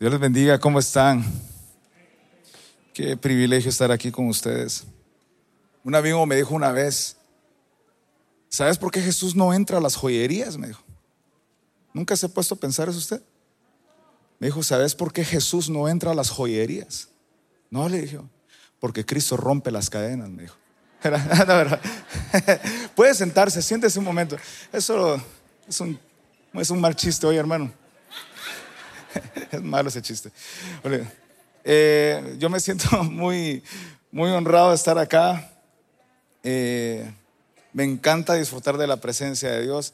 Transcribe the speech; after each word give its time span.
Dios 0.00 0.10
les 0.10 0.18
bendiga, 0.18 0.58
¿cómo 0.58 0.78
están? 0.78 1.22
Qué 2.94 3.18
privilegio 3.18 3.68
estar 3.68 3.92
aquí 3.92 4.10
con 4.10 4.28
ustedes. 4.28 4.84
Un 5.84 5.94
amigo 5.94 6.24
me 6.24 6.36
dijo 6.36 6.54
una 6.54 6.72
vez, 6.72 7.18
¿sabes 8.48 8.78
por 8.78 8.90
qué 8.90 9.02
Jesús 9.02 9.36
no 9.36 9.52
entra 9.52 9.76
a 9.76 9.80
las 9.82 9.96
joyerías? 9.96 10.56
Me 10.56 10.68
dijo. 10.68 10.82
¿Nunca 11.92 12.16
se 12.16 12.24
ha 12.24 12.28
puesto 12.30 12.54
a 12.54 12.58
pensar 12.58 12.88
eso 12.88 12.96
usted? 12.96 13.20
Me 14.38 14.46
dijo, 14.46 14.62
¿sabes 14.62 14.94
por 14.94 15.12
qué 15.12 15.22
Jesús 15.22 15.68
no 15.68 15.86
entra 15.86 16.12
a 16.12 16.14
las 16.14 16.30
joyerías? 16.30 17.08
No, 17.68 17.86
le 17.86 18.00
dijo, 18.00 18.26
porque 18.78 19.04
Cristo 19.04 19.36
rompe 19.36 19.70
las 19.70 19.90
cadenas, 19.90 20.30
me 20.30 20.44
dijo. 20.44 20.56
Puede 22.96 23.12
sentarse, 23.12 23.60
siéntese 23.60 23.98
un 23.98 24.06
momento. 24.06 24.38
Eso 24.72 25.22
es 25.68 25.78
un, 25.78 26.00
es 26.54 26.70
un 26.70 26.80
mal 26.80 26.96
chiste 26.96 27.26
hoy, 27.26 27.36
hermano. 27.36 27.79
es 29.52 29.62
malo 29.62 29.88
ese 29.88 30.02
chiste. 30.02 30.30
Eh, 31.64 32.36
yo 32.38 32.48
me 32.48 32.60
siento 32.60 33.02
muy, 33.04 33.62
muy 34.10 34.30
honrado 34.30 34.70
de 34.70 34.76
estar 34.76 34.98
acá. 34.98 35.50
Eh, 36.42 37.12
me 37.72 37.84
encanta 37.84 38.34
disfrutar 38.34 38.76
de 38.76 38.86
la 38.86 38.96
presencia 38.96 39.50
de 39.50 39.62
Dios. 39.62 39.92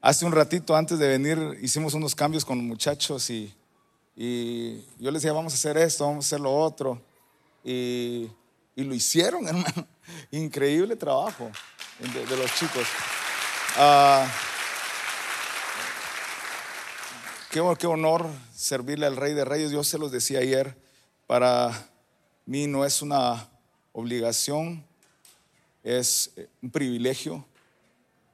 Hace 0.00 0.24
un 0.24 0.32
ratito 0.32 0.76
antes 0.76 0.98
de 0.98 1.08
venir 1.08 1.58
hicimos 1.62 1.94
unos 1.94 2.14
cambios 2.14 2.44
con 2.44 2.58
los 2.58 2.66
muchachos 2.66 3.30
y, 3.30 3.52
y 4.14 4.84
yo 4.98 5.10
les 5.10 5.22
decía, 5.22 5.32
vamos 5.32 5.52
a 5.52 5.56
hacer 5.56 5.76
esto, 5.78 6.06
vamos 6.06 6.24
a 6.24 6.28
hacer 6.28 6.40
lo 6.40 6.54
otro. 6.54 7.00
Y, 7.64 8.30
y 8.76 8.84
lo 8.84 8.94
hicieron, 8.94 9.46
hermano. 9.48 9.86
Increíble 10.30 10.94
trabajo 10.94 11.50
de, 11.98 12.36
los 12.36 12.54
chicos. 12.54 12.86
Uh, 13.76 14.24
Qué, 17.78 17.86
honor 17.86 18.26
servirle 18.54 19.06
al 19.06 19.16
Rey 19.16 19.32
de 19.32 19.46
Reyes. 19.46 19.70
Yo 19.70 19.82
se 19.82 19.96
los 19.96 20.12
decía 20.12 20.40
ayer, 20.40 20.76
para 21.26 21.88
mí 22.44 22.66
no 22.66 22.84
es 22.84 23.00
una 23.00 23.48
obligación, 23.92 24.84
es 25.82 26.32
eh, 26.36 26.48
un 26.60 26.70
privilegio, 26.70 27.46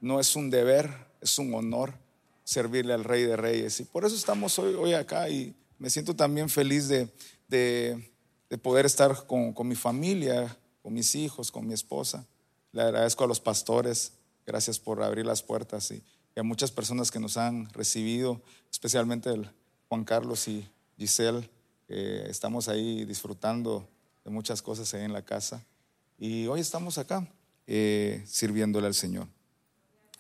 no 0.01 0.19
es 0.19 0.35
un 0.35 0.51
deber, 0.51 0.91
es 1.21 1.39
un 1.39 1.55
honor 1.55 1.95
servirle 2.43 2.95
al 2.95 3.05
Rey 3.05 3.23
de 3.23 3.37
Reyes. 3.37 3.79
Y 3.79 3.85
por 3.85 4.05
eso 4.05 4.17
estamos 4.17 4.59
hoy, 4.59 4.75
hoy 4.75 4.93
acá 4.93 5.29
y 5.29 5.55
me 5.79 5.89
siento 5.89 6.17
también 6.17 6.49
feliz 6.49 6.89
de, 6.89 7.09
de, 7.47 8.59
poder 8.61 8.87
estar 8.87 9.29
con, 9.29 9.53
con, 9.53 9.69
mi 9.69 9.77
familia, 9.77 10.59
con 10.83 10.95
mis 10.95 11.15
hijos, 11.15 11.53
con 11.53 11.65
mi 11.65 11.75
esposa. 11.75 12.27
Le 12.73 12.83
agradezco 12.83 13.23
a 13.23 13.29
los 13.29 13.39
pastores, 13.39 14.15
gracias 14.45 14.81
por 14.81 15.01
abrir 15.01 15.27
las 15.27 15.45
puertas 15.45 15.93
y, 15.93 16.03
y 16.35 16.41
a 16.41 16.43
muchas 16.43 16.71
personas 16.71 17.11
que 17.11 17.19
nos 17.19 17.37
han 17.37 17.69
recibido, 17.73 18.41
especialmente 18.71 19.31
Juan 19.89 20.05
Carlos 20.05 20.49
y 20.49 20.67
Giselle, 20.97 21.49
estamos 21.89 22.69
ahí 22.69 23.05
disfrutando 23.05 23.87
de 24.25 24.31
muchas 24.31 24.63
cosas 24.63 24.93
ahí 24.95 25.03
en 25.03 25.13
la 25.13 25.23
casa. 25.23 25.65
Y 26.19 26.47
hoy 26.47 26.61
estamos 26.61 26.97
acá 26.99 27.29
eh, 27.67 28.23
sirviéndole 28.27 28.87
al 28.87 28.95
Señor. 28.95 29.27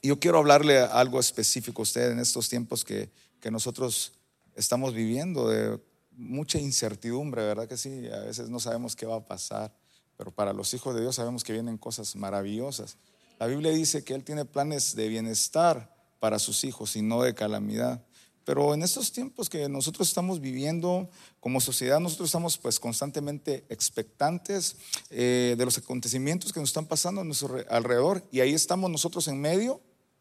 Y 0.02 0.08
yo 0.08 0.18
quiero 0.18 0.38
hablarle 0.38 0.80
algo 0.80 1.20
específico 1.20 1.82
a 1.82 1.84
usted 1.84 2.10
en 2.10 2.18
estos 2.18 2.48
tiempos 2.48 2.84
que, 2.84 3.10
que 3.40 3.50
nosotros 3.50 4.12
estamos 4.54 4.92
viviendo 4.92 5.48
de 5.48 5.80
mucha 6.10 6.58
incertidumbre, 6.58 7.42
¿verdad 7.42 7.68
que 7.68 7.76
sí? 7.76 8.08
A 8.08 8.20
veces 8.20 8.50
no 8.50 8.60
sabemos 8.60 8.96
qué 8.96 9.06
va 9.06 9.16
a 9.16 9.24
pasar, 9.24 9.72
pero 10.16 10.30
para 10.30 10.52
los 10.52 10.74
hijos 10.74 10.94
de 10.94 11.00
Dios 11.00 11.14
sabemos 11.14 11.42
que 11.42 11.52
vienen 11.52 11.78
cosas 11.78 12.16
maravillosas. 12.16 12.98
La 13.38 13.46
Biblia 13.46 13.70
dice 13.70 14.04
que 14.04 14.14
Él 14.14 14.24
tiene 14.24 14.44
planes 14.44 14.94
de 14.94 15.08
bienestar 15.08 15.91
para 16.22 16.38
sus 16.38 16.62
hijos 16.62 16.94
y 16.94 17.02
no 17.02 17.20
de 17.20 17.34
calamidad. 17.34 18.00
Pero 18.44 18.74
en 18.74 18.84
estos 18.84 19.10
tiempos 19.10 19.50
que 19.50 19.68
nosotros 19.68 20.06
estamos 20.06 20.40
viviendo 20.40 21.10
como 21.40 21.60
sociedad, 21.60 21.98
nosotros 21.98 22.28
estamos 22.28 22.58
pues 22.58 22.78
constantemente 22.78 23.64
expectantes 23.68 24.76
eh, 25.10 25.56
de 25.58 25.64
los 25.64 25.78
acontecimientos 25.78 26.52
que 26.52 26.60
nos 26.60 26.68
están 26.68 26.86
pasando 26.86 27.22
a 27.22 27.24
nuestro 27.24 27.64
alrededor 27.68 28.22
y 28.30 28.38
ahí 28.38 28.54
estamos 28.54 28.88
nosotros 28.88 29.26
en 29.26 29.40
medio, 29.40 29.80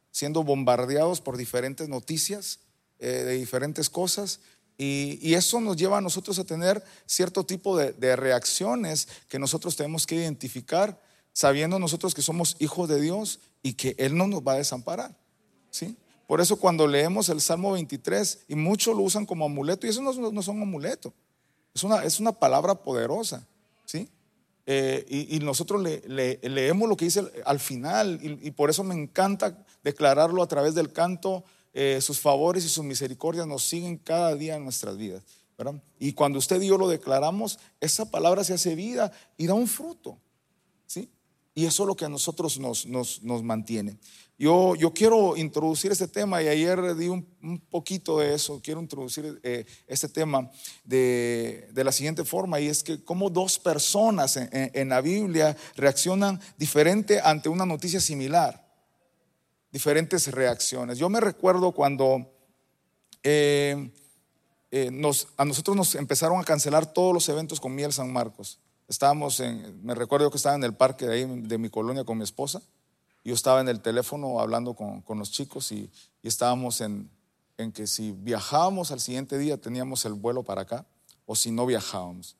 siendo 0.09 0.43
bombardeados 0.43 1.21
por 1.21 1.37
diferentes 1.37 1.87
noticias 1.87 2.61
eh, 2.97 3.07
de 3.07 3.33
diferentes 3.33 3.87
cosas 3.87 4.39
y, 4.79 5.35
eso 5.35 5.61
nos 5.61 5.77
lleva 5.77 5.99
a 5.99 6.01
nosotros 6.01 6.39
a 6.39 6.45
tener 6.45 6.83
cierto 7.05 7.45
tipo 7.45 7.77
de, 7.77 7.93
de 7.93 8.15
reacciones 8.15 9.07
que 9.29 9.37
nosotros 9.37 9.75
tenemos 9.75 10.07
que 10.07 10.15
identificar 10.15 10.99
sabiendo 11.31 11.77
nosotros 11.77 12.15
que 12.15 12.23
somos 12.23 12.55
hijos 12.57 12.89
de 12.89 12.99
Dios 12.99 13.39
y 13.61 13.73
que 13.73 13.93
Él 13.99 14.17
no 14.17 14.25
nos 14.25 14.41
va 14.41 14.53
a 14.53 14.57
desamparar. 14.57 15.20
¿Sí? 15.71 15.97
Por 16.27 16.39
eso 16.39 16.57
cuando 16.57 16.87
leemos 16.87 17.29
el 17.29 17.41
Salmo 17.41 17.71
23, 17.71 18.45
y 18.47 18.55
muchos 18.55 18.95
lo 18.95 19.01
usan 19.01 19.25
como 19.25 19.45
amuleto, 19.45 19.87
y 19.87 19.89
eso 19.89 20.01
no, 20.01 20.13
no 20.13 20.41
son 20.41 20.61
amuleto, 20.61 21.11
es 21.73 21.83
una, 21.83 22.03
es 22.03 22.19
una 22.19 22.31
palabra 22.31 22.75
poderosa, 22.75 23.47
¿sí? 23.85 24.07
Eh, 24.67 25.27
y, 25.29 25.39
nosotros 25.39 25.81
leemos 25.81 26.87
lo 26.87 26.95
que 26.95 27.05
dice 27.05 27.23
al 27.45 27.59
final, 27.59 28.19
y, 28.21 28.51
por 28.51 28.69
eso 28.69 28.83
me 28.83 28.93
encanta 28.93 29.65
declararlo 29.83 30.43
a 30.43 30.47
través 30.47 30.75
del 30.75 30.93
canto, 30.93 31.43
eh, 31.73 31.99
sus 31.99 32.19
favores 32.19 32.63
y 32.63 32.69
sus 32.69 32.85
misericordias 32.85 33.47
nos 33.47 33.63
siguen 33.63 33.97
cada 33.97 34.35
día 34.35 34.55
en 34.55 34.63
nuestras 34.63 34.97
vidas. 34.97 35.23
Y 35.99 36.13
cuando 36.13 36.39
usted 36.39 36.61
y 36.61 36.67
yo 36.67 36.77
lo 36.77 36.87
declaramos, 36.87 37.59
esa 37.79 38.09
palabra 38.09 38.43
se 38.43 38.53
hace 38.53 38.75
vida 38.75 39.11
y 39.37 39.47
da 39.47 39.53
un 39.53 39.67
fruto. 39.67 40.17
¿sí? 40.87 41.09
Y 41.53 41.65
eso 41.65 41.83
es 41.83 41.87
lo 41.87 41.95
que 41.95 42.05
a 42.05 42.09
nosotros 42.09 42.59
nos, 42.59 42.85
nos, 42.85 43.21
nos 43.21 43.43
mantiene. 43.43 43.97
Yo, 44.41 44.91
quiero 44.95 45.37
introducir 45.37 45.91
este 45.91 46.07
tema 46.07 46.41
y 46.41 46.47
ayer 46.47 46.95
di 46.95 47.09
un, 47.09 47.61
poquito 47.69 48.17
de 48.17 48.33
eso. 48.33 48.59
Quiero 48.59 48.81
introducir 48.81 49.39
eh, 49.43 49.67
este 49.85 50.09
tema 50.09 50.49
de, 50.83 51.69
de, 51.71 51.83
la 51.83 51.91
siguiente 51.91 52.25
forma 52.25 52.59
y 52.59 52.65
es 52.65 52.81
que 52.81 53.03
cómo 53.03 53.29
dos 53.29 53.59
personas 53.59 54.37
en, 54.37 54.89
la 54.89 54.99
Biblia 54.99 55.55
reaccionan 55.75 56.41
diferente 56.57 57.21
ante 57.23 57.49
una 57.49 57.67
noticia 57.67 58.01
similar. 58.01 58.67
Diferentes 59.71 60.31
reacciones. 60.31 60.97
Yo 60.97 61.07
me 61.07 61.19
recuerdo 61.19 61.71
cuando 61.71 62.27
eh, 63.21 63.91
eh, 64.71 64.89
a 65.37 65.45
nosotros 65.45 65.77
nos 65.77 65.93
empezaron 65.93 66.39
a 66.39 66.43
cancelar 66.43 66.91
todos 66.91 67.13
los 67.13 67.29
eventos 67.29 67.59
con 67.59 67.75
Miel 67.75 67.93
San 67.93 68.11
Marcos. 68.11 68.59
Estábamos 68.87 69.39
en, 69.39 69.85
me 69.85 69.93
recuerdo 69.93 70.31
que 70.31 70.37
estaba 70.37 70.55
en 70.55 70.63
el 70.63 70.73
parque 70.73 71.05
de 71.05 71.57
mi 71.59 71.69
colonia 71.69 72.03
con 72.03 72.17
mi 72.17 72.23
esposa 72.23 72.63
yo 73.23 73.33
estaba 73.33 73.61
en 73.61 73.69
el 73.69 73.81
teléfono 73.81 74.39
hablando 74.39 74.73
con, 74.73 75.03
los 75.19 75.31
chicos 75.31 75.71
y, 75.71 75.89
estábamos 76.23 76.81
en, 76.81 77.09
en, 77.57 77.71
que 77.71 77.87
si 77.87 78.11
viajábamos 78.11 78.91
al 78.91 78.99
siguiente 78.99 79.37
día 79.37 79.57
teníamos 79.57 80.05
el 80.05 80.13
vuelo 80.13 80.43
para 80.43 80.61
acá 80.61 80.85
o 81.25 81.35
si 81.35 81.51
no 81.51 81.65
viajábamos. 81.65 82.35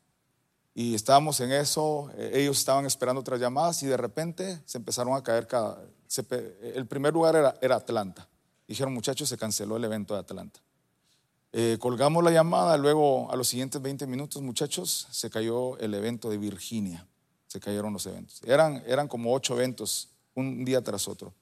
Y 0.74 0.96
estábamos 0.96 1.40
en 1.42 1.52
eso, 1.52 2.09
eh, 2.16 2.31
ellos 2.36 2.58
estaban 2.58 2.86
esperando 2.86 3.19
otras 3.19 3.40
llamadas 3.40 3.84
y 3.84 3.88
de 3.88 3.97
repente 3.97 4.62
se 4.66 4.78
empezaron 4.78 5.16
a 5.16 5.24
caer 5.24 5.47
cada... 5.47 5.84
el 6.62 6.86
primer 6.88 7.13
lugar 7.13 7.36
era, 7.36 7.56
era, 7.62 7.75
Atlanta. 7.75 8.28
Dijeron, 8.68 8.94
muchachos, 8.94 9.28
se 9.28 9.38
canceló 9.38 9.75
el 9.75 9.84
evento 9.84 10.13
de 10.13 10.22
Atlanta. 10.22 10.62
Eh, 11.52 11.78
colgamos 11.80 12.24
la 12.24 12.31
llamada, 12.31 12.78
luego 12.78 13.30
a 13.30 13.36
los 13.36 13.50
siguientes 13.50 13.81
20 13.81 14.08
minutos, 14.08 14.42
muchachos, 14.42 15.08
se 15.12 15.30
cayó 15.30 15.78
el 15.80 15.94
evento 15.94 16.30
de 16.30 16.38
Virginia. 16.38 17.06
Se 17.48 17.59
cayeron 17.59 17.92
los 17.92 18.06
eventos. 18.06 18.42
Eran, 18.44 18.81
eran 18.88 19.09
como 19.09 19.34
ocho 19.34 19.56
eventos 19.56 20.10
un 20.36 20.64
día 20.66 20.81
tras 20.84 21.08
otro. 21.08 21.34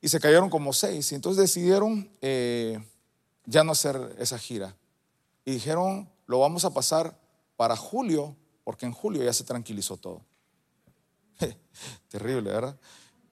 Y 0.00 0.08
se 0.08 0.20
cayeron 0.20 0.50
como 0.50 0.72
seis. 0.72 1.10
Y 1.12 1.14
entonces 1.14 1.42
decidieron 1.42 2.10
eh, 2.20 2.78
ya 3.46 3.64
no 3.64 3.72
hacer 3.72 4.16
esa 4.18 4.38
gira. 4.38 4.76
Y 5.44 5.52
dijeron, 5.52 6.08
lo 6.26 6.40
vamos 6.40 6.64
a 6.64 6.70
pasar 6.74 7.18
para 7.56 7.76
julio, 7.76 8.36
porque 8.64 8.86
en 8.86 8.92
julio 8.92 9.22
ya 9.22 9.32
se 9.32 9.44
tranquilizó 9.44 9.96
todo. 9.96 10.22
Terrible, 12.08 12.50
¿verdad? 12.50 12.78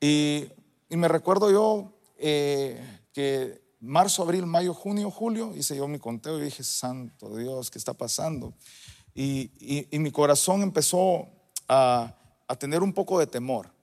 Y, 0.00 0.48
me 0.88 1.08
recuerdo 1.08 1.50
yo 1.50 1.92
eh, 2.16 3.02
que 3.12 3.62
marzo, 3.80 4.22
abril, 4.22 4.46
mayo, 4.46 4.72
junio, 4.72 5.10
julio, 5.10 5.52
hice 5.54 5.76
yo 5.76 5.86
mi 5.88 5.98
conteo 5.98 6.38
y 6.38 6.44
dije, 6.44 6.62
santo 6.62 7.36
Dios, 7.36 7.70
¿qué 7.70 7.78
está 7.78 7.92
pasando? 7.92 8.54
Y, 9.14 9.50
mi 9.92 10.10
corazón 10.10 10.62
empezó 10.62 11.28
a, 11.68 12.14
a 12.48 12.56
tener 12.56 12.82
un 12.82 12.92
poco 12.92 13.18
de 13.18 13.26
temor. 13.26 13.75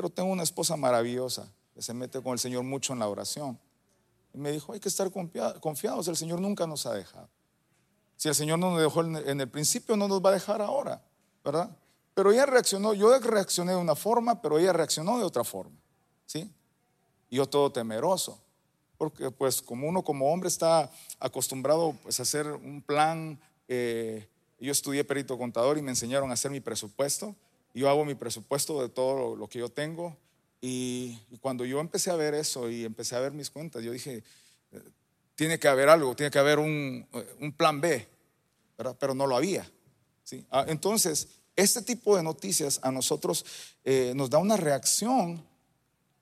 Pero 0.00 0.08
tengo 0.08 0.32
una 0.32 0.44
esposa 0.44 0.78
maravillosa 0.78 1.52
que 1.74 1.82
se 1.82 1.92
mete 1.92 2.22
con 2.22 2.32
el 2.32 2.38
Señor 2.38 2.64
mucho 2.64 2.94
en 2.94 3.00
la 3.00 3.06
oración. 3.06 3.60
Y 4.32 4.38
me 4.38 4.50
dijo, 4.50 4.72
hay 4.72 4.80
que 4.80 4.88
estar 4.88 5.10
confiados, 5.10 6.08
el 6.08 6.16
Señor 6.16 6.40
nunca 6.40 6.66
nos 6.66 6.86
ha 6.86 6.94
dejado. 6.94 7.28
Si 8.16 8.26
el 8.26 8.34
Señor 8.34 8.58
no 8.58 8.70
nos 8.70 8.80
dejó 8.80 9.02
en 9.02 9.38
el 9.42 9.50
principio, 9.50 9.98
no 9.98 10.08
nos 10.08 10.24
va 10.24 10.30
a 10.30 10.32
dejar 10.32 10.62
ahora, 10.62 11.04
¿verdad? 11.44 11.76
Pero 12.14 12.32
ella 12.32 12.46
reaccionó, 12.46 12.94
yo 12.94 13.18
reaccioné 13.18 13.72
de 13.72 13.76
una 13.76 13.94
forma, 13.94 14.40
pero 14.40 14.58
ella 14.58 14.72
reaccionó 14.72 15.18
de 15.18 15.24
otra 15.24 15.44
forma, 15.44 15.76
¿sí? 16.24 16.50
Y 17.28 17.36
yo 17.36 17.46
todo 17.46 17.70
temeroso, 17.70 18.40
porque 18.96 19.30
pues 19.30 19.60
como 19.60 19.86
uno 19.86 20.02
como 20.02 20.32
hombre 20.32 20.48
está 20.48 20.90
acostumbrado 21.18 21.94
pues, 22.02 22.18
a 22.20 22.22
hacer 22.22 22.46
un 22.46 22.80
plan, 22.80 23.38
eh, 23.68 24.26
yo 24.58 24.72
estudié 24.72 25.04
perito 25.04 25.36
contador 25.36 25.76
y 25.76 25.82
me 25.82 25.90
enseñaron 25.90 26.30
a 26.30 26.32
hacer 26.32 26.50
mi 26.50 26.60
presupuesto, 26.60 27.36
yo 27.74 27.88
hago 27.88 28.04
mi 28.04 28.14
presupuesto 28.14 28.82
de 28.82 28.88
todo 28.88 29.36
lo 29.36 29.48
que 29.48 29.58
yo 29.58 29.68
tengo. 29.68 30.16
Y, 30.60 31.18
cuando 31.40 31.64
yo 31.64 31.80
empecé 31.80 32.10
a 32.10 32.16
ver 32.16 32.34
eso 32.34 32.68
y 32.68 32.84
empecé 32.84 33.16
a 33.16 33.20
ver 33.20 33.32
mis 33.32 33.50
cuentas, 33.50 33.82
yo 33.82 33.92
dije, 33.92 34.22
tiene 35.34 35.58
que 35.58 35.68
haber 35.68 35.88
algo, 35.88 36.14
tiene 36.14 36.30
que 36.30 36.38
haber 36.38 36.58
un, 36.58 37.06
un 37.40 37.52
plan 37.52 37.80
B, 37.80 38.06
¿verdad? 38.76 38.96
Pero 38.98 39.14
no 39.14 39.26
lo 39.26 39.36
había. 39.36 39.70
¿sí? 40.22 40.44
Ah, 40.50 40.66
entonces, 40.68 41.28
este 41.56 41.82
tipo 41.82 42.16
de 42.16 42.22
noticias 42.22 42.80
a 42.82 42.92
nosotros 42.92 43.44
eh, 43.84 44.12
nos 44.14 44.30
da 44.30 44.38
una 44.38 44.56
reacción 44.56 45.42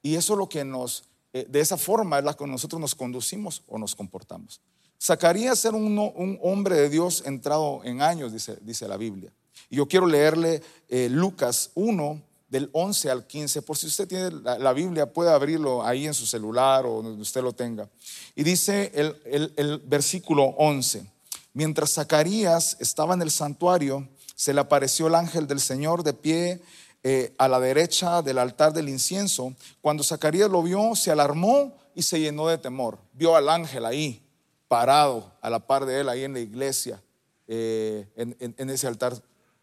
y 0.02 0.14
eso 0.14 0.34
es 0.34 0.38
lo 0.38 0.48
que 0.48 0.64
nos, 0.64 1.04
eh, 1.32 1.46
de 1.48 1.60
esa 1.60 1.76
forma 1.76 2.18
es 2.18 2.24
la 2.24 2.34
que 2.34 2.46
nosotros 2.46 2.80
nos 2.80 2.94
conducimos 2.94 3.62
o 3.66 3.78
nos 3.78 3.94
comportamos. 3.94 4.60
Zacarías 5.00 5.64
era 5.64 5.76
un, 5.76 6.38
hombre 6.42 6.76
de 6.76 6.88
Dios 6.88 7.22
entrado 7.24 7.80
en 7.84 8.02
años, 8.02 8.32
dice, 8.32 8.88
la 8.88 8.96
Biblia. 8.96 9.32
Y 9.70 9.76
yo 9.76 9.86
quiero 9.86 10.06
leerle 10.06 10.62
eh, 10.88 11.08
Lucas 11.10 11.70
1, 11.74 12.22
del 12.48 12.70
11 12.72 13.10
al 13.10 13.26
15, 13.26 13.60
por 13.62 13.76
si 13.76 13.86
usted 13.86 14.08
tiene 14.08 14.30
la, 14.30 14.72
Biblia, 14.72 15.12
puede 15.12 15.30
abrirlo 15.30 15.84
ahí 15.84 16.06
en 16.06 16.14
su 16.14 16.24
celular 16.24 16.86
o 16.86 17.02
donde 17.02 17.20
usted 17.20 17.42
lo 17.42 17.52
tenga. 17.52 17.88
Y 18.34 18.42
dice 18.42 18.90
el, 18.94 19.52
el 19.56 19.78
versículo 19.84 20.44
11, 20.56 21.04
mientras 21.52 21.92
Zacarías 21.92 22.78
estaba 22.80 23.12
en 23.12 23.20
el 23.20 23.30
santuario, 23.30 24.08
se 24.34 24.54
le 24.54 24.60
apareció 24.60 25.08
el 25.08 25.16
ángel 25.16 25.46
del 25.46 25.60
Señor 25.60 26.04
de 26.04 26.14
pie 26.14 26.60
eh, 27.02 27.34
a 27.38 27.48
la 27.48 27.60
derecha 27.60 28.22
del 28.22 28.38
altar 28.38 28.72
del 28.72 28.88
incienso. 28.88 29.54
Cuando 29.80 30.02
Zacarías 30.02 30.50
lo 30.50 30.62
vio, 30.62 30.94
se 30.94 31.10
alarmó 31.10 31.76
y 31.94 32.02
se 32.02 32.20
llenó 32.20 32.48
de 32.48 32.58
temor. 32.58 32.98
Vio 33.12 33.36
al 33.36 33.48
ángel 33.48 33.84
ahí, 33.84 34.22
parado 34.68 35.32
a 35.40 35.50
la 35.50 35.66
par 35.66 35.86
de 35.86 36.00
él, 36.00 36.08
ahí 36.08 36.24
en 36.24 36.34
la 36.34 36.40
iglesia, 36.40 37.02
eh, 37.46 38.06
en, 38.16 38.70
ese 38.70 38.86
altar. 38.86 39.20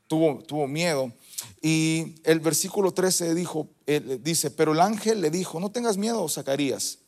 Tuvo, 0.07 0.67
miedo. 0.67 1.11
Y 1.61 2.15
el 2.23 2.39
versículo 2.39 2.91
13 2.91 3.33
dijo, 3.33 3.69
dice, 4.21 4.51
pero 4.51 4.73
el 4.73 4.81
ángel 4.81 5.21
le 5.21 5.31
dijo, 5.31 5.59
no 5.59 5.71
tengas 5.71 5.97
miedo, 5.97 6.27
Zacarías. 6.27 6.99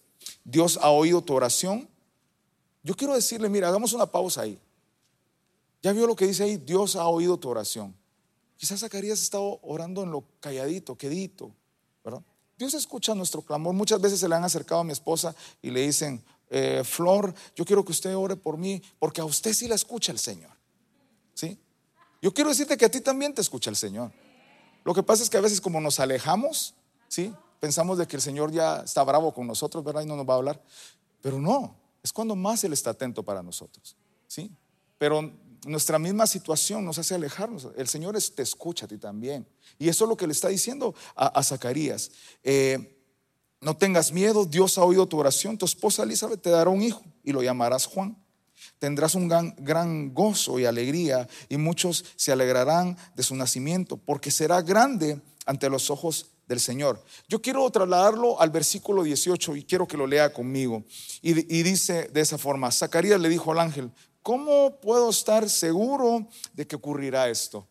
Dios 0.43 0.79
ha 0.81 0.89
oído 0.89 1.21
tu 1.21 1.33
oración. 1.33 1.87
Yo 2.83 2.95
quiero 2.95 3.13
decirle, 3.13 3.49
mira, 3.49 3.67
hagamos 3.67 3.93
una 3.93 4.05
pausa 4.05 4.41
ahí. 4.41 4.59
Ya 5.81 5.91
vio 5.91 6.07
lo 6.07 6.15
que 6.15 6.25
dice 6.25 6.43
ahí, 6.43 6.57
Dios 6.57 6.95
ha 6.95 7.07
oído 7.07 7.37
tu 7.37 7.49
oración. 7.49 7.95
Quizás 8.57 8.79
Zacarías 8.79 9.21
estaba 9.21 9.43
orando 9.61 10.03
en 10.03 10.11
lo 10.11 10.23
calladito, 10.39 10.97
quedito. 10.97 11.51
Dios 12.57 12.73
escucha 12.73 13.13
nuestro 13.13 13.43
clamor. 13.43 13.73
Muchas 13.75 14.01
veces 14.01 14.19
se 14.19 14.27
le 14.27 14.35
han 14.35 14.43
acercado 14.43 14.81
a 14.81 14.83
mi 14.83 14.91
esposa 14.91 15.35
y 15.61 15.69
le 15.69 15.81
dicen, 15.81 16.23
eh, 16.49 16.83
Flor, 16.83 17.33
yo 17.55 17.65
quiero 17.65 17.83
que 17.83 17.91
usted 17.91 18.15
ore 18.15 18.35
por 18.35 18.57
mí, 18.57 18.81
porque 18.99 19.21
a 19.21 19.25
usted 19.25 19.53
sí 19.53 19.67
la 19.67 19.75
escucha 19.75 20.11
el 20.11 20.19
Señor. 20.19 20.51
¿Sí? 21.33 21.59
Yo 22.21 22.33
quiero 22.33 22.49
decirte 22.49 22.77
que 22.77 22.85
a 22.85 22.89
ti 22.89 23.01
también 23.01 23.33
te 23.33 23.41
escucha 23.41 23.69
el 23.69 23.75
Señor. 23.75 24.11
Lo 24.83 24.93
que 24.93 25.03
pasa 25.03 25.23
es 25.23 25.29
que 25.29 25.37
a 25.37 25.41
veces 25.41 25.61
como 25.61 25.81
nos 25.81 25.99
alejamos, 25.99 26.73
¿sí? 27.07 27.33
Pensamos 27.59 27.97
de 27.97 28.07
que 28.07 28.15
el 28.15 28.21
Señor 28.21 28.51
ya 28.51 28.81
está 28.81 29.03
bravo 29.03 29.33
con 29.33 29.45
nosotros, 29.45 29.83
¿verdad? 29.83 30.01
Y 30.01 30.05
no 30.05 30.15
nos 30.15 30.27
va 30.27 30.33
a 30.33 30.37
hablar. 30.37 30.63
Pero 31.21 31.39
no, 31.39 31.75
es 32.01 32.13
cuando 32.13 32.35
más 32.35 32.63
Él 32.63 32.73
está 32.73 32.91
atento 32.91 33.23
para 33.23 33.43
nosotros, 33.43 33.95
¿sí? 34.27 34.51
Pero 34.97 35.31
nuestra 35.65 35.99
misma 35.99 36.25
situación 36.25 36.85
nos 36.85 36.97
hace 36.97 37.15
alejarnos. 37.15 37.67
El 37.75 37.87
Señor 37.87 38.17
te 38.35 38.41
escucha 38.41 38.85
a 38.85 38.87
ti 38.87 38.97
también. 38.97 39.47
Y 39.77 39.89
eso 39.89 40.05
es 40.05 40.09
lo 40.09 40.17
que 40.17 40.27
le 40.27 40.33
está 40.33 40.47
diciendo 40.47 40.95
a, 41.15 41.43
Zacarías. 41.43 42.11
Eh, 42.43 42.96
no 43.59 43.75
tengas 43.75 44.11
miedo, 44.11 44.45
Dios 44.45 44.77
ha 44.77 44.83
oído 44.83 45.07
tu 45.07 45.17
oración. 45.17 45.57
Tu 45.57 45.65
esposa 45.65 46.03
Elizabeth 46.03 46.41
te 46.41 46.49
dará 46.49 46.69
un 46.69 46.81
hijo 46.81 47.03
y 47.23 47.31
lo 47.31 47.41
llamarás 47.41 47.85
Juan. 47.85 48.17
Tendrás 48.79 49.15
un 49.15 49.27
gran, 49.27 50.13
gozo 50.13 50.59
y 50.59 50.65
alegría 50.65 51.27
y 51.49 51.57
muchos 51.57 52.05
se 52.15 52.31
alegrarán 52.31 52.97
de 53.15 53.23
su 53.23 53.35
nacimiento 53.35 53.97
porque 53.97 54.31
será 54.31 54.61
grande 54.61 55.19
ante 55.45 55.69
los 55.69 55.89
ojos 55.89 56.27
del 56.47 56.59
Señor. 56.59 57.03
Yo 57.27 57.41
quiero 57.41 57.69
trasladarlo 57.69 58.39
al 58.39 58.49
versículo 58.51 59.03
18 59.03 59.55
y 59.55 59.63
quiero 59.63 59.87
que 59.87 59.97
lo 59.97 60.05
lea 60.07 60.31
conmigo. 60.31 60.83
Y, 61.21 61.31
y 61.31 61.63
dice 61.63 62.09
de 62.13 62.21
esa 62.21 62.37
forma, 62.37 62.71
Zacarías 62.71 63.19
le 63.19 63.29
dijo 63.29 63.51
al 63.51 63.59
ángel, 63.59 63.91
¿cómo 64.21 64.79
puedo 64.79 65.09
estar 65.09 65.49
seguro 65.49 66.27
de 66.53 66.67
que 66.67 66.75
ocurrirá 66.75 67.29
esto? 67.29 67.67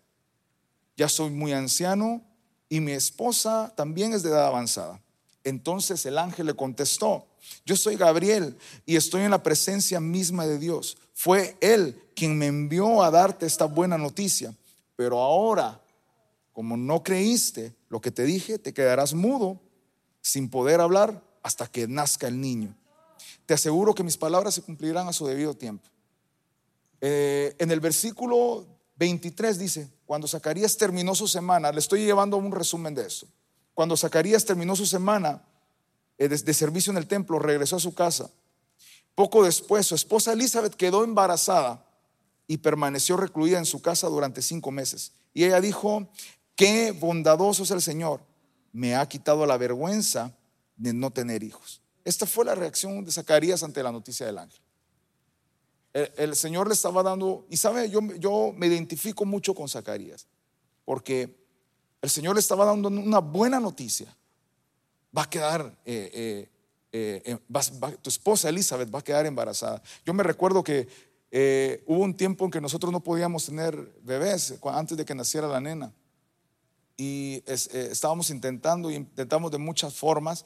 Ya 0.96 1.08
soy 1.08 1.30
muy 1.30 1.52
anciano 1.52 2.24
y 2.68 2.80
mi 2.80 2.92
esposa 2.92 3.72
también 3.76 4.12
es 4.12 4.22
de 4.22 4.30
edad 4.30 4.46
avanzada. 4.46 5.00
Entonces 5.46 6.04
el 6.06 6.19
ángel 6.19 6.46
le 6.46 6.54
contestó, 6.54 7.25
yo 7.64 7.76
soy 7.76 7.94
Gabriel 7.94 8.58
y 8.84 8.96
estoy 8.96 9.22
en 9.22 9.31
la 9.31 9.44
presencia 9.44 10.00
misma 10.00 10.44
de 10.44 10.58
Dios. 10.58 10.98
Fue 11.14 11.56
Él 11.60 12.02
quien 12.16 12.37
me 12.37 12.46
envió 12.46 13.00
a 13.00 13.12
darte 13.12 13.46
esta 13.46 13.66
buena 13.66 13.96
noticia. 13.96 14.52
Pero 14.96 15.20
ahora, 15.20 15.81
como 16.52 16.76
no 16.76 17.04
creíste 17.04 17.76
lo 17.88 18.00
que 18.00 18.10
te 18.10 18.25
dije, 18.25 18.58
te 18.58 18.75
quedarás 18.75 19.14
mudo 19.14 19.60
sin 20.20 20.50
poder 20.50 20.81
hablar 20.81 21.22
hasta 21.44 21.69
que 21.69 21.87
nazca 21.87 22.26
el 22.26 22.40
niño. 22.40 22.76
Te 23.46 23.54
aseguro 23.54 23.94
que 23.94 24.02
mis 24.02 24.16
palabras 24.16 24.54
se 24.54 24.62
cumplirán 24.62 25.06
a 25.06 25.12
su 25.12 25.28
debido 25.28 25.54
tiempo. 25.54 25.88
Eh, 27.00 27.54
en 27.60 27.70
el 27.70 27.78
versículo 27.78 28.66
23 28.96 29.60
dice, 29.60 29.88
cuando 30.06 30.26
Zacarías 30.26 30.76
terminó 30.76 31.14
su 31.14 31.28
semana, 31.28 31.70
le 31.70 31.78
estoy 31.78 32.04
llevando 32.04 32.37
un 32.37 32.50
resumen 32.50 32.96
de 32.96 33.06
eso. 33.06 33.28
Cuando 33.76 33.96
Zacarías 33.96 34.44
terminó 34.44 34.75
su 34.75 34.87
semana 34.87 35.44
eh, 36.19 36.26
de, 36.26 36.55
servicio 36.55 36.90
en 36.90 36.96
el 36.96 37.06
templo, 37.06 37.38
regresó 37.38 37.76
a 37.76 37.81
su 37.81 37.94
casa. 37.94 38.28
Poco 39.14 39.44
después, 39.44 39.87
su 39.87 39.94
esposa 39.94 40.32
Elizabeth 40.32 40.75
quedó 40.75 41.05
embarazada 41.05 41.87
y 42.49 42.56
permaneció 42.56 43.17
recluida 43.17 43.58
en 43.58 43.67
su 43.67 43.81
casa 43.81 44.08
durante 44.08 44.43
cinco 44.43 44.73
meses. 44.73 45.12
Y 45.32 45.44
ella 45.44 45.61
dijo, 45.61 46.08
qué 46.56 46.90
bondadoso 46.90 47.62
es 47.62 47.70
el 47.70 47.82
Señor, 47.82 48.20
me 48.73 48.96
ha 48.96 49.06
quitado 49.06 49.46
la 49.46 49.56
vergüenza 49.56 50.34
de 50.76 50.93
no 50.93 51.12
tener 51.12 51.44
hijos. 51.44 51.81
Esta 52.05 52.26
fue 52.26 52.44
la 52.44 52.55
reacción 52.56 53.05
de 53.05 53.12
Zacarías 53.12 53.62
ante 53.62 53.82
la 53.82 53.93
noticia 53.93 54.26
del 54.26 54.38
ángel 54.38 54.67
el, 56.17 56.37
Señor 56.37 56.69
le 56.69 56.75
estaba 56.75 57.02
dando, 57.02 57.46
y 57.49 57.56
sabe, 57.56 57.88
yo, 57.88 58.00
yo 58.19 58.52
me 58.55 58.67
identifico 58.67 59.25
mucho 59.25 59.55
con 59.55 59.69
Zacarías, 59.69 60.26
porque 60.84 61.45
el 62.02 62.10
Señor 62.10 62.34
le 62.34 62.40
estaba 62.40 62.64
dando 62.64 62.88
una 62.88 63.19
buena 63.19 63.60
noticia. 63.60 64.14
Va 65.16 65.22
a 65.22 65.31
quedar, 65.31 65.76
eh, 65.84 66.48
eh, 66.93 67.22
eh, 67.25 67.38
tu 68.02 68.10
esposa 68.10 68.48
Elizabeth 68.48 68.94
va 68.94 69.00
a 69.00 69.04
quedar 69.04 69.26
embarazada. 69.26 69.82
Yo 70.04 70.14
me 70.14 70.22
recuerdo 70.22 70.62
que 70.62 70.88
hubo 71.87 72.02
un 72.02 72.16
tiempo 72.16 72.44
en 72.44 72.50
que 72.50 72.60
nosotros 72.60 72.93
no 72.93 73.00
podíamos 73.00 73.46
tener 73.46 73.76
bebés 74.02 74.54
antes 74.64 74.96
de 74.96 75.04
que 75.04 75.14
naciera 75.14 75.48
la 75.48 75.60
nena. 75.60 75.93
Y 76.96 77.43
estábamos 77.46 78.31
intentando, 78.31 78.90
intentamos 78.90 79.50
de 79.50 79.58
muchas 79.58 79.94
formas, 79.94 80.44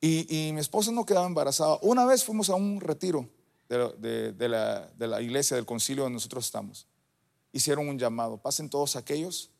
y, 0.00 0.48
y 0.48 0.52
mi 0.52 0.60
esposa 0.60 0.92
no 0.92 1.04
quedaba 1.04 1.26
embarazada. 1.26 1.78
Una 1.82 2.04
vez 2.04 2.24
fuimos 2.24 2.50
a 2.50 2.54
un 2.54 2.80
retiro 2.80 3.28
de, 3.68 4.48
la, 4.48 5.22
iglesia, 5.22 5.56
del 5.56 5.66
concilio 5.66 6.04
donde 6.04 6.14
nosotros 6.14 6.46
estamos, 6.46 6.86
hicieron 7.52 7.88
un 7.88 7.98
llamado, 7.98 8.38
pasen 8.38 8.70
todos 8.70 8.96
aquellos 8.96 9.50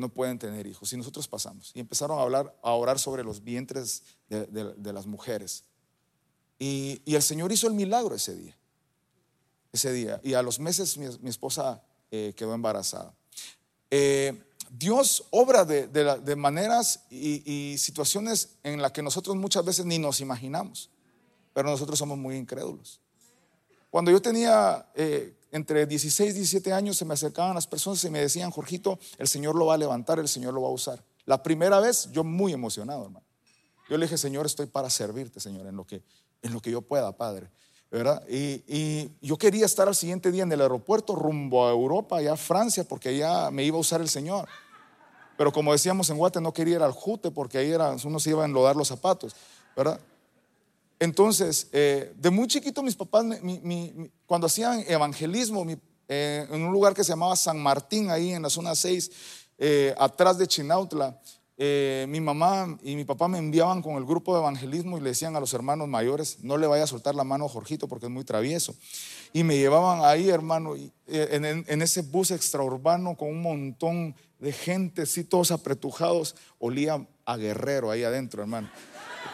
no 0.00 0.08
pueden 0.08 0.38
tener 0.38 0.66
hijos. 0.66 0.92
Y 0.92 0.96
nosotros 0.96 1.28
pasamos. 1.28 1.72
Y 1.74 1.80
empezaron 1.80 2.18
a 2.18 2.22
hablar, 2.22 2.54
a 2.62 2.72
orar 2.72 2.98
sobre 2.98 3.24
los 3.24 3.42
vientres 3.42 4.02
de, 4.28 4.92
las 4.92 5.06
mujeres. 5.06 5.64
Y, 6.58 7.02
el 7.06 7.22
Señor 7.22 7.52
hizo 7.52 7.66
el 7.66 7.74
milagro 7.74 8.14
ese 8.14 8.34
día. 8.34 8.56
Ese 9.72 9.92
día. 9.92 10.20
Y 10.22 10.34
a 10.34 10.42
los 10.42 10.58
meses 10.58 10.96
mi, 10.96 11.28
esposa 11.28 11.82
eh, 12.10 12.32
quedó 12.36 12.54
embarazada. 12.54 13.14
Eh, 13.90 14.42
Dios 14.70 15.24
obra 15.30 15.64
de, 15.64 16.36
maneras 16.36 17.04
y, 17.08 17.50
y, 17.50 17.78
situaciones 17.78 18.56
en 18.62 18.82
las 18.82 18.92
que 18.92 19.02
nosotros 19.02 19.36
muchas 19.36 19.64
veces 19.64 19.86
ni 19.86 19.98
nos 19.98 20.20
imaginamos, 20.20 20.90
pero 21.52 21.70
nosotros 21.70 21.98
somos 21.98 22.18
muy 22.18 22.36
incrédulos. 22.36 23.00
Cuando 23.96 24.10
yo 24.10 24.20
tenía 24.20 24.90
eh, 24.94 25.34
entre 25.56 25.86
16 25.86 26.30
y 26.30 26.34
17 26.34 26.72
años, 26.72 26.96
se 26.96 27.04
me 27.04 27.14
acercaban 27.14 27.54
las 27.54 27.66
personas 27.66 28.02
y 28.04 28.10
me 28.10 28.20
decían, 28.20 28.50
Jorgito, 28.50 28.98
el 29.18 29.26
Señor 29.28 29.56
lo 29.56 29.66
va 29.66 29.74
a 29.74 29.78
levantar, 29.78 30.18
el 30.18 30.28
Señor 30.28 30.54
lo 30.54 30.62
va 30.62 30.68
a 30.68 30.72
usar. 30.72 31.02
La 31.24 31.42
primera 31.42 31.80
vez, 31.80 32.10
yo 32.12 32.22
muy 32.22 32.52
emocionado, 32.52 33.04
hermano. 33.04 33.26
Yo 33.88 33.96
le 33.96 34.06
dije, 34.06 34.18
Señor, 34.18 34.46
estoy 34.46 34.66
para 34.66 34.90
servirte, 34.90 35.40
Señor, 35.40 35.66
en 35.66 35.76
lo 35.76 35.84
que, 35.84 36.02
en 36.42 36.52
lo 36.52 36.60
que 36.60 36.70
yo 36.70 36.82
pueda, 36.82 37.16
Padre. 37.16 37.50
¿verdad? 37.90 38.22
Y, 38.28 39.10
yo 39.20 39.38
quería 39.38 39.64
estar 39.64 39.88
al 39.88 39.94
siguiente 39.94 40.30
día 40.30 40.42
en 40.42 40.52
el 40.52 40.60
aeropuerto 40.60 41.14
rumbo 41.14 41.66
a 41.66 41.70
Europa, 41.70 42.18
allá 42.18 42.32
a 42.32 42.36
Francia, 42.36 42.84
porque 42.84 43.10
allá 43.10 43.50
me 43.50 43.64
iba 43.64 43.76
a 43.76 43.80
usar 43.80 44.00
el 44.00 44.08
Señor. 44.08 44.48
Pero 45.36 45.52
como 45.52 45.72
decíamos 45.72 46.10
en 46.10 46.16
Guate, 46.16 46.40
no 46.40 46.52
quería 46.52 46.76
ir 46.76 46.82
al 46.82 46.92
jute 46.92 47.30
porque 47.30 47.58
ahí 47.58 47.70
era, 47.70 47.94
uno 48.04 48.18
se 48.18 48.30
iba 48.30 48.42
a 48.42 48.46
enlodar 48.46 48.74
los 48.74 48.88
zapatos, 48.88 49.36
¿verdad? 49.76 50.00
Entonces, 50.98 51.68
eh, 51.72 52.12
de 52.16 52.30
muy 52.30 52.46
chiquito 52.46 52.82
mis 52.82 52.96
papás, 52.96 53.24
cuando 54.24 54.46
hacían 54.46 54.84
evangelismo 54.88 55.66
eh, 56.08 56.46
en 56.50 56.62
un 56.62 56.72
lugar 56.72 56.94
que 56.94 57.04
se 57.04 57.10
llamaba 57.10 57.36
San 57.36 57.62
Martín, 57.62 58.10
ahí 58.10 58.32
en 58.32 58.42
la 58.42 58.50
zona 58.50 58.74
6, 58.74 59.10
eh, 59.58 59.94
atrás 59.98 60.38
de 60.38 60.46
Chinautla, 60.46 61.20
mi 61.58 62.20
mamá 62.20 62.78
y 62.82 62.96
mi 62.96 63.04
papá 63.04 63.28
me 63.28 63.38
enviaban 63.38 63.80
con 63.80 63.96
el 63.96 64.04
grupo 64.04 64.34
de 64.34 64.40
evangelismo 64.40 64.98
y 64.98 65.00
le 65.00 65.10
decían 65.10 65.36
a 65.36 65.40
los 65.40 65.54
hermanos 65.54 65.88
mayores, 65.88 66.38
no 66.42 66.58
le 66.58 66.66
vaya 66.66 66.84
a 66.84 66.86
soltar 66.86 67.14
la 67.14 67.24
mano 67.24 67.46
a 67.46 67.48
Jorgito 67.48 67.88
porque 67.88 68.06
es 68.06 68.12
muy 68.12 68.24
travieso. 68.24 68.74
Y 69.32 69.42
me 69.42 69.56
llevaban 69.56 70.04
ahí, 70.04 70.28
hermano, 70.28 70.74
en, 71.06 71.64
en 71.66 71.82
ese 71.82 72.02
bus 72.02 72.30
extraurbano 72.30 73.16
con 73.16 73.28
un 73.28 73.40
montón 73.40 74.14
de 74.38 74.52
gente, 74.52 75.02
así 75.02 75.24
todos 75.24 75.50
apretujados, 75.50 76.36
olía 76.58 77.06
a 77.24 77.36
guerrero 77.38 77.90
ahí 77.90 78.04
adentro, 78.04 78.42
hermano 78.42 78.68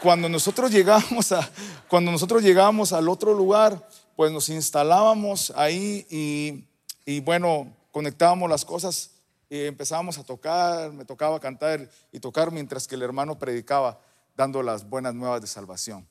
cuando 0.02 0.28
nosotros 0.28 0.70
llegamos 0.72 1.30
a, 1.32 1.48
cuando 1.88 2.10
nosotros 2.10 2.42
llegamos 2.42 2.92
al 2.92 3.08
otro 3.08 3.32
lugar, 3.32 3.88
pues 4.16 4.32
nos 4.32 4.48
instalábamos 4.48 5.52
ahí 5.56 6.06
y, 6.10 6.64
y 7.06 7.20
bueno, 7.20 7.74
conectábamos 7.92 8.50
las 8.50 8.64
cosas 8.64 9.10
y 9.48 9.64
empezábamos 9.64 10.18
a 10.18 10.24
tocar, 10.24 10.92
me 10.92 11.04
tocaba 11.04 11.38
cantar 11.38 11.88
y 12.10 12.18
tocar 12.18 12.50
mientras 12.50 12.88
que 12.88 12.96
el 12.96 13.02
hermano 13.02 13.38
predicaba 13.38 14.00
dando 14.36 14.62
las 14.62 14.88
buenas 14.88 15.14
nuevas 15.14 15.40
de 15.40 15.46
salvación, 15.46 16.08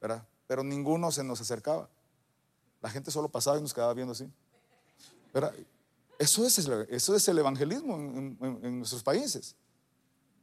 ¿verdad? 0.00 0.26
Pero 0.46 0.64
ninguno 0.64 1.12
se 1.12 1.22
nos 1.22 1.40
acercaba. 1.40 1.88
La 2.80 2.90
gente 2.90 3.10
solo 3.10 3.28
pasaba 3.28 3.58
y 3.58 3.62
nos 3.62 3.74
quedaba 3.74 3.94
viendo 3.94 4.12
así. 4.12 4.26
¿verdad? 5.32 5.52
Eso 6.18 6.46
es 6.46 6.58
eso 6.58 7.14
es 7.14 7.28
el 7.28 7.38
evangelismo 7.38 7.96
en, 7.96 8.78
nuestros 8.78 9.02
países. 9.02 9.54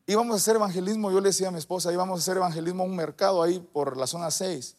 Íbamos 0.07 0.33
a 0.33 0.37
hacer 0.37 0.55
evangelismo, 0.55 1.11
yo 1.11 1.19
le 1.19 1.29
decía 1.29 1.47
a 1.47 1.51
mi 1.51 1.57
esposa, 1.57 1.91
íbamos 1.91 2.19
a 2.19 2.21
hacer 2.21 2.37
evangelismo 2.37 2.83
a 2.83 2.85
un 2.85 2.95
mercado 2.95 3.41
ahí 3.41 3.59
por 3.59 3.97
la 3.97 4.05
zona 4.05 4.29
6 4.29 4.75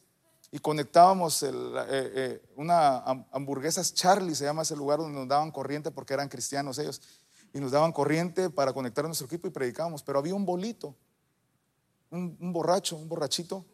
y 0.52 0.58
conectábamos 0.60 1.42
el, 1.42 1.54
eh, 1.54 2.12
eh, 2.14 2.42
una 2.54 2.98
hamburguesas 3.32 3.92
Charlie, 3.92 4.36
se 4.36 4.44
llama 4.44 4.62
ese 4.62 4.76
lugar 4.76 5.00
donde 5.00 5.18
nos 5.18 5.26
daban 5.26 5.50
corriente 5.50 5.90
porque 5.90 6.14
eran 6.14 6.28
cristianos 6.28 6.78
ellos, 6.78 7.02
y 7.52 7.58
nos 7.58 7.72
daban 7.72 7.90
corriente 7.90 8.50
para 8.50 8.72
conectar 8.72 9.04
a 9.04 9.08
nuestro 9.08 9.26
equipo 9.26 9.48
y 9.48 9.50
predicábamos, 9.50 10.02
pero 10.02 10.18
había 10.18 10.34
un 10.34 10.46
bolito, 10.46 10.94
un, 12.10 12.36
un 12.40 12.52
borracho, 12.52 12.96
un 12.96 13.08
borrachito, 13.08 13.64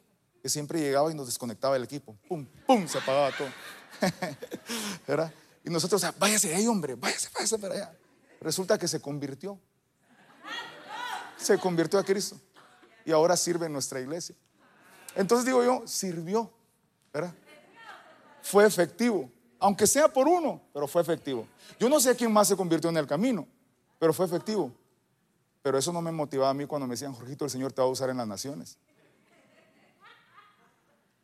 que 0.41 0.49
siempre 0.49 0.81
llegaba 0.81 1.11
y 1.13 1.15
nos 1.15 1.27
desconectaba 1.27 1.77
el 1.77 1.85
equipo, 1.85 2.17
pum, 2.29 2.47
pum, 2.67 2.89
se 2.89 2.99
apagaba 2.99 3.31
todo. 3.37 3.49
¿Verdad? 5.07 5.33
Y 5.65 5.71
nosotros, 5.71 6.05
váyase 6.19 6.55
ahí, 6.55 6.67
hombre, 6.67 6.95
váyase, 6.95 7.29
váyase 7.33 7.59
para 7.59 7.75
allá. 7.75 7.93
Resulta 8.41 8.79
que 8.79 8.89
se 8.89 9.01
convirtió. 9.01 9.59
Se 11.43 11.59
convirtió 11.59 11.99
a 11.99 12.05
Cristo. 12.05 12.41
Y 13.05 13.13
ahora 13.13 13.37
sirve 13.37 13.67
en 13.67 13.73
nuestra 13.73 14.01
iglesia. 14.01 14.35
Entonces 15.15 15.45
digo 15.45 15.63
yo, 15.63 15.83
sirvió. 15.87 16.51
¿verdad? 17.13 17.35
Fue 18.43 18.67
efectivo. 18.67 19.31
Aunque 19.59 19.87
sea 19.87 20.13
por 20.13 20.27
uno, 20.27 20.61
pero 20.73 20.89
fue 20.89 21.03
efectivo. 21.03 21.47
Yo 21.79 21.89
no 21.89 22.01
sé 22.01 22.17
quién 22.17 22.33
más 22.33 22.49
se 22.49 22.57
convirtió 22.57 22.91
en 22.91 22.97
el 22.97 23.07
camino, 23.07 23.47
pero 23.99 24.13
fue 24.13 24.27
efectivo. 24.27 24.73
Pero 25.63 25.79
eso 25.79 25.93
no 25.93 26.03
me 26.03 26.11
motivaba 26.11 26.51
a 26.51 26.55
mí 26.55 26.67
cuando 26.67 26.87
me 26.87 26.95
decían, 26.95 27.13
Jorgito, 27.13 27.45
el 27.45 27.51
Señor 27.51 27.73
te 27.73 27.81
va 27.81 27.87
a 27.87 27.91
usar 27.91 28.11
en 28.11 28.17
las 28.17 28.27
naciones. 28.27 28.77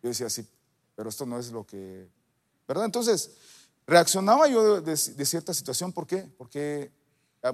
Yo 0.01 0.11
decía, 0.11 0.31
sí, 0.31 0.47
pero 0.95 1.09
esto 1.09 1.27
no 1.27 1.39
es 1.39 1.51
lo 1.51 1.67
que... 1.67 2.09
¿Verdad? 2.69 2.85
Entonces, 2.85 3.37
reaccionaba 3.87 4.47
yo 4.47 4.81
de, 4.81 4.97
cierta 4.97 5.53
situación. 5.53 5.93
¿Por 5.93 6.07
qué? 6.07 6.31
Porque 6.37 6.93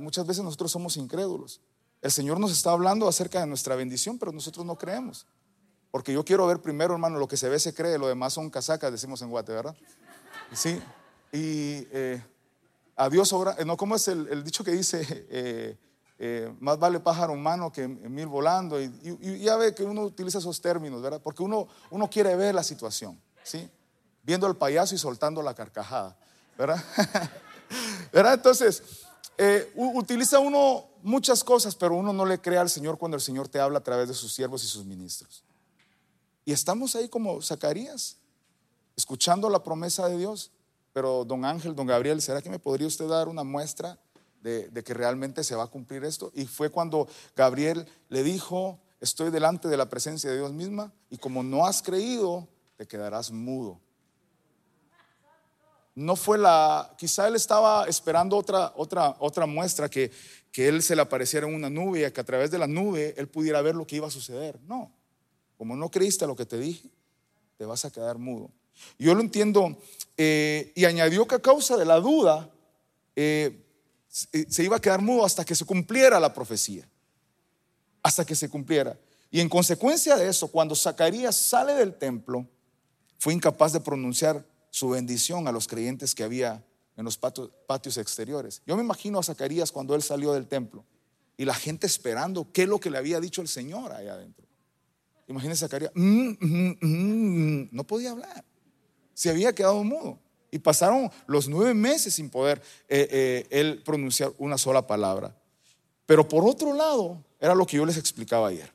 muchas 0.00 0.26
veces 0.26 0.44
nosotros 0.44 0.70
somos 0.70 0.98
incrédulos. 0.98 1.62
El 2.04 2.12
Señor 2.12 2.38
nos 2.38 2.52
está 2.52 2.70
hablando 2.70 3.08
acerca 3.08 3.40
de 3.40 3.46
nuestra 3.46 3.76
bendición, 3.76 4.18
pero 4.18 4.30
nosotros 4.30 4.66
no 4.66 4.76
creemos. 4.76 5.26
Porque 5.90 6.12
yo 6.12 6.22
quiero 6.22 6.46
ver 6.46 6.60
primero, 6.60 6.92
hermano, 6.92 7.18
lo 7.18 7.26
que 7.26 7.38
se 7.38 7.48
ve 7.48 7.58
se 7.58 7.72
cree, 7.72 7.96
lo 7.96 8.06
demás 8.06 8.34
son 8.34 8.50
casacas, 8.50 8.92
decimos 8.92 9.22
en 9.22 9.30
Guate, 9.30 9.52
¿verdad? 9.52 9.74
Sí. 10.52 10.82
Y 11.32 11.88
eh, 11.92 12.22
a 12.94 13.08
Dios 13.08 13.32
obra, 13.32 13.56
eh, 13.58 13.64
no, 13.64 13.78
¿cómo 13.78 13.96
es 13.96 14.06
el, 14.08 14.44
dicho 14.44 14.62
que 14.62 14.72
dice? 14.72 15.78
Eh, 16.16 16.54
más 16.60 16.78
vale 16.78 17.00
pájaro 17.00 17.32
humano 17.32 17.72
que 17.72 17.88
mil 17.88 18.28
volando. 18.28 18.80
Y, 18.80 19.40
ya 19.40 19.56
ve 19.56 19.74
que 19.74 19.82
uno 19.82 20.02
utiliza 20.02 20.38
esos 20.38 20.60
términos, 20.60 21.02
¿verdad? 21.02 21.20
Porque 21.20 21.42
uno, 21.42 21.66
uno 21.90 22.08
quiere 22.08 22.36
ver 22.36 22.54
la 22.54 22.62
situación, 22.62 23.20
¿sí? 23.42 23.68
Viendo 24.22 24.46
al 24.46 24.56
payaso 24.56 24.94
y 24.94 24.98
soltando 24.98 25.42
la 25.42 25.54
carcajada, 25.54 26.16
¿verdad? 26.56 26.82
¿verdad? 28.12 28.34
Entonces, 28.34 29.03
utiliza 29.74 30.38
uno 30.38 30.86
muchas 31.02 31.44
cosas, 31.44 31.74
pero 31.74 31.94
uno 31.96 32.12
no 32.12 32.24
le 32.24 32.40
cree 32.40 32.58
al 32.58 32.70
Señor 32.70 32.98
cuando 32.98 33.16
el 33.16 33.22
Señor 33.22 33.48
te 33.48 33.60
habla 33.60 33.78
a 33.78 33.82
través 33.82 34.08
de 34.08 34.14
sus 34.14 34.32
siervos 34.32 34.64
y 34.64 34.66
sus 34.66 34.84
ministros. 34.84 35.44
Y 36.44 36.52
estamos 36.52 36.94
ahí 36.94 37.08
como 37.08 37.40
Zacarías, 37.40 38.18
escuchando 38.96 39.48
la 39.50 39.62
promesa 39.62 40.08
de 40.08 40.18
Dios. 40.18 40.50
Pero 40.92 41.24
don 41.24 41.44
Ángel, 41.44 41.74
don 41.74 41.86
Gabriel, 41.86 42.22
¿será 42.22 42.40
que 42.40 42.50
me 42.50 42.58
podría 42.58 42.86
usted 42.86 43.08
dar 43.08 43.28
una 43.28 43.42
muestra 43.42 43.98
de, 44.42 44.70
que 44.84 44.94
realmente 44.94 45.42
se 45.42 45.56
va 45.56 45.64
a 45.64 45.66
cumplir 45.68 46.04
esto? 46.04 46.30
Y 46.34 46.46
fue 46.46 46.70
cuando 46.70 47.08
Gabriel 47.34 47.86
le 48.08 48.22
dijo, 48.22 48.78
estoy 49.00 49.30
delante 49.30 49.68
de 49.68 49.76
la 49.76 49.88
presencia 49.88 50.30
de 50.30 50.36
Dios 50.36 50.52
misma 50.52 50.92
y 51.10 51.18
como 51.18 51.42
no 51.42 51.66
has 51.66 51.82
creído, 51.82 52.46
te 52.76 52.86
quedarás 52.86 53.32
mudo. 53.32 53.80
No 55.94 56.16
fue 56.16 56.38
la, 56.38 56.94
quizá 56.98 57.28
él 57.28 57.36
estaba 57.36 57.86
esperando 57.86 58.36
otra, 58.36 58.72
otra, 58.76 59.16
otra 59.20 59.46
muestra 59.46 59.88
que, 59.88 60.10
que 60.50 60.68
él 60.68 60.82
se 60.82 60.96
le 60.96 61.02
apareciera 61.02 61.46
en 61.46 61.54
una 61.54 61.70
nube 61.70 62.06
y 62.06 62.10
que 62.10 62.20
a 62.20 62.24
través 62.24 62.50
de 62.50 62.58
la 62.58 62.66
nube 62.66 63.14
él 63.16 63.28
pudiera 63.28 63.62
ver 63.62 63.74
lo 63.74 63.86
que 63.86 63.96
iba 63.96 64.08
a 64.08 64.10
suceder. 64.10 64.58
No, 64.62 64.92
como 65.56 65.76
no 65.76 65.90
creíste 65.90 66.26
lo 66.26 66.34
que 66.34 66.46
te 66.46 66.58
dije, 66.58 66.88
te 67.56 67.64
vas 67.64 67.84
a 67.84 67.90
quedar 67.90 68.18
mudo. 68.18 68.50
Yo 68.98 69.14
lo 69.14 69.20
entiendo. 69.20 69.76
Eh, 70.16 70.72
y 70.76 70.84
añadió 70.84 71.26
que 71.26 71.34
a 71.34 71.40
causa 71.40 71.76
de 71.76 71.84
la 71.84 71.98
duda 71.98 72.48
eh, 73.16 73.64
se 74.08 74.62
iba 74.62 74.76
a 74.76 74.80
quedar 74.80 75.02
mudo 75.02 75.24
hasta 75.24 75.44
que 75.44 75.54
se 75.54 75.64
cumpliera 75.64 76.20
la 76.20 76.32
profecía. 76.32 76.88
Hasta 78.02 78.24
que 78.24 78.34
se 78.34 78.48
cumpliera. 78.48 78.96
Y 79.30 79.40
en 79.40 79.48
consecuencia 79.48 80.16
de 80.16 80.28
eso, 80.28 80.48
cuando 80.48 80.76
Zacarías 80.76 81.34
sale 81.36 81.74
del 81.74 81.94
templo, 81.94 82.46
fue 83.18 83.32
incapaz 83.32 83.72
de 83.72 83.80
pronunciar 83.80 84.44
su 84.74 84.88
bendición 84.88 85.46
a 85.46 85.52
los 85.52 85.68
creyentes 85.68 86.16
que 86.16 86.24
había 86.24 86.64
en 86.96 87.04
los 87.04 87.16
patios 87.16 87.96
exteriores. 87.96 88.60
Yo 88.66 88.74
me 88.76 88.82
imagino 88.82 89.20
a 89.20 89.22
Zacarías 89.22 89.70
cuando 89.70 89.94
él 89.94 90.02
salió 90.02 90.32
del 90.32 90.48
templo 90.48 90.84
y 91.36 91.44
la 91.44 91.54
gente 91.54 91.86
esperando 91.86 92.50
qué 92.50 92.62
es 92.62 92.68
lo 92.68 92.80
que 92.80 92.90
le 92.90 92.98
había 92.98 93.20
dicho 93.20 93.40
el 93.40 93.46
Señor 93.46 93.92
allá 93.92 94.14
adentro. 94.14 94.44
Imagínense 95.28 95.60
Zacarías, 95.60 95.92
mm, 95.94 96.28
mm, 96.40 96.76
mm, 96.80 97.68
no 97.70 97.86
podía 97.86 98.10
hablar, 98.10 98.44
se 99.14 99.30
había 99.30 99.54
quedado 99.54 99.84
mudo. 99.84 100.18
Y 100.50 100.58
pasaron 100.58 101.08
los 101.28 101.48
nueve 101.48 101.72
meses 101.72 102.14
sin 102.14 102.28
poder 102.28 102.60
eh, 102.88 103.06
eh, 103.12 103.46
él 103.50 103.80
pronunciar 103.84 104.32
una 104.38 104.58
sola 104.58 104.88
palabra. 104.88 105.36
Pero 106.04 106.26
por 106.26 106.44
otro 106.44 106.74
lado, 106.74 107.24
era 107.38 107.54
lo 107.54 107.64
que 107.64 107.76
yo 107.76 107.86
les 107.86 107.96
explicaba 107.96 108.48
ayer. 108.48 108.72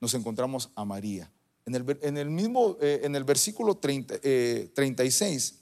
Nos 0.00 0.14
encontramos 0.14 0.70
a 0.74 0.86
María. 0.86 1.30
En 1.74 2.16
el, 2.16 2.30
mismo, 2.30 2.76
eh, 2.80 3.00
en 3.04 3.14
el 3.16 3.24
versículo 3.24 3.76
36, 3.76 5.54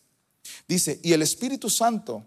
dice, 0.67 1.01
y 1.03 1.13
el 1.13 1.23
Espíritu 1.23 1.69
Santo, 1.71 2.25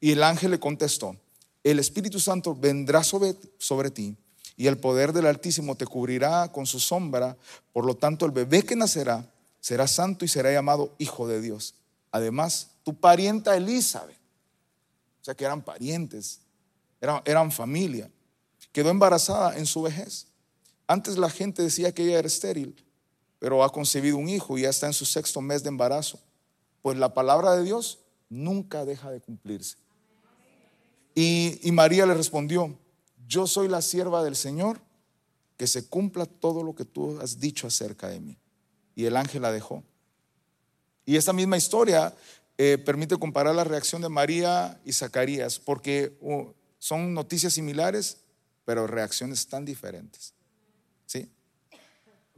y 0.00 0.12
el 0.12 0.22
ángel 0.22 0.52
le 0.52 0.60
contestó, 0.60 1.16
el 1.64 1.78
Espíritu 1.78 2.20
Santo 2.20 2.54
vendrá 2.54 3.02
sobre, 3.02 3.34
sobre 3.58 3.90
ti 3.90 4.16
y 4.58 4.66
el 4.66 4.76
poder 4.76 5.12
del 5.12 5.26
Altísimo 5.26 5.76
te 5.76 5.86
cubrirá 5.86 6.50
con 6.50 6.66
su 6.66 6.80
sombra. 6.80 7.36
Por 7.72 7.86
lo 7.86 7.94
tanto, 7.94 8.26
el 8.26 8.32
bebé 8.32 8.64
que 8.64 8.74
nacerá 8.74 9.24
será 9.60 9.86
santo 9.86 10.24
y 10.24 10.28
será 10.28 10.52
llamado 10.52 10.94
Hijo 10.98 11.28
de 11.28 11.40
Dios. 11.40 11.74
Además, 12.10 12.70
tu 12.82 12.94
parienta 12.94 13.56
Elizabeth, 13.56 14.16
o 15.20 15.24
sea 15.24 15.34
que 15.34 15.44
eran 15.44 15.62
parientes, 15.62 16.40
eran, 17.00 17.22
eran 17.24 17.52
familia, 17.52 18.10
quedó 18.72 18.90
embarazada 18.90 19.56
en 19.56 19.66
su 19.66 19.82
vejez. 19.82 20.26
Antes 20.88 21.18
la 21.18 21.28
gente 21.28 21.62
decía 21.62 21.92
que 21.92 22.02
ella 22.02 22.18
era 22.18 22.26
estéril, 22.26 22.74
pero 23.38 23.62
ha 23.62 23.70
concebido 23.70 24.16
un 24.16 24.28
hijo 24.28 24.56
y 24.56 24.62
ya 24.62 24.70
está 24.70 24.86
en 24.86 24.94
su 24.94 25.04
sexto 25.04 25.42
mes 25.42 25.62
de 25.62 25.68
embarazo. 25.68 26.18
Pues 26.80 26.96
la 26.96 27.12
palabra 27.12 27.54
de 27.54 27.62
Dios 27.62 28.00
nunca 28.30 28.86
deja 28.86 29.10
de 29.10 29.20
cumplirse. 29.20 29.76
Y, 31.14 31.60
María 31.72 32.06
le 32.06 32.14
respondió, 32.14 32.78
yo 33.26 33.46
soy 33.46 33.68
la 33.68 33.82
sierva 33.82 34.22
del 34.24 34.34
Señor, 34.34 34.80
que 35.56 35.66
se 35.66 35.88
cumpla 35.88 36.24
todo 36.26 36.62
lo 36.62 36.74
que 36.74 36.84
tú 36.84 37.18
has 37.20 37.38
dicho 37.38 37.66
acerca 37.66 38.08
de 38.08 38.20
mí. 38.20 38.38
Y 38.94 39.04
el 39.04 39.16
ángel 39.16 39.42
la 39.42 39.52
dejó. 39.52 39.82
Y 41.04 41.16
esta 41.16 41.32
misma 41.32 41.56
historia 41.56 42.14
eh, 42.56 42.78
permite 42.78 43.16
comparar 43.16 43.54
la 43.54 43.64
reacción 43.64 44.00
de 44.00 44.08
María 44.08 44.80
y 44.84 44.92
Zacarías, 44.92 45.58
porque 45.58 46.16
uh, 46.20 46.52
son 46.78 47.12
noticias 47.12 47.52
similares, 47.52 48.18
pero 48.64 48.86
reacciones 48.86 49.48
tan 49.48 49.64
diferentes. 49.64 50.34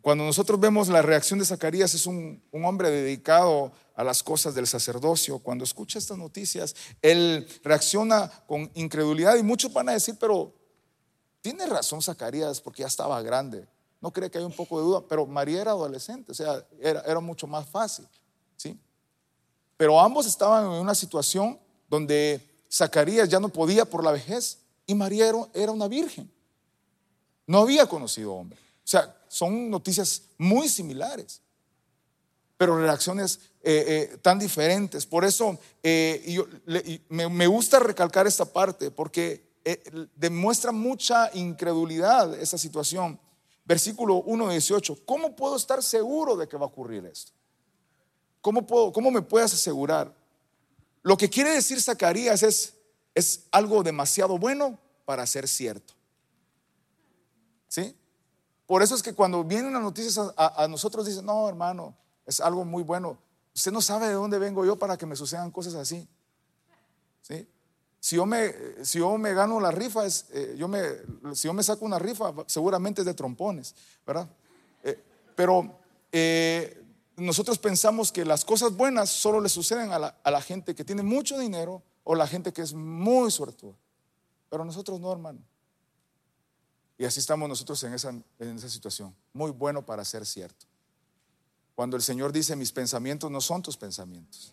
Cuando 0.00 0.25
nosotros 0.25 0.59
vemos 0.59 0.88
la 0.88 1.02
reacción 1.02 1.38
de 1.38 1.45
Zacarías, 1.45 1.95
es 1.95 2.07
un, 2.07 2.42
hombre 2.52 2.90
dedicado 2.90 3.73
a 3.95 4.04
las 4.04 4.23
cosas 4.23 4.54
del 4.54 4.66
sacerdocio. 4.66 5.38
Cuando 5.38 5.64
escucha 5.64 5.99
estas 5.99 6.16
noticias, 6.16 6.75
él 7.02 7.47
reacciona 7.62 8.30
con 8.47 8.71
incredulidad 8.75 9.37
y 9.37 9.42
muchos 9.42 9.73
van 9.73 9.88
a 9.88 9.92
decir, 9.92 10.16
pero 10.19 10.54
tiene 11.40 11.66
razón 11.66 12.00
Zacarías 12.00 12.61
porque 12.61 12.83
ya 12.83 12.88
estaba 12.88 13.21
grande. 13.23 13.66
No 14.00 14.12
cree 14.12 14.30
que 14.30 14.38
hay 14.38 14.45
un 14.45 14.52
poco 14.52 14.78
de 14.78 14.85
duda, 14.85 15.02
pero 15.07 15.26
María 15.26 15.61
era 15.61 15.73
adolescente, 15.73 16.33
o 16.33 16.35
sea, 16.35 16.64
era, 16.80 17.00
era 17.02 17.21
mucho 17.21 17.47
más 17.47 17.69
fácil. 17.69 18.09
¿sí? 18.57 18.78
Pero 19.76 20.00
ambos 20.00 20.26
estaban 20.26 20.64
en 20.64 20.80
una 20.80 20.95
situación 20.95 21.59
donde 21.88 22.40
Zacarías 22.73 23.28
ya 23.28 23.40
no 23.40 23.49
podía 23.49 23.85
por 23.85 24.04
la 24.04 24.12
vejez 24.12 24.59
y 24.87 24.95
María 24.95 25.33
era, 25.54 25.73
una 25.73 25.88
virgen. 25.88 26.30
No 27.47 27.59
había 27.59 27.87
conocido 27.87 28.35
hombre. 28.35 28.59
O 28.90 28.97
sea, 28.99 29.16
son 29.28 29.70
noticias 29.70 30.25
muy 30.37 30.68
similares, 30.68 31.40
pero 32.56 32.76
reacciones 32.76 33.38
eh, 33.62 34.11
eh, 34.12 34.18
tan 34.20 34.37
diferentes. 34.37 35.06
Por 35.06 35.25
eso 35.25 35.56
eh, 35.80 37.00
me, 37.09 37.28
me 37.28 37.47
gusta 37.47 37.78
recalcar 37.78 38.26
esta 38.26 38.44
parte, 38.44 38.90
porque 38.90 39.49
eh, 39.64 40.09
demuestra 40.16 40.73
mucha 40.73 41.30
incredulidad 41.35 42.35
esa 42.35 42.59
situación. 42.59 43.20
Versículo 43.64 44.16
1, 44.23 44.50
18. 44.50 45.04
¿Cómo 45.06 45.37
puedo 45.37 45.54
estar 45.54 45.85
seguro 45.85 46.37
de 46.37 46.49
que 46.49 46.56
va 46.56 46.64
a 46.64 46.68
ocurrir 46.68 47.06
esto? 47.06 47.30
¿Cómo, 48.40 48.66
puedo, 48.66 48.92
¿Cómo 48.92 49.12
me 49.12 49.23
puedes 49.23 49.54
asegurar? 49.54 50.12
Lo 51.02 51.16
que 51.16 51.30
quiere 51.30 51.50
decir 51.50 51.80
Zacarías 51.80 52.42
es, 52.42 52.75
es 53.14 53.47
algo 53.52 53.85
demasiado 53.85 54.37
bueno 54.37 54.80
para 55.04 55.25
ser 55.28 55.47
cierto. 55.47 55.94
¿Sí? 57.68 57.94
Por 58.71 58.85
eso 58.85 58.95
es 58.95 59.03
que 59.03 59.15
cuando 59.15 59.43
vienen 59.43 59.73
las 59.73 59.83
noticias 59.83 60.33
a, 60.37 60.69
nosotros 60.69 61.05
dicen, 61.05 61.27
no, 61.27 61.49
hermano, 61.49 61.97
es 62.25 62.39
algo 62.39 62.65
muy 62.65 62.85
bueno. 62.85 63.19
Usted 63.53 63.73
no 63.73 63.83
sabe 63.83 64.07
de 64.07 64.12
dónde 64.12 64.39
vengo 64.39 64.65
yo 64.65 64.79
para 64.79 64.97
que 64.97 65.07
me 65.07 65.17
sucedan 65.17 65.50
cosas 65.50 65.75
así. 65.75 66.07
¿Sí? 67.21 67.49
Si 67.99 68.15
yo 68.15 68.27
me, 68.27 68.55
si 68.85 69.00
yo 69.00 69.19
me 69.19 69.35
gano 69.35 69.59
la 69.59 69.73
rifa, 69.73 70.07
es, 70.07 70.27
eh, 70.31 70.55
yo 70.57 70.69
me, 70.69 70.83
si 71.35 71.49
yo 71.49 71.53
me 71.53 71.65
saco 71.65 71.85
una 71.85 71.99
rifa, 71.99 72.33
seguramente 72.47 73.00
es 73.00 73.07
de 73.07 73.15
trompones, 73.15 73.75
¿verdad? 74.07 74.31
Eh, 74.85 75.03
pero 75.35 75.77
eh, 76.12 76.81
nosotros 77.17 77.59
pensamos 77.59 78.12
que 78.12 78.25
las 78.25 78.45
cosas 78.45 78.77
buenas 78.77 79.11
solo 79.11 79.41
le 79.41 79.49
suceden 79.49 79.91
a 79.91 79.99
la, 79.99 80.17
a 80.23 80.31
la, 80.31 80.41
gente 80.41 80.77
que 80.77 80.85
tiene 80.85 81.03
mucho 81.03 81.41
dinero 81.41 81.83
o 82.05 82.15
la 82.15 82.29
gente 82.29 82.53
que 82.53 82.62
es 82.62 82.73
muy 82.73 83.33
suertuda. 83.33 83.75
Pero 84.49 84.65
nosotros 84.65 85.00
no, 85.00 85.11
hermano. 85.11 85.41
Y 87.00 87.07
así 87.07 87.19
estamos 87.19 87.49
nosotros 87.49 87.83
en 87.85 87.95
esa, 87.95 88.11
en 88.11 88.57
esa 88.57 88.69
situación. 88.69 89.16
Muy 89.33 89.52
bueno 89.52 89.87
para 89.87 90.04
ser 90.04 90.26
cierto. 90.26 90.66
Cuando 91.75 91.97
el 91.97 92.02
Señor 92.02 92.30
dice, 92.30 92.54
mis 92.57 92.73
pensamientos 92.73 93.30
no 93.30 93.40
son 93.40 93.62
tus 93.62 93.75
pensamientos. 93.78 94.52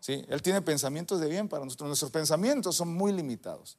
¿Sí? 0.00 0.24
Él 0.30 0.40
tiene 0.40 0.62
pensamientos 0.62 1.20
de 1.20 1.28
bien 1.28 1.46
para 1.46 1.66
nosotros. 1.66 1.88
Nuestros 1.88 2.10
pensamientos 2.10 2.74
son 2.74 2.88
muy 2.94 3.12
limitados. 3.12 3.76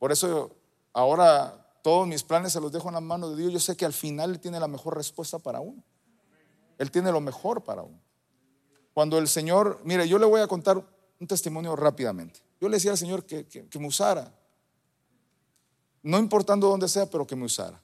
Por 0.00 0.10
eso 0.10 0.56
ahora 0.92 1.72
todos 1.84 2.08
mis 2.08 2.24
planes 2.24 2.52
se 2.52 2.60
los 2.60 2.72
dejo 2.72 2.88
en 2.88 2.94
la 2.94 3.00
mano 3.00 3.30
de 3.30 3.36
Dios. 3.36 3.52
Yo 3.52 3.60
sé 3.60 3.76
que 3.76 3.84
al 3.84 3.92
final 3.92 4.30
Él 4.30 4.40
tiene 4.40 4.58
la 4.58 4.66
mejor 4.66 4.96
respuesta 4.96 5.38
para 5.38 5.60
uno. 5.60 5.84
Él 6.78 6.90
tiene 6.90 7.12
lo 7.12 7.20
mejor 7.20 7.62
para 7.62 7.82
uno. 7.82 8.00
Cuando 8.92 9.18
el 9.18 9.28
Señor, 9.28 9.80
mire, 9.84 10.08
yo 10.08 10.18
le 10.18 10.26
voy 10.26 10.40
a 10.40 10.48
contar 10.48 10.84
un 11.20 11.26
testimonio 11.28 11.76
rápidamente. 11.76 12.42
Yo 12.60 12.68
le 12.68 12.78
decía 12.78 12.90
al 12.90 12.98
Señor 12.98 13.24
que, 13.24 13.46
que 13.46 13.78
me 13.78 13.86
usara. 13.86 14.34
No 16.02 16.18
importando 16.18 16.68
dónde 16.68 16.88
sea, 16.88 17.06
pero 17.06 17.26
que 17.26 17.36
me 17.36 17.44
usara. 17.44 17.80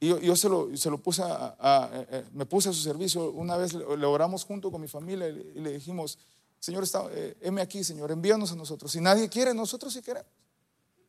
Y 0.00 0.08
yo, 0.08 0.36
se, 0.36 0.48
lo, 0.48 0.76
se, 0.76 0.90
lo, 0.90 0.98
puse 0.98 1.22
a, 1.24 1.90
eh, 1.92 2.24
me 2.32 2.46
puse 2.46 2.68
a 2.68 2.72
su 2.72 2.80
servicio. 2.80 3.32
Una 3.32 3.56
vez 3.56 3.74
le, 3.74 3.84
oramos 3.84 4.44
junto 4.44 4.70
con 4.70 4.80
mi 4.80 4.86
familia 4.86 5.28
y 5.28 5.60
le, 5.60 5.72
dijimos, 5.72 6.18
Señor, 6.60 6.84
está, 6.84 7.06
eh, 7.10 7.36
heme 7.40 7.60
aquí, 7.60 7.82
Señor, 7.82 8.12
envíanos 8.12 8.52
a 8.52 8.54
nosotros. 8.54 8.92
Si 8.92 9.00
nadie 9.00 9.28
quiere, 9.28 9.52
nosotros 9.54 9.92
sí 9.92 10.00
queremos. 10.00 10.30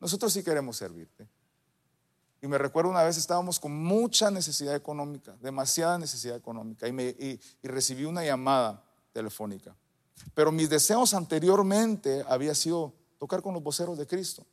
Nosotros 0.00 0.32
sí 0.32 0.42
queremos 0.42 0.76
servirte. 0.76 1.28
Y 2.42 2.48
me 2.48 2.58
recuerdo 2.58 2.90
una 2.90 3.02
vez 3.02 3.16
estábamos 3.16 3.60
con 3.60 3.72
mucha 3.72 4.30
necesidad 4.30 4.74
económica, 4.74 5.36
demasiada 5.40 5.98
necesidad 5.98 6.36
económica, 6.36 6.88
y, 6.88 6.92
me, 6.92 7.04
y 7.04 7.38
recibí 7.62 8.06
una 8.06 8.24
llamada 8.24 8.82
telefónica. 9.12 9.76
Pero 10.34 10.50
mis 10.50 10.68
deseos 10.68 11.14
anteriormente 11.14 12.24
había 12.26 12.54
sido 12.54 12.94
tocar 13.18 13.42
con 13.42 13.54
los 13.54 13.62
voceros 13.62 13.98
de 13.98 14.06
Cristo. 14.06 14.44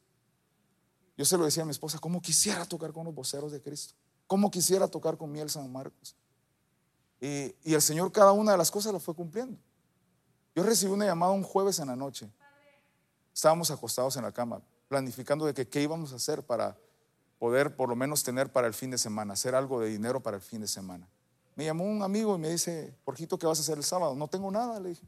Yo 1.17 1.25
se 1.25 1.37
lo 1.37 1.45
decía 1.45 1.63
a 1.63 1.65
mi 1.65 1.71
esposa, 1.71 1.97
¿cómo 1.97 2.21
quisiera 2.21 2.65
tocar 2.65 2.93
con 2.93 3.03
los 3.05 3.13
voceros 3.13 3.51
de 3.51 3.59
Cristo? 3.59 3.95
¿Cómo 4.27 4.51
quisiera 4.51 4.87
tocar 4.87 5.17
con 5.17 5.31
miel 5.31 5.49
San 5.49 5.71
Marcos? 5.71 6.15
Y, 7.19 7.55
el 7.73 7.81
Señor 7.81 8.11
cada 8.11 8.31
una 8.33 8.51
de 8.51 8.57
las 8.57 8.69
cosas 8.69 8.93
la 8.93 8.99
fue 8.99 9.15
cumpliendo. 9.15 9.57
Yo 10.55 10.63
recibí 10.63 10.91
una 10.91 11.05
llamada 11.05 11.31
un 11.31 11.43
jueves 11.43 11.79
en 11.79 11.87
la 11.87 11.95
noche. 11.95 12.29
Estábamos 13.33 13.71
acostados 13.71 14.15
en 14.17 14.23
la 14.23 14.31
cama, 14.31 14.61
planificando 14.87 15.45
de 15.45 15.53
que 15.53 15.67
qué 15.67 15.81
íbamos 15.81 16.13
a 16.13 16.17
hacer 16.17 16.43
para 16.43 16.77
poder 17.39 17.75
por 17.75 17.89
lo 17.89 17.95
menos 17.95 18.23
tener 18.23 18.51
para 18.51 18.67
el 18.67 18.73
fin 18.73 18.91
de 18.91 18.97
semana, 18.97 19.33
hacer 19.33 19.55
algo 19.55 19.79
de 19.79 19.89
dinero 19.89 20.21
para 20.21 20.37
el 20.37 20.43
fin 20.43 20.61
de 20.61 20.67
semana. 20.67 21.07
Me 21.55 21.65
llamó 21.65 21.85
un 21.85 22.03
amigo 22.03 22.35
y 22.35 22.39
me 22.39 22.49
dice, 22.49 22.95
Porjito, 23.03 23.39
¿qué 23.39 23.47
vas 23.47 23.57
a 23.57 23.61
hacer 23.61 23.77
el 23.77 23.83
sábado? 23.83 24.15
No 24.15 24.27
tengo 24.27 24.51
nada, 24.51 24.79
le 24.79 24.89
dije. 24.89 25.07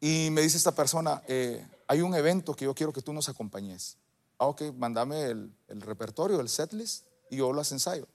Y 0.00 0.30
me 0.30 0.40
dice 0.40 0.56
esta 0.56 0.74
persona, 0.74 1.22
eh, 1.26 1.66
hay 1.86 2.00
un 2.00 2.14
evento 2.14 2.54
que 2.54 2.64
yo 2.64 2.74
quiero 2.74 2.92
que 2.92 3.02
tú 3.02 3.12
nos 3.12 3.28
acompañes. 3.28 3.98
Ah, 4.44 4.48
ok, 4.48 4.60
mandame 4.76 5.24
el, 5.24 5.50
repertorio, 5.68 6.38
el 6.38 6.50
setlist 6.50 7.06
y 7.30 7.36
yo 7.36 7.50
las 7.54 7.72
ensayo. 7.72 8.06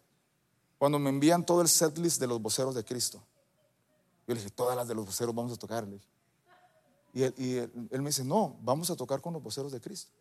Cuando 0.78 1.00
me 1.00 1.10
envían 1.10 1.44
todo 1.44 1.62
el 1.62 1.68
setlist 1.68 2.20
de 2.22 2.28
los 2.28 2.40
voceros 2.40 2.76
de 2.76 2.86
Cristo, 2.86 3.18
yo 4.28 4.36
le 4.36 4.40
dije, 4.40 4.52
todas 4.52 4.78
las 4.78 4.88
de 4.88 4.94
los 4.94 5.08
voceros 5.08 5.34
vamos 5.34 5.54
a 5.54 5.56
tocarle. 5.56 6.00
Y, 7.16 7.24
él, 7.24 7.72
me 7.94 8.10
dice, 8.10 8.24
no, 8.24 8.60
vamos 8.62 8.92
a 8.92 8.96
tocar 8.96 9.22
con 9.22 9.34
los 9.34 9.42
voceros 9.42 9.72
de 9.72 9.82
Cristo. 9.82 10.12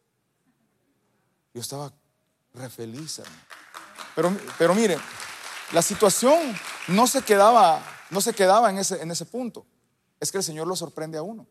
Yo 1.52 1.60
estaba 1.60 1.92
re 2.54 2.70
feliz. 2.70 3.20
Pero, 4.16 4.34
pero 4.58 4.74
mire, 4.74 4.96
la 5.74 5.82
situación 5.82 6.38
no 6.88 7.06
se 7.06 7.20
quedaba, 7.20 7.84
no 8.08 8.22
se 8.22 8.32
quedaba 8.32 8.70
en 8.70 8.78
ese, 8.78 9.02
en 9.02 9.10
ese 9.10 9.26
punto. 9.26 9.66
Es 10.18 10.32
que 10.32 10.38
el 10.38 10.44
Señor 10.44 10.66
lo 10.66 10.74
sorprende 10.74 11.18
a 11.18 11.22
uno. 11.22 11.46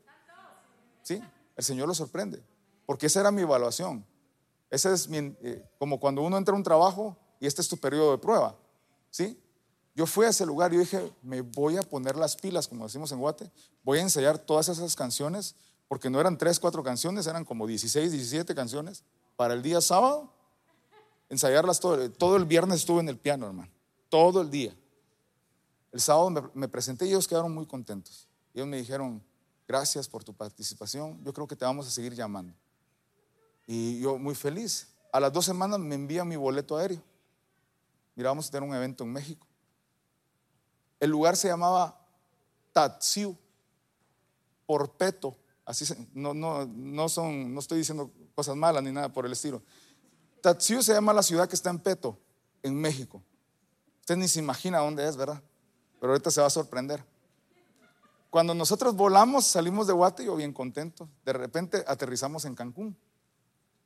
¿Sí? 1.03 1.21
El 1.55 1.63
Señor 1.63 1.87
lo 1.87 1.93
sorprende. 1.93 2.43
Porque 2.87 3.05
esa 3.05 3.19
era 3.19 3.29
mi 3.29 3.43
evaluación. 3.43 4.03
Ese 4.69 4.93
es 4.93 5.07
eh, 5.11 5.63
como 5.79 5.99
cuando 5.99 6.21
uno 6.21 6.37
entra 6.37 6.53
a 6.53 6.57
un 6.57 6.63
trabajo 6.63 7.17
y 7.39 7.47
este 7.47 7.61
es 7.61 7.67
tu 7.67 7.77
periodo 7.77 8.11
de 8.11 8.17
prueba. 8.17 8.55
¿Sí? 9.09 9.39
Yo 9.95 10.05
fui 10.05 10.25
a 10.25 10.29
ese 10.29 10.45
lugar 10.45 10.73
y 10.73 10.77
dije, 10.77 11.11
me 11.23 11.41
voy 11.41 11.77
a 11.77 11.81
poner 11.81 12.15
las 12.17 12.35
pilas, 12.35 12.67
como 12.67 12.85
decimos 12.85 13.11
en 13.11 13.19
Guate, 13.19 13.51
voy 13.83 13.97
a 13.97 14.01
ensayar 14.01 14.37
todas 14.37 14.69
esas 14.69 14.95
canciones, 14.95 15.55
porque 15.87 16.09
no 16.09 16.19
eran 16.19 16.37
tres, 16.37 16.59
cuatro 16.59 16.83
canciones, 16.83 17.25
eran 17.25 17.43
como 17.43 17.65
16, 17.65 18.11
17 18.11 18.53
canciones, 18.53 19.03
para 19.35 19.55
el 19.55 19.63
día 19.63 19.81
sábado, 19.81 20.31
ensayarlas 21.29 21.79
todo, 21.79 22.11
todo 22.11 22.35
el 22.35 22.45
viernes 22.45 22.81
estuve 22.81 22.99
en 22.99 23.09
el 23.09 23.17
piano, 23.17 23.47
hermano, 23.47 23.71
todo 24.09 24.41
el 24.41 24.51
día. 24.51 24.75
El 25.91 25.99
sábado 25.99 26.29
me, 26.29 26.41
me 26.53 26.67
presenté 26.67 27.05
y 27.05 27.09
ellos 27.09 27.27
quedaron 27.27 27.51
muy 27.51 27.65
contentos. 27.65 28.27
Ellos 28.53 28.67
me 28.67 28.77
dijeron, 28.77 29.23
gracias 29.67 30.07
por 30.07 30.23
tu 30.23 30.31
participación, 30.31 31.23
yo 31.23 31.33
creo 31.33 31.47
que 31.47 31.55
te 31.55 31.65
vamos 31.65 31.87
a 31.87 31.89
seguir 31.89 32.13
llamando. 32.13 32.53
Y 33.67 33.99
yo 33.99 34.17
muy 34.17 34.33
feliz. 34.33 34.87
A 35.11 35.19
las 35.19 35.31
dos 35.31 35.45
semanas 35.45 35.79
me 35.79 35.93
envían 35.93 36.27
mi 36.27 36.35
boleto 36.35 36.77
aéreo 36.77 37.03
mira, 38.17 38.31
vamos 38.31 38.47
a 38.47 38.51
tener 38.51 38.67
un 38.67 38.75
evento 38.75 39.03
en 39.03 39.13
México. 39.13 39.47
El 40.99 41.11
lugar 41.11 41.37
se 41.37 41.47
llamaba 41.47 42.03
Tatsiu, 42.73 43.37
por 44.65 44.91
Peto. 44.91 45.37
Así 45.63 45.85
no, 46.13 46.33
no, 46.33 46.65
no, 46.65 47.07
son, 47.07 47.53
no 47.53 47.59
estoy 47.59 47.77
diciendo 47.77 48.11
cosas 48.33 48.55
malas 48.55 48.83
ni 48.83 48.91
nada 48.91 49.09
por 49.09 49.25
el 49.25 49.31
estilo. 49.31 49.61
Tatsiu 50.41 50.81
se 50.81 50.93
llama 50.93 51.13
la 51.13 51.21
ciudad 51.21 51.47
que 51.47 51.55
está 51.55 51.69
en 51.69 51.79
Peto, 51.79 52.17
en 52.63 52.75
México. 52.75 53.21
Usted 53.99 54.17
ni 54.17 54.27
se 54.27 54.39
imagina 54.39 54.79
dónde 54.79 55.07
es, 55.07 55.15
¿verdad? 55.15 55.41
Pero 55.99 56.13
ahorita 56.13 56.31
se 56.31 56.41
va 56.41 56.47
a 56.47 56.51
sorprender. 56.51 57.05
Cuando 58.31 58.55
nosotros 58.55 58.95
volamos, 58.95 59.45
salimos 59.45 59.85
de 59.85 59.93
Guate, 59.93 60.25
yo 60.25 60.35
bien 60.35 60.53
contento. 60.53 61.07
De 61.23 61.33
repente 61.33 61.83
aterrizamos 61.87 62.45
en 62.45 62.55
Cancún, 62.55 62.97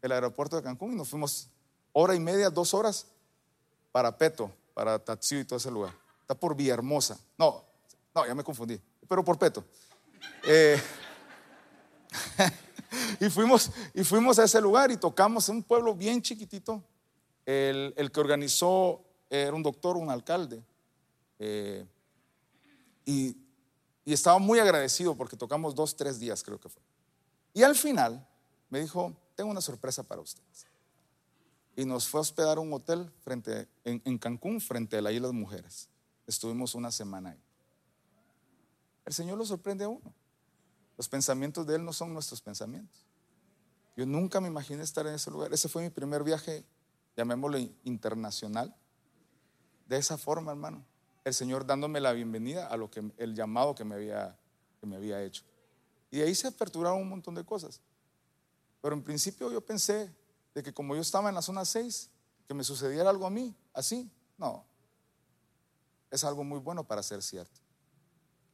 el 0.02 0.12
aeropuerto 0.12 0.56
de 0.56 0.64
Cancún, 0.64 0.94
y 0.94 0.96
nos 0.96 1.10
fuimos 1.10 1.50
hora 1.94 2.16
y 2.16 2.20
media, 2.20 2.50
dos 2.50 2.74
horas 2.74 3.08
para 3.92 4.18
Peto, 4.18 4.52
para 4.74 5.00
Tatsiu 5.00 5.40
y 5.40 5.46
todo 5.46 5.58
ese 5.58 5.72
lugar. 5.72 5.94
Está 6.22 6.36
por 6.36 6.56
Villahermosa. 6.56 7.20
No, 7.38 7.64
no, 8.16 8.26
ya 8.26 8.34
me 8.34 8.44
confundí, 8.44 8.80
pero 9.08 9.24
por 9.24 9.38
Peto. 9.38 9.64
Eh, 10.46 10.82
y, 13.20 13.30
fuimos, 13.30 13.72
y 13.94 14.04
fuimos 14.04 14.40
a 14.40 14.44
ese 14.44 14.62
lugar 14.62 14.92
y 14.92 14.98
tocamos 14.98 15.48
en 15.50 15.58
un 15.58 15.64
pueblo 15.64 15.94
bien 15.96 16.22
chiquitito. 16.22 16.84
El, 17.46 18.12
que 18.14 18.20
organizó 18.20 19.04
era 19.30 19.54
un 19.54 19.64
doctor, 19.64 19.98
un 19.98 20.10
alcalde. 20.10 20.64
Eh, 21.40 21.86
y, 23.06 23.36
y 24.06 24.14
estaba 24.14 24.40
muy 24.40 24.60
agradecido 24.60 25.16
porque 25.16 25.36
tocamos 25.36 25.76
dos, 25.76 25.96
tres 25.96 26.20
días, 26.20 26.44
creo 26.44 26.60
que 26.60 26.70
fue. 26.70 26.82
Y 27.54 27.64
al 27.64 27.76
final 27.76 28.26
me 28.70 28.80
dijo, 28.80 29.14
tengo 29.36 29.52
una 29.52 29.62
sorpresa 29.62 30.04
para 30.04 30.22
ustedes 30.22 30.68
y 31.76 31.86
nos 31.86 32.08
fue 32.08 32.20
a 32.20 32.22
hospedar 32.22 32.60
un 32.60 32.74
hotel 32.74 33.12
frente, 33.24 33.68
en, 33.84 34.18
Cancún, 34.18 34.60
frente 34.60 34.98
a 34.98 35.02
la 35.02 35.12
isla 35.12 35.28
de 35.28 35.34
mujeres. 35.34 35.90
Estuvimos 36.28 36.76
una 36.76 36.92
semana 36.92 37.32
ahí. 37.32 37.42
El 39.06 39.14
Señor 39.14 39.38
lo 39.38 39.46
sorprende 39.46 39.86
a 39.86 39.90
uno. 39.90 40.14
Los 40.98 41.08
pensamientos 41.10 41.66
de 41.66 41.76
Él 41.76 41.86
no 41.86 41.94
son 41.94 42.14
nuestros 42.14 42.42
pensamientos. 42.42 43.06
Yo 43.96 44.06
nunca 44.06 44.40
me 44.40 44.48
imaginé 44.48 44.84
estar 44.84 45.08
en 45.08 45.16
ese 45.16 45.32
lugar. 45.32 45.54
Ese 45.54 45.70
fue 45.70 45.84
mi 45.84 45.90
primer 45.90 46.24
viaje, 46.24 46.66
llamémoslo 47.18 47.58
internacional. 47.84 48.76
De 49.88 49.98
esa 49.98 50.18
forma, 50.18 50.52
hermano. 50.52 50.86
El 51.24 51.34
Señor 51.34 51.66
dándome 51.66 52.00
la 52.02 52.14
bienvenida 52.14 52.68
a 52.68 52.78
lo 52.78 52.90
que 52.90 53.12
el 53.18 53.36
llamado 53.36 53.76
que 53.76 53.84
me 53.84 53.96
había, 53.96 54.38
que 54.80 54.88
me 54.88 54.96
había 54.96 55.24
hecho. 55.24 55.44
Y 56.10 56.22
ahí 56.22 56.36
se 56.36 56.48
aperturaron 56.48 57.02
un 57.02 57.10
montón 57.10 57.36
de 57.36 57.44
cosas. 57.44 57.82
Pero 58.82 58.96
en 58.96 59.04
principio 59.04 59.52
yo 59.52 59.62
pensé, 59.62 60.14
de 60.54 60.64
que 60.64 60.74
como 60.74 60.96
yo 60.96 61.02
estaba 61.02 61.30
en 61.30 61.36
la 61.36 61.42
zona 61.42 61.66
6, 61.66 62.10
que 62.48 62.54
me 62.54 62.64
sucediera 62.64 63.10
algo 63.10 63.26
a 63.26 63.30
mí, 63.30 63.56
así. 63.74 64.12
No, 64.38 64.66
es 66.10 66.24
algo 66.24 66.44
muy 66.44 66.60
bueno 66.60 66.84
para 66.84 67.02
ser 67.02 67.22
cierto. 67.24 67.62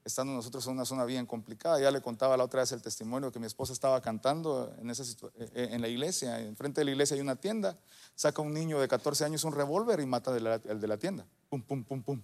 Estando 0.03 0.31
nosotros 0.33 0.65
en 0.67 0.73
una 0.73 0.85
zona 0.85 1.03
bien 1.03 1.25
complicada, 1.25 1.81
ya 1.81 1.91
le 1.91 2.01
contaba 2.01 2.37
la 2.37 2.43
otra 2.45 2.61
vez 2.61 2.71
el 2.71 2.81
testimonio 2.81 3.31
que 3.31 3.39
mi 3.39 3.47
esposa 3.47 3.73
estaba 3.73 3.99
cantando 4.01 4.73
en, 4.79 4.89
esa 4.89 5.03
eh, 5.03 5.49
eh, 5.53 5.69
en 5.71 5.81
la 5.81 5.89
iglesia, 5.89 6.39
enfrente 6.39 6.79
de 6.79 6.85
la 6.85 6.91
iglesia 6.91 7.15
hay 7.15 7.21
una 7.21 7.35
tienda, 7.35 7.77
saca 8.15 8.41
un 8.41 8.53
niño 8.53 8.79
de 8.79 8.87
14 8.87 9.25
años 9.25 9.43
un 9.43 9.53
revólver 9.53 9.99
y 9.99 10.05
mata 10.05 10.33
al 10.33 10.79
de 10.79 10.87
la 10.87 10.97
tienda. 10.97 11.25
Pum, 11.49 11.61
pum, 11.61 11.83
pum, 11.83 12.03
pum. 12.03 12.21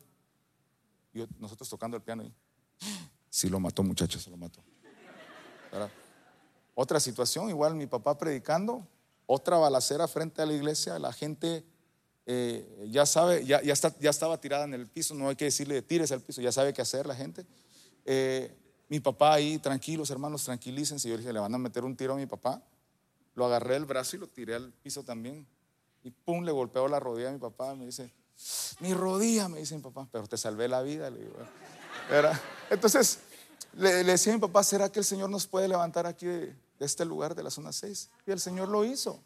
Y 1.14 1.26
nosotros 1.40 1.70
tocando 1.70 1.98
el 1.98 2.04
piano 2.04 2.24
y, 2.24 2.34
sí 3.30 3.50
lo 3.50 3.60
mató 3.60 3.84
muchachos, 3.84 4.24
se 4.24 4.30
lo 4.30 4.38
mató. 4.38 4.64
Otra 6.76 7.00
situación, 7.00 7.50
igual 7.50 7.76
mi 7.76 7.88
papá 7.88 8.18
predicando, 8.18 8.88
otra 9.26 9.58
balacera 9.58 10.08
frente 10.08 10.42
a 10.42 10.46
la 10.46 10.54
iglesia, 10.54 10.98
la 11.00 11.14
gente 11.14 11.64
eh, 12.26 12.88
ya 12.90 13.06
sabe, 13.06 13.46
ya, 13.46 13.62
ya, 13.62 13.74
estaba 14.10 14.40
tirada 14.40 14.64
en 14.64 14.74
el 14.74 14.88
piso, 14.88 15.14
no 15.14 15.30
hay 15.30 15.36
que 15.36 15.46
decirle 15.46 15.82
tires 15.82 16.12
al 16.12 16.22
piso, 16.22 16.42
ya 16.42 16.52
sabe 16.52 16.74
qué 16.74 16.82
hacer 16.82 17.06
la 17.06 17.16
gente. 17.16 17.46
Eh, 18.06 18.56
mi 18.90 19.00
papá 19.00 19.34
ahí, 19.34 19.58
tranquilos 19.58 20.10
hermanos, 20.10 20.44
tranquilícense. 20.44 21.10
Yo 21.10 21.18
dije, 21.18 21.34
le 21.34 21.40
van 21.40 21.54
a 21.54 21.58
meter 21.58 21.84
un 21.84 21.96
tiro 21.96 22.14
a 22.14 22.18
mi 22.18 22.26
papá. 22.26 22.62
Lo 23.36 23.46
agarré 23.46 23.76
el 23.76 23.86
brazo 23.86 24.16
y 24.16 24.20
lo 24.20 24.28
tiré 24.28 24.56
al 24.56 24.72
piso 24.72 25.04
también. 25.04 25.48
Y 26.04 26.12
pum, 26.12 26.44
le 26.44 26.52
golpeó 26.52 26.88
la 26.88 27.00
rodilla 27.00 27.30
a 27.30 27.32
mi 27.32 27.40
papá. 27.40 27.76
Me 27.76 27.86
dice, 27.86 28.14
mi 28.80 28.94
rodilla, 28.94 29.48
me 29.48 29.60
dice 29.60 29.76
mi 29.76 29.82
papá, 29.82 30.08
pero 30.12 30.28
te 30.28 30.38
salvé 30.38 30.68
la 30.68 30.82
vida. 30.82 31.10
Le 31.10 31.20
digo, 31.20 31.34
Entonces, 32.70 33.20
le, 33.78 34.04
decía 34.04 34.34
a 34.34 34.36
mi 34.36 34.42
papá, 34.42 34.64
¿será 34.64 34.92
que 34.92 35.00
el 35.00 35.06
Señor 35.06 35.30
nos 35.30 35.48
puede 35.48 35.68
levantar 35.68 36.06
aquí 36.06 36.28
este 36.80 37.06
lugar 37.06 37.36
de 37.36 37.44
la 37.44 37.50
zona 37.50 37.72
6? 37.72 38.10
Y 38.26 38.32
el 38.32 38.40
Señor 38.40 38.70
lo 38.70 38.86
hizo. 38.86 39.22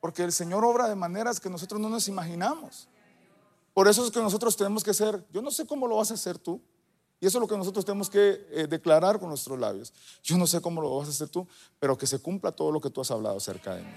Porque 0.00 0.24
el 0.24 0.32
Señor 0.32 0.64
obra 0.64 0.88
de 0.88 0.94
maneras 0.94 1.38
que 1.38 1.48
nosotros 1.48 1.80
no 1.80 1.88
nos 1.88 2.08
imaginamos. 2.08 2.88
Por 3.74 3.88
eso 3.88 4.04
es 4.04 4.10
que 4.10 4.20
nosotros 4.20 4.56
tenemos 4.56 4.84
que 4.84 4.92
ser, 4.92 5.24
yo 5.32 5.40
no 5.40 5.50
sé 5.50 5.66
cómo 5.66 5.86
lo 5.86 5.96
vas 5.96 6.10
a 6.10 6.14
hacer 6.14 6.38
tú, 6.38 6.60
y 7.22 7.26
eso 7.26 7.38
es 7.38 7.40
lo 7.40 7.46
que 7.46 7.56
nosotros 7.56 7.84
tenemos 7.84 8.10
que 8.10 8.44
eh, 8.50 8.66
declarar 8.68 9.20
con 9.20 9.28
nuestros 9.28 9.56
labios. 9.56 9.94
Yo 10.24 10.36
no 10.36 10.44
sé 10.44 10.60
cómo 10.60 10.82
lo 10.82 10.98
vas 10.98 11.06
a 11.06 11.12
hacer 11.12 11.28
tú, 11.28 11.46
pero 11.78 11.96
que 11.96 12.04
se 12.04 12.18
cumpla 12.18 12.50
todo 12.50 12.72
lo 12.72 12.80
que 12.80 12.90
tú 12.90 13.00
has 13.00 13.12
hablado 13.12 13.36
acerca 13.36 13.76
de 13.76 13.82
mí. 13.82 13.94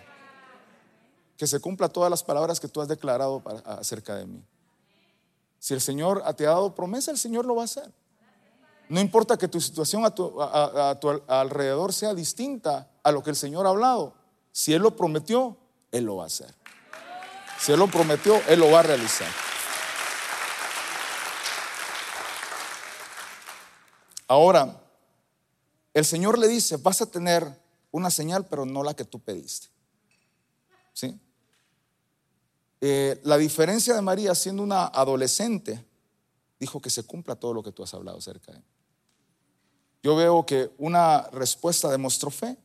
Que 1.36 1.48
se 1.48 1.60
cumpla 1.60 1.90
todas 1.90 2.12
las 2.12 2.24
palabras 2.24 2.60
que 2.60 2.68
tú 2.68 2.82
has 2.82 2.88
declarado 2.88 3.42
acerca 3.66 4.16
de 4.16 4.28
mí. 4.28 4.44
Si 5.58 5.74
el 5.74 5.82
Señor 5.82 6.22
te 6.36 6.46
ha 6.46 6.52
dado 6.52 6.76
promesa, 6.76 7.10
el 7.10 7.18
Señor 7.18 7.48
lo 7.48 7.56
va 7.56 7.64
a 7.64 7.66
hacer. 7.66 7.92
No 8.88 9.00
importa 9.00 9.38
que 9.38 9.48
tu 9.48 9.60
situación 9.60 10.06
a 10.06 10.14
tu, 10.14 10.40
alrededor 11.28 11.92
sea 11.92 12.14
distinta 12.14 12.90
a 13.04 13.12
lo 13.12 13.24
que 13.24 13.32
el 13.32 13.36
Señor 13.36 13.66
ha 13.66 13.70
hablado. 13.70 14.14
Si 14.52 14.74
Él 14.74 14.82
lo 14.82 14.96
prometió, 14.96 15.58
Él 15.92 16.06
lo 16.06 16.18
va 16.18 16.24
a 16.24 16.28
hacer. 16.28 16.54
Si 17.60 17.72
Él 17.72 17.80
lo 17.80 17.88
prometió, 17.88 18.40
Él 18.48 18.60
lo 18.60 18.70
va 18.70 18.82
a 18.82 18.84
realizar. 18.84 19.28
Ahora, 24.28 24.82
el 25.94 26.06
Señor 26.06 26.38
le 26.38 26.48
dice, 26.48 26.78
vas 26.78 27.02
a 27.02 27.06
tener 27.06 27.48
una 27.92 28.12
señal, 28.12 28.46
pero 28.46 28.66
no 28.66 28.84
la 28.84 28.94
que 28.94 29.06
tú 29.06 29.20
pediste. 29.20 29.68
¿Sí? 30.94 31.20
Eh, 32.82 33.20
la 33.24 33.38
diferencia 33.38 33.96
de 33.96 34.02
María 34.02 34.36
siendo 34.36 34.62
una 34.62 34.86
adolescente, 34.86 35.84
dijo 36.60 36.82
que 36.82 36.90
se 36.90 37.04
cumpla 37.04 37.36
todo 37.36 37.54
lo 37.54 37.64
que 37.64 37.72
tú 37.72 37.84
has 37.84 37.94
hablado 37.94 38.18
acerca 38.18 38.52
de 38.52 38.60
él. 38.60 38.64
Yo 40.06 40.16
veo 40.16 40.46
que 40.46 40.72
una 40.78 41.24
respuesta 41.32 41.90
demostró 41.90 42.30
fe 42.30 42.58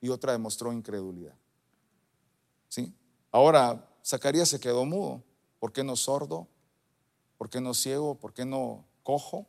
y 0.00 0.08
otra 0.08 0.32
demostró 0.32 0.72
incredulidad. 0.72 1.34
¿Sí? 2.68 2.94
Ahora, 3.30 3.90
Zacarías 4.02 4.48
se 4.48 4.58
quedó 4.58 4.86
mudo. 4.86 5.22
¿Por 5.58 5.72
qué 5.72 5.84
no 5.84 5.96
sordo? 5.96 6.48
¿Por 7.36 7.50
qué 7.50 7.60
no 7.60 7.74
ciego? 7.74 8.14
¿Por 8.14 8.32
qué 8.32 8.46
no 8.46 8.86
cojo? 9.02 9.46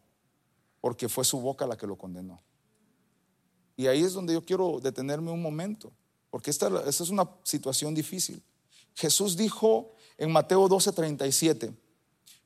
porque 0.86 1.10
fue 1.10 1.26
su 1.26 1.42
boca 1.42 1.66
la 1.66 1.76
que 1.76 1.88
lo 1.88 1.98
condenó. 1.98 2.44
Y 3.76 3.88
ahí 3.88 4.04
es 4.04 4.14
donde 4.14 4.36
yo 4.36 4.46
quiero 4.46 4.80
detenerme 4.80 5.32
un 5.32 5.42
momento, 5.42 5.92
porque 6.30 6.52
esta, 6.52 6.70
es 6.88 7.02
una 7.10 7.28
situación 7.42 7.96
difícil. 7.96 8.44
Jesús 8.94 9.36
dijo 9.36 9.94
en 10.16 10.32
Mateo 10.32 10.70
12:37, 10.70 11.76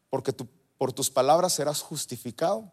porque 0.10 0.32
por 0.78 0.93
tus 0.93 1.10
palabras 1.10 1.52
serás 1.52 1.82
justificado 1.82 2.72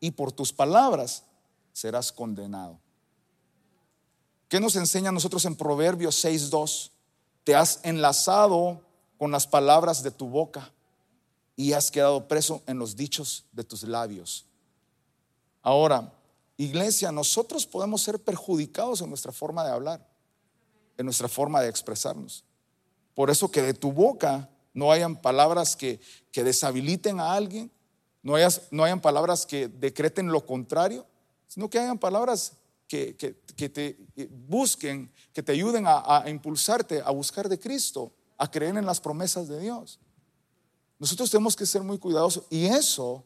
y 0.00 0.10
por 0.10 0.32
tus 0.32 0.52
palabras 0.52 1.24
serás 1.72 2.10
condenado. 2.10 2.78
¿Qué 4.48 4.58
nos 4.58 4.74
enseña 4.74 5.10
a 5.10 5.12
nosotros 5.12 5.44
en 5.44 5.54
Proverbios 5.54 6.24
6:2? 6.24 6.90
Te 7.44 7.54
has 7.54 7.80
enlazado 7.84 8.82
con 9.18 9.30
las 9.30 9.46
palabras 9.46 10.02
de 10.02 10.10
tu 10.10 10.28
boca 10.28 10.72
y 11.54 11.72
has 11.74 11.90
quedado 11.90 12.26
preso 12.26 12.62
en 12.66 12.78
los 12.78 12.96
dichos 12.96 13.44
de 13.52 13.62
tus 13.64 13.82
labios. 13.82 14.46
Ahora, 15.62 16.12
iglesia, 16.56 17.12
nosotros 17.12 17.66
podemos 17.66 18.00
ser 18.02 18.18
perjudicados 18.18 19.02
en 19.02 19.08
nuestra 19.08 19.30
forma 19.30 19.64
de 19.64 19.70
hablar, 19.70 20.08
en 20.96 21.04
nuestra 21.04 21.28
forma 21.28 21.60
de 21.60 21.68
expresarnos. 21.68 22.44
Por 23.14 23.30
eso 23.30 23.50
que 23.50 23.62
de 23.62 23.74
tu 23.74 23.92
boca 23.92 24.48
no 24.72 24.90
hayan 24.90 25.20
palabras 25.20 25.76
que, 25.76 26.00
deshabiliten 26.32 27.20
a 27.20 27.34
alguien, 27.34 27.70
no, 28.22 28.34
no 28.70 28.84
hayan 28.84 29.00
palabras 29.00 29.46
que 29.46 29.68
decreten 29.68 30.28
lo 30.28 30.44
contrario, 30.44 31.06
sino 31.46 31.68
que 31.68 31.78
hayan 31.78 31.98
palabras 31.98 32.52
que, 32.86 33.14
te 33.14 33.96
busquen, 34.48 35.10
que 35.32 35.42
te 35.42 35.52
ayuden 35.52 35.86
a, 35.86 36.22
a 36.22 36.28
impulsarte 36.28 37.02
a 37.04 37.10
buscar 37.10 37.48
de 37.48 37.58
Cristo, 37.58 38.12
a 38.36 38.50
creer 38.50 38.76
en 38.76 38.86
las 38.86 39.00
promesas 39.00 39.48
de 39.48 39.60
Dios. 39.60 39.98
Nosotros 40.98 41.30
tenemos 41.30 41.56
que 41.56 41.66
ser 41.66 41.82
muy 41.82 41.98
cuidadosos 41.98 42.44
y 42.50 42.66
eso 42.66 43.24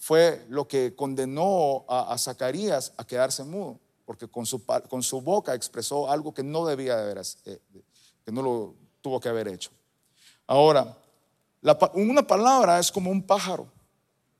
fue 0.00 0.46
lo 0.48 0.66
que 0.66 0.94
condenó 0.96 1.84
a, 1.86 2.16
Zacarías 2.16 2.94
a 2.96 3.06
quedarse 3.06 3.44
mudo, 3.44 3.78
porque 4.06 4.26
con 4.26 4.46
su, 4.46 4.64
con 4.64 5.02
su, 5.02 5.20
boca 5.20 5.54
expresó 5.54 6.10
algo 6.10 6.32
que 6.32 6.42
no 6.42 6.64
debía 6.64 6.96
de 6.96 7.02
haber, 7.02 7.22
eh, 7.44 7.60
que 8.24 8.32
no 8.32 8.40
lo 8.40 8.74
tuvo 9.02 9.20
que 9.20 9.28
haber 9.28 9.48
hecho. 9.48 9.70
Ahora, 10.46 10.96
una 11.92 12.26
palabra 12.26 12.78
es 12.78 12.90
como 12.90 13.10
un 13.10 13.22
pájaro. 13.22 13.70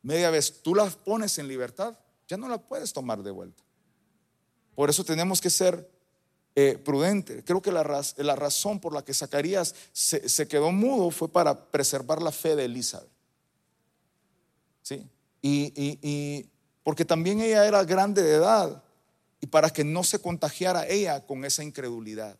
Media 0.02 0.30
vez 0.30 0.62
tú 0.62 0.74
la 0.74 0.88
pones 0.88 1.38
en 1.38 1.48
libertad, 1.48 1.98
ya 2.26 2.36
no 2.36 2.48
la 2.48 2.58
puedes 2.58 2.92
tomar 2.92 3.22
de 3.22 3.30
vuelta. 3.30 3.62
Por 4.74 4.88
eso 4.88 5.04
tenemos 5.04 5.40
que 5.40 5.50
ser 5.50 5.90
eh, 6.56 6.78
prudentes. 6.84 7.44
Creo 7.44 7.62
que 7.62 7.70
la, 7.70 8.02
la, 8.16 8.36
razón 8.36 8.80
por 8.80 8.92
la 8.92 9.04
que 9.04 9.14
Zacarías 9.14 9.74
se, 9.92 10.48
quedó 10.48 10.72
mudo 10.72 11.10
fue 11.10 11.28
para 11.28 11.70
preservar 11.70 12.20
la 12.22 12.32
fe 12.32 12.56
de 12.56 12.64
Elizabeth. 12.64 13.08
¿Sí? 14.82 15.06
Y, 15.42 16.48
porque 16.82 17.04
también 17.04 17.40
ella 17.40 17.66
era 17.66 17.84
grande 17.84 18.22
de 18.22 18.34
edad 18.34 18.82
y 19.40 19.46
para 19.46 19.70
que 19.70 19.84
no 19.84 20.02
se 20.02 20.18
contagiara 20.18 20.86
ella 20.88 21.24
con 21.24 21.44
esa 21.44 21.62
incredulidad. 21.62 22.36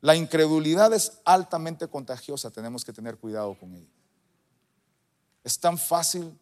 La 0.00 0.14
incredulidad 0.14 0.92
es 0.92 1.20
altamente 1.24 1.88
contagiosa, 1.88 2.50
tenemos 2.50 2.84
que 2.84 2.92
tener 2.92 3.16
cuidado 3.16 3.58
con 3.58 3.74
ella. 3.74 3.93
Es 5.44 5.60
tan 5.60 5.78
fácil 5.78 6.36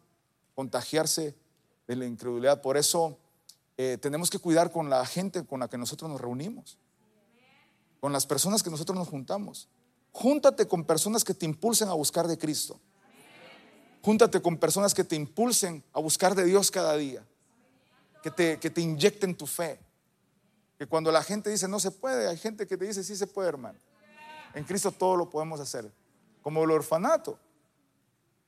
contagiarse 0.55 1.35
de 1.87 1.95
la 1.95 2.05
incredulidad, 2.05 2.61
por 2.61 2.77
eso 2.77 3.17
eh, 3.77 3.97
tenemos 3.99 4.29
que 4.29 4.39
cuidar 4.39 4.71
con 4.71 4.89
la 4.89 5.05
gente 5.05 5.45
con 5.45 5.59
la 5.59 5.67
que 5.67 5.77
nosotros 5.77 6.09
nos 6.09 6.21
reunimos, 6.21 6.77
con 7.99 8.13
las 8.13 8.25
personas 8.25 8.63
que 8.63 8.69
nosotros 8.69 8.97
nos 8.97 9.09
juntamos. 9.09 9.67
Júntate 10.11 10.67
con 10.67 10.83
personas 10.83 11.23
que 11.23 11.33
te 11.33 11.45
impulsen 11.45 11.89
a 11.89 11.93
buscar 11.93 12.27
de 12.27 12.37
Cristo. 12.37 12.79
Júntate 14.03 14.41
con 14.41 14.57
personas 14.57 14.93
que 14.93 15.03
te 15.03 15.15
impulsen 15.15 15.83
a 15.93 15.99
buscar 15.99 16.35
de 16.35 16.43
Dios 16.45 16.69
cada 16.69 16.95
día, 16.95 17.25
que 18.21 18.29
te, 18.29 18.59
que 18.59 18.69
te 18.69 18.81
inyecten 18.81 19.35
tu 19.35 19.47
fe. 19.47 19.79
Que 20.77 20.85
cuando 20.85 21.11
la 21.11 21.23
gente 21.23 21.49
dice 21.49 21.67
no 21.67 21.79
se 21.79 21.89
puede, 21.89 22.27
hay 22.27 22.37
gente 22.37 22.67
que 22.67 22.77
te 22.77 22.85
dice 22.85 23.03
sí 23.03 23.15
se 23.15 23.27
puede, 23.27 23.49
hermano. 23.49 23.79
En 24.53 24.65
Cristo 24.65 24.91
todo 24.91 25.15
lo 25.15 25.29
podemos 25.29 25.59
hacer. 25.59 25.91
Como 26.41 26.63
el 26.63 26.71
orfanato. 26.71 27.39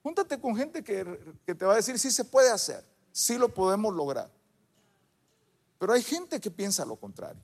Júntate 0.06 0.40
con 0.40 0.56
gente 0.56 0.84
que, 0.84 1.34
que 1.48 1.56
te 1.56 1.66
va 1.66 1.74
a 1.74 1.78
decir 1.78 1.98
sí 1.98 2.12
se 2.12 2.24
puede 2.24 2.52
hacer, 2.52 2.86
sí 3.12 3.40
lo 3.40 3.50
podemos 3.50 3.92
lograr. 3.92 4.30
Pero 5.80 5.94
hay 5.94 6.04
gente 6.04 6.40
que 6.40 6.52
piensa 6.52 6.86
lo 6.86 6.96
contrario. 6.96 7.42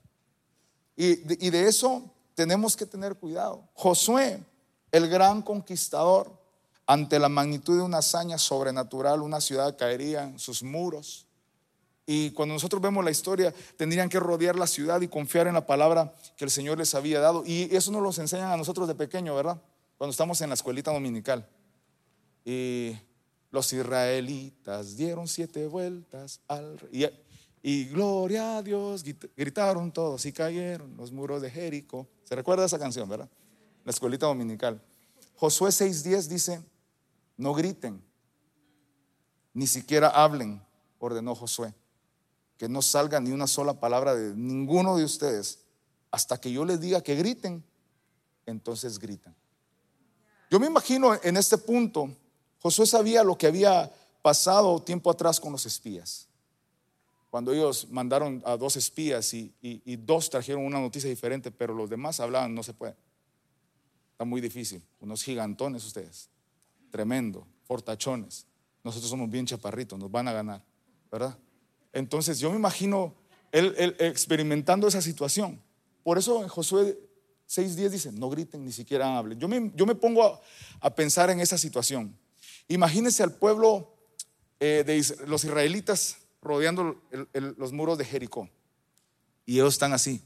Y 0.95 1.47
y 1.47 1.49
de 1.49 1.67
eso 1.67 2.03
tenemos 2.35 2.77
que 2.77 2.85
tener 2.85 3.15
cuidado. 3.15 3.67
Josué, 3.73 4.43
el 4.91 5.09
gran 5.09 5.41
conquistador, 5.41 6.31
ante 6.85 7.17
la 7.17 7.29
magnitud 7.29 7.77
de 7.77 7.81
una 7.81 7.97
hazaña 7.97 8.37
sobrenatural, 8.37 9.23
una 9.23 9.41
ciudad 9.41 9.75
caería 9.75 10.25
en 10.25 10.37
sus 10.37 10.61
muros. 10.61 11.25
Y 12.05 12.29
cuando 12.29 12.53
nosotros 12.53 12.79
vemos 12.79 13.03
la 13.03 13.09
historia, 13.09 13.51
tendrían 13.75 14.07
que 14.07 14.19
rodear 14.19 14.55
la 14.55 14.67
ciudad 14.67 15.01
y 15.01 15.07
confiar 15.07 15.47
en 15.47 15.55
la 15.55 15.65
palabra 15.65 16.13
que 16.37 16.45
el 16.45 16.51
Señor 16.51 16.77
les 16.77 16.93
había 16.93 17.21
dado. 17.21 17.43
Y 17.43 17.75
eso 17.75 17.91
nos 17.91 18.03
lo 18.03 18.21
enseñan 18.21 18.51
a 18.51 18.57
nosotros 18.57 18.87
de 18.87 18.93
pequeño, 18.93 19.33
¿verdad? 19.33 19.59
Cuando 19.97 20.11
estamos 20.11 20.39
en 20.41 20.49
la 20.49 20.53
escuelita 20.53 20.93
dominical. 20.93 21.47
Y 22.43 22.97
los 23.51 23.71
israelitas 23.73 24.95
dieron 24.95 25.27
siete 25.27 25.67
vueltas 25.67 26.39
al 26.47 26.79
y, 26.91 27.05
y 27.61 27.85
gloria 27.85 28.57
a 28.57 28.63
Dios, 28.63 29.03
gritaron 29.35 29.91
todos 29.91 30.25
y 30.25 30.33
cayeron 30.33 30.95
los 30.97 31.11
muros 31.11 31.41
de 31.41 31.51
Jericó. 31.51 32.07
¿Se 32.23 32.35
recuerda 32.35 32.65
esa 32.65 32.79
canción, 32.79 33.07
verdad? 33.07 33.29
La 33.83 33.91
escuelita 33.91 34.25
dominical. 34.25 34.81
Josué 35.35 35.69
6:10 35.69 36.27
dice, 36.27 36.63
no 37.37 37.53
griten, 37.53 38.01
ni 39.53 39.67
siquiera 39.67 40.09
hablen, 40.09 40.61
ordenó 40.99 41.35
Josué. 41.35 41.73
Que 42.57 42.69
no 42.69 42.81
salga 42.81 43.19
ni 43.19 43.31
una 43.31 43.47
sola 43.47 43.79
palabra 43.79 44.15
de 44.15 44.35
ninguno 44.35 44.95
de 44.95 45.03
ustedes 45.03 45.59
hasta 46.11 46.39
que 46.39 46.51
yo 46.51 46.63
les 46.65 46.79
diga 46.79 47.01
que 47.01 47.15
griten, 47.15 47.63
entonces 48.45 48.99
gritan. 48.99 49.35
Yo 50.49 50.59
me 50.59 50.67
imagino 50.67 51.17
en 51.23 51.37
este 51.37 51.57
punto 51.57 52.15
Josué 52.61 52.85
sabía 52.85 53.23
lo 53.23 53.37
que 53.37 53.47
había 53.47 53.91
pasado 54.21 54.81
tiempo 54.81 55.09
atrás 55.09 55.39
con 55.39 55.51
los 55.51 55.65
espías. 55.65 56.27
Cuando 57.31 57.53
ellos 57.53 57.87
mandaron 57.89 58.43
a 58.45 58.57
dos 58.57 58.75
espías 58.75 59.33
y, 59.33 59.53
dos 59.97 60.29
trajeron 60.29 60.65
una 60.65 60.79
noticia 60.79 61.09
diferente, 61.09 61.49
pero 61.49 61.73
los 61.73 61.89
demás 61.89 62.19
hablaban, 62.19 62.53
no 62.53 62.61
se 62.61 62.73
puede. 62.73 62.95
Está 64.11 64.25
muy 64.25 64.41
difícil. 64.41 64.83
Unos 64.99 65.23
gigantones 65.23 65.85
ustedes. 65.85 66.29
Tremendo. 66.91 67.47
Fortachones. 67.63 68.45
Nosotros 68.83 69.09
somos 69.09 69.29
bien 69.29 69.45
chaparritos, 69.45 69.97
nos 69.97 70.11
van 70.11 70.27
a 70.27 70.33
ganar. 70.33 70.61
¿Verdad? 71.09 71.37
Entonces 71.93 72.37
yo 72.39 72.51
me 72.51 72.57
imagino 72.57 73.15
él, 73.51 73.95
experimentando 73.99 74.87
esa 74.87 75.01
situación. 75.01 75.61
Por 76.03 76.17
eso 76.17 76.43
en 76.43 76.49
Josué 76.49 76.99
6.10 77.49 77.89
dice, 77.89 78.11
no 78.11 78.29
griten, 78.29 78.63
ni 78.65 78.71
siquiera 78.71 79.17
hablen. 79.17 79.39
Yo 79.39 79.47
me, 79.47 79.71
yo 79.75 79.85
me 79.85 79.95
pongo 79.95 80.41
a, 80.79 80.95
pensar 80.95 81.29
en 81.29 81.39
esa 81.39 81.57
situación. 81.57 82.17
Imagínense 82.71 83.21
al 83.21 83.33
pueblo 83.33 83.93
eh, 84.59 84.83
de 84.85 85.27
los 85.27 85.43
israelitas 85.43 86.17
rodeando 86.41 87.03
los 87.33 87.73
muros 87.73 87.97
de 87.97 88.05
Jericó. 88.05 88.49
Y 89.45 89.55
ellos 89.55 89.73
están 89.73 89.91
así, 89.91 90.23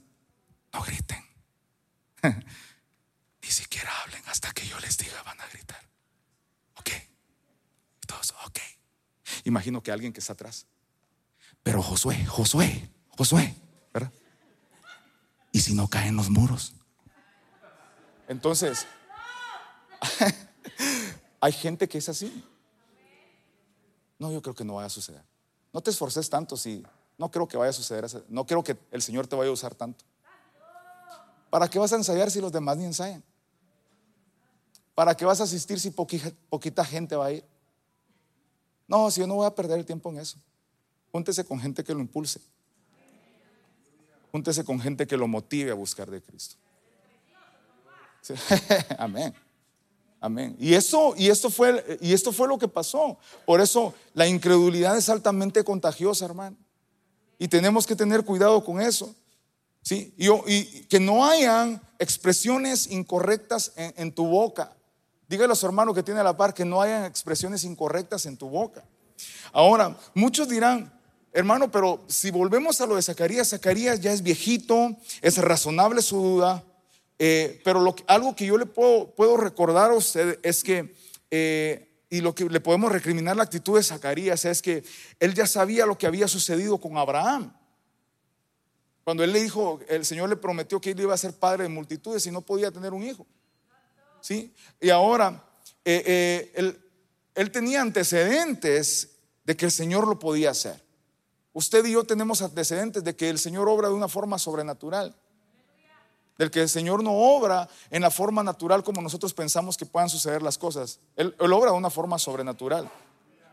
no 0.72 0.84
griten. 0.84 1.26
ni 3.42 3.50
siquiera 3.50 3.92
hablen 4.04 4.22
hasta 4.28 4.52
que 4.54 4.68
yo 4.68 4.80
les 4.80 4.98
diga, 4.98 5.22
van 5.24 5.42
a 5.42 5.48
gritar. 5.48 5.82
Ok. 6.76 6.90
todos, 8.06 8.36
ok. 8.46 8.60
Imagino 9.46 9.82
que 9.82 9.92
alguien 9.92 10.14
que 10.14 10.20
está 10.20 10.34
atrás. 10.34 10.68
Pero 11.64 11.82
Josué, 11.82 12.26
Josué, 12.28 12.90
Josué, 13.10 13.56
¿verdad? 13.92 14.14
¿Y 15.52 15.62
si 15.62 15.74
no 15.74 15.88
caen 15.88 16.16
los 16.16 16.30
muros? 16.30 16.76
Entonces, 18.28 18.86
hay 21.46 21.52
gente 21.52 21.88
que 21.88 22.00
es 22.00 22.10
así. 22.10 22.44
No, 24.18 24.32
yo 24.32 24.42
creo 24.42 24.56
que 24.56 24.64
no 24.64 24.76
vaya 24.76 24.88
a 24.88 24.90
suceder. 24.90 25.22
No 25.72 25.80
te 25.80 25.92
esforces 25.92 26.28
tanto 26.28 26.58
si 26.58 26.84
no 27.20 27.30
creo 27.30 27.48
que 27.48 27.56
vaya 27.56 27.70
a 27.70 27.74
suceder. 27.74 28.08
No 28.30 28.48
creo 28.48 28.64
que 28.64 28.76
el 28.90 29.04
Señor 29.04 29.28
te 29.28 29.36
vaya 29.36 29.52
a 29.52 29.54
usar 29.54 29.76
tanto. 29.76 30.04
¿Para 31.52 31.70
qué 31.70 31.78
vas 31.78 31.94
a 31.94 31.98
ensayar 31.98 32.32
si 32.32 32.42
los 32.42 32.52
demás 32.52 32.78
ni 32.78 32.86
ensayan? 32.86 33.24
¿Para 34.96 35.16
qué 35.16 35.24
vas 35.24 35.40
a 35.40 35.44
asistir 35.44 35.80
si 35.80 35.92
poquita 35.92 36.84
gente 36.84 37.16
va 37.16 37.28
a 37.28 37.32
ir? 37.34 37.46
No, 38.88 39.12
si 39.12 39.20
yo 39.20 39.28
no 39.28 39.36
voy 39.36 39.46
a 39.46 39.54
perder 39.54 39.78
el 39.78 39.86
tiempo 39.86 40.10
en 40.10 40.18
eso. 40.18 40.40
Júntese 41.12 41.46
con 41.46 41.60
gente 41.60 41.84
que 41.84 41.94
lo 41.94 42.00
impulse. 42.00 42.42
Júntese 44.32 44.66
con 44.66 44.80
gente 44.80 45.06
que 45.06 45.16
lo 45.16 45.28
motive 45.28 45.70
a 45.70 45.76
buscar 45.76 46.10
de 46.10 46.24
Cristo. 46.24 46.56
Amén. 48.98 49.45
Amén. 50.26 50.56
Y 50.60 50.74
eso, 50.74 51.14
y 51.16 51.30
esto 51.30 51.52
fue, 51.52 52.00
y 52.02 52.12
esto 52.12 52.32
fue 52.32 52.48
lo 52.48 52.58
que 52.58 52.68
pasó. 52.68 53.20
Por 53.46 53.62
eso 53.62 53.94
la 54.16 54.26
incredulidad 54.26 54.98
es 54.98 55.08
altamente 55.08 55.64
contagiosa, 55.64 56.26
hermano. 56.26 56.58
Y 57.38 57.48
tenemos 57.48 57.86
que 57.86 57.96
tener 57.96 58.26
cuidado 58.26 58.66
con 58.66 58.82
eso. 58.82 59.14
¿sí? 59.84 60.16
Y, 60.18 60.82
que 60.86 61.00
no 61.00 61.24
hayan 61.28 61.80
expresiones 62.00 62.88
incorrectas 62.88 63.74
en, 63.76 64.12
tu 64.12 64.26
boca. 64.26 64.76
Dígale 65.30 65.54
a 65.54 65.56
su 65.56 65.68
hermano 65.68 65.94
que 65.94 66.02
tiene 66.02 66.22
a 66.22 66.24
la 66.24 66.36
par 66.36 66.56
que 66.56 66.66
no 66.66 66.82
hayan 66.82 67.06
expresiones 67.06 67.64
incorrectas 67.64 68.26
en 68.26 68.36
tu 68.36 68.50
boca. 68.50 68.84
Ahora, 69.54 69.96
muchos 70.16 70.50
dirán, 70.50 70.92
Hermano, 71.34 71.70
pero 71.70 72.04
si 72.08 72.32
volvemos 72.32 72.82
a 72.82 72.88
lo 72.88 72.96
de 72.96 73.02
Zacarías, 73.02 73.50
Zacarías 73.50 74.00
ya 74.00 74.14
es 74.14 74.24
viejito, 74.24 74.96
es 75.22 75.38
razonable 75.38 76.02
su 76.02 76.16
duda, 76.16 76.64
eh, 77.18 77.62
pero 77.64 77.96
algo 78.08 78.36
que 78.36 78.46
yo 78.46 78.58
le 78.58 78.66
puedo, 78.66 79.38
recordar 79.38 79.92
a 79.92 79.96
usted 79.96 80.40
es 80.44 80.64
que, 80.64 80.94
eh, 81.32 82.04
y 82.10 82.22
lo 82.22 82.36
que 82.36 82.46
le 82.46 82.60
podemos 82.60 82.92
recriminar 82.92 83.36
la 83.36 83.44
actitud 83.44 83.78
de 83.78 83.84
Zacarías 83.84 84.44
es 84.46 84.62
que 84.62 84.84
él 85.20 85.34
ya 85.34 85.48
sabía 85.48 85.86
lo 85.86 85.98
que 85.98 86.08
había 86.08 86.28
sucedido 86.28 86.78
con 86.78 86.98
Abraham. 86.98 87.54
Cuando 89.04 89.24
él 89.24 89.32
le 89.32 89.44
dijo, 89.44 89.80
el 89.88 90.04
Señor 90.04 90.30
le 90.30 90.36
prometió 90.36 90.82
que 90.82 90.92
él 90.92 91.00
iba 91.00 91.14
a 91.14 91.18
ser 91.18 91.34
padre 91.34 91.64
de 91.64 91.70
multitudes 91.70 92.26
y 92.26 92.32
no 92.32 92.42
podía 92.42 92.72
tener 92.72 92.94
un 92.94 93.04
hijo. 93.04 93.26
¿Sí? 94.20 94.54
Y 94.82 94.90
ahora, 94.90 95.44
eh, 95.84 96.52
él 97.36 97.52
tenía 97.52 97.82
antecedentes 97.82 99.12
de 99.44 99.56
que 99.56 99.66
el 99.66 99.72
Señor 99.72 100.08
lo 100.08 100.18
podía 100.18 100.50
hacer. 100.50 100.84
Usted 101.54 101.86
y 101.86 101.92
yo 101.92 102.04
tenemos 102.04 102.42
antecedentes 102.42 103.04
de 103.04 103.16
que 103.16 103.30
el 103.30 103.40
Señor 103.40 103.70
obra 103.70 103.88
de 103.88 103.94
una 103.94 104.10
forma 104.10 104.38
sobrenatural. 104.38 105.16
Del 106.38 106.52
que 106.52 106.62
el 106.62 106.70
Señor 106.70 107.04
no 107.04 107.14
obra 107.14 107.70
en 107.90 108.02
la 108.02 108.12
forma 108.12 108.44
natural 108.44 108.84
como 108.84 109.02
nosotros 109.02 109.34
pensamos 109.34 109.78
que 109.78 109.86
puedan 109.86 110.10
suceder 110.10 110.42
las 110.42 110.58
cosas. 110.58 111.00
Él, 111.16 111.34
obra 111.40 111.72
de 111.72 111.78
una 111.78 111.90
forma 111.90 112.20
sobrenatural. 112.20 112.90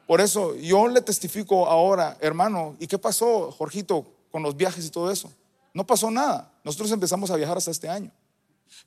Por 0.06 0.20
eso 0.20 0.56
yo 0.56 0.88
le 0.88 1.00
testifico 1.00 1.66
ahora, 1.66 2.16
hermano, 2.20 2.76
¿y 2.80 2.86
qué 2.86 2.98
pasó, 2.98 3.52
Jorgito, 3.52 4.04
con 4.30 4.42
los 4.42 4.56
viajes 4.56 4.84
y 4.86 4.90
todo 4.90 5.10
eso? 5.10 5.30
No 5.72 5.86
pasó 5.86 6.10
nada. 6.10 6.52
Nosotros 6.64 6.90
empezamos 6.90 7.30
a 7.30 7.36
viajar 7.36 7.56
hasta 7.56 7.70
este 7.70 7.88
año. 7.88 8.10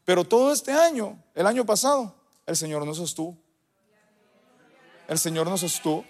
Pero 0.03 0.23
todo 0.23 0.51
este 0.51 0.71
año, 0.71 1.17
el 1.33 1.47
año 1.47 1.65
pasado, 1.65 2.13
el 2.45 2.55
Señor 2.55 2.85
nos 2.85 2.97
sostuvo. 2.97 3.37
El 5.07 5.19
Señor 5.19 5.47
nos 5.47 5.61
sostuvo. 5.61 6.05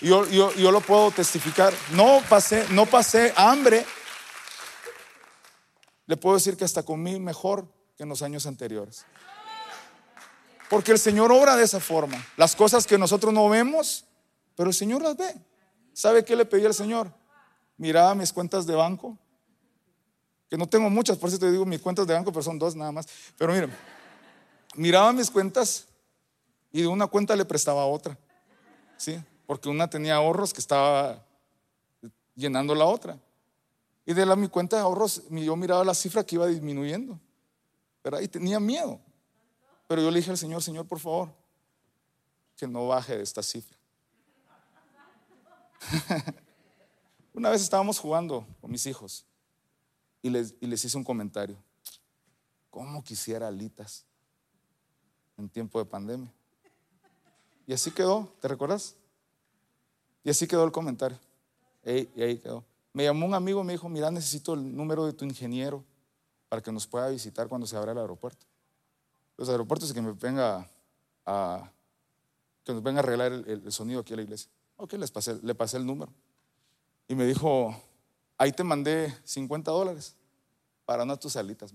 Yo, 0.00 0.26
yo, 0.26 0.70
lo 0.70 0.80
puedo 0.80 1.10
testificar. 1.10 1.72
No 1.92 2.20
pasé, 2.28 2.66
no 2.70 2.86
pasé 2.86 3.32
hambre. 3.36 3.84
Le 6.10 6.16
puedo 6.16 6.34
decir 6.34 6.56
que 6.56 6.64
hasta 6.64 6.82
comí 6.82 7.20
mejor 7.20 7.68
que 7.96 8.02
en 8.02 8.08
los 8.08 8.22
años 8.22 8.44
anteriores. 8.46 9.04
Porque 10.68 10.90
el 10.90 10.98
Señor 10.98 11.30
obra 11.30 11.54
de 11.54 11.62
esa 11.62 11.78
forma. 11.78 12.20
Las 12.36 12.56
cosas 12.56 12.84
que 12.84 12.98
nosotros 12.98 13.32
no 13.32 13.48
vemos, 13.48 14.04
pero 14.56 14.70
el 14.70 14.74
Señor 14.74 15.02
las 15.02 15.16
ve. 15.16 15.32
¿Sabe 15.92 16.24
qué 16.24 16.34
le 16.34 16.44
pedí 16.44 16.66
al 16.66 16.74
Señor? 16.74 17.12
Miraba 17.76 18.16
mis 18.16 18.32
cuentas 18.32 18.66
de 18.66 18.74
banco, 18.74 19.16
que 20.48 20.56
no 20.58 20.68
tengo 20.68 20.90
muchas, 20.90 21.16
por 21.16 21.28
eso 21.28 21.38
te 21.38 21.52
digo 21.52 21.64
mis 21.64 21.80
cuentas 21.80 22.08
de 22.08 22.14
banco, 22.14 22.32
pero 22.32 22.42
son 22.42 22.58
dos 22.58 22.74
nada 22.74 22.90
más. 22.90 23.06
Pero 23.38 23.52
miren, 23.52 23.72
miraba 24.74 25.12
mis 25.12 25.30
cuentas 25.30 25.86
y 26.72 26.82
de 26.82 26.88
una 26.88 27.06
cuenta 27.06 27.36
le 27.36 27.44
prestaba 27.44 27.82
a 27.82 27.86
otra. 27.86 28.18
¿Sí? 28.96 29.22
porque 29.50 29.68
una 29.68 29.90
tenía 29.90 30.14
ahorros 30.14 30.54
que 30.54 30.60
estaba 30.60 31.24
llenando 32.36 32.72
la 32.72 32.84
otra. 32.84 33.18
Y 34.10 34.12
de 34.12 34.26
la 34.26 34.34
mi 34.34 34.48
cuenta 34.48 34.74
de 34.74 34.82
ahorros, 34.82 35.22
yo 35.30 35.54
miraba 35.54 35.84
la 35.84 35.94
cifra 35.94 36.26
que 36.26 36.34
iba 36.34 36.44
disminuyendo. 36.48 37.16
pero 38.02 38.20
Y 38.20 38.26
tenía 38.26 38.58
miedo. 38.58 38.98
Pero 39.86 40.02
yo 40.02 40.10
le 40.10 40.16
dije 40.16 40.32
al 40.32 40.36
Señor, 40.36 40.64
Señor, 40.64 40.84
por 40.84 40.98
favor, 40.98 41.32
que 42.56 42.66
no 42.66 42.88
baje 42.88 43.16
de 43.16 43.22
esta 43.22 43.40
cifra. 43.40 43.78
Una 47.34 47.50
vez 47.50 47.62
estábamos 47.62 48.00
jugando 48.00 48.44
con 48.60 48.72
mis 48.72 48.84
hijos 48.86 49.24
y 50.22 50.30
les, 50.30 50.56
y 50.60 50.66
les 50.66 50.84
hice 50.84 50.96
un 50.96 51.04
comentario. 51.04 51.56
¿Cómo 52.68 53.04
quisiera 53.04 53.46
alitas 53.46 54.04
en 55.38 55.48
tiempo 55.48 55.78
de 55.78 55.84
pandemia? 55.84 56.32
Y 57.64 57.72
así 57.72 57.92
quedó, 57.92 58.34
¿te 58.40 58.48
recuerdas? 58.48 58.96
Y 60.24 60.30
así 60.30 60.48
quedó 60.48 60.64
el 60.64 60.72
comentario. 60.72 61.20
y 61.84 62.22
ahí 62.22 62.38
quedó. 62.38 62.64
Me 62.92 63.04
llamó 63.04 63.26
un 63.26 63.34
amigo 63.34 63.60
y 63.62 63.64
me 63.64 63.72
dijo, 63.72 63.88
mira, 63.88 64.10
necesito 64.10 64.54
el 64.54 64.76
número 64.76 65.06
de 65.06 65.12
tu 65.12 65.24
ingeniero 65.24 65.84
para 66.48 66.62
que 66.62 66.72
nos 66.72 66.86
pueda 66.86 67.08
visitar 67.08 67.48
cuando 67.48 67.66
se 67.66 67.76
abra 67.76 67.92
el 67.92 67.98
aeropuerto. 67.98 68.46
Los 69.36 69.48
aeropuertos 69.48 69.92
que 69.92 70.02
me 70.02 70.12
venga 70.12 70.68
a, 71.24 71.70
que 72.64 72.72
nos 72.72 72.82
venga 72.82 73.00
a 73.00 73.02
arreglar 73.02 73.32
el, 73.32 73.72
sonido 73.72 74.00
aquí 74.00 74.12
a 74.12 74.16
la 74.16 74.22
iglesia. 74.22 74.50
Ok, 74.76 74.94
le 74.94 75.54
pasé 75.54 75.76
el 75.76 75.86
número. 75.86 76.12
Y 77.06 77.14
me 77.14 77.24
dijo, 77.24 77.74
ahí 78.38 78.52
te 78.52 78.64
mandé 78.64 79.14
50 79.24 79.70
dólares 79.70 80.16
para 80.84 81.04
no 81.04 81.16
tus 81.18 81.36
alitas. 81.36 81.72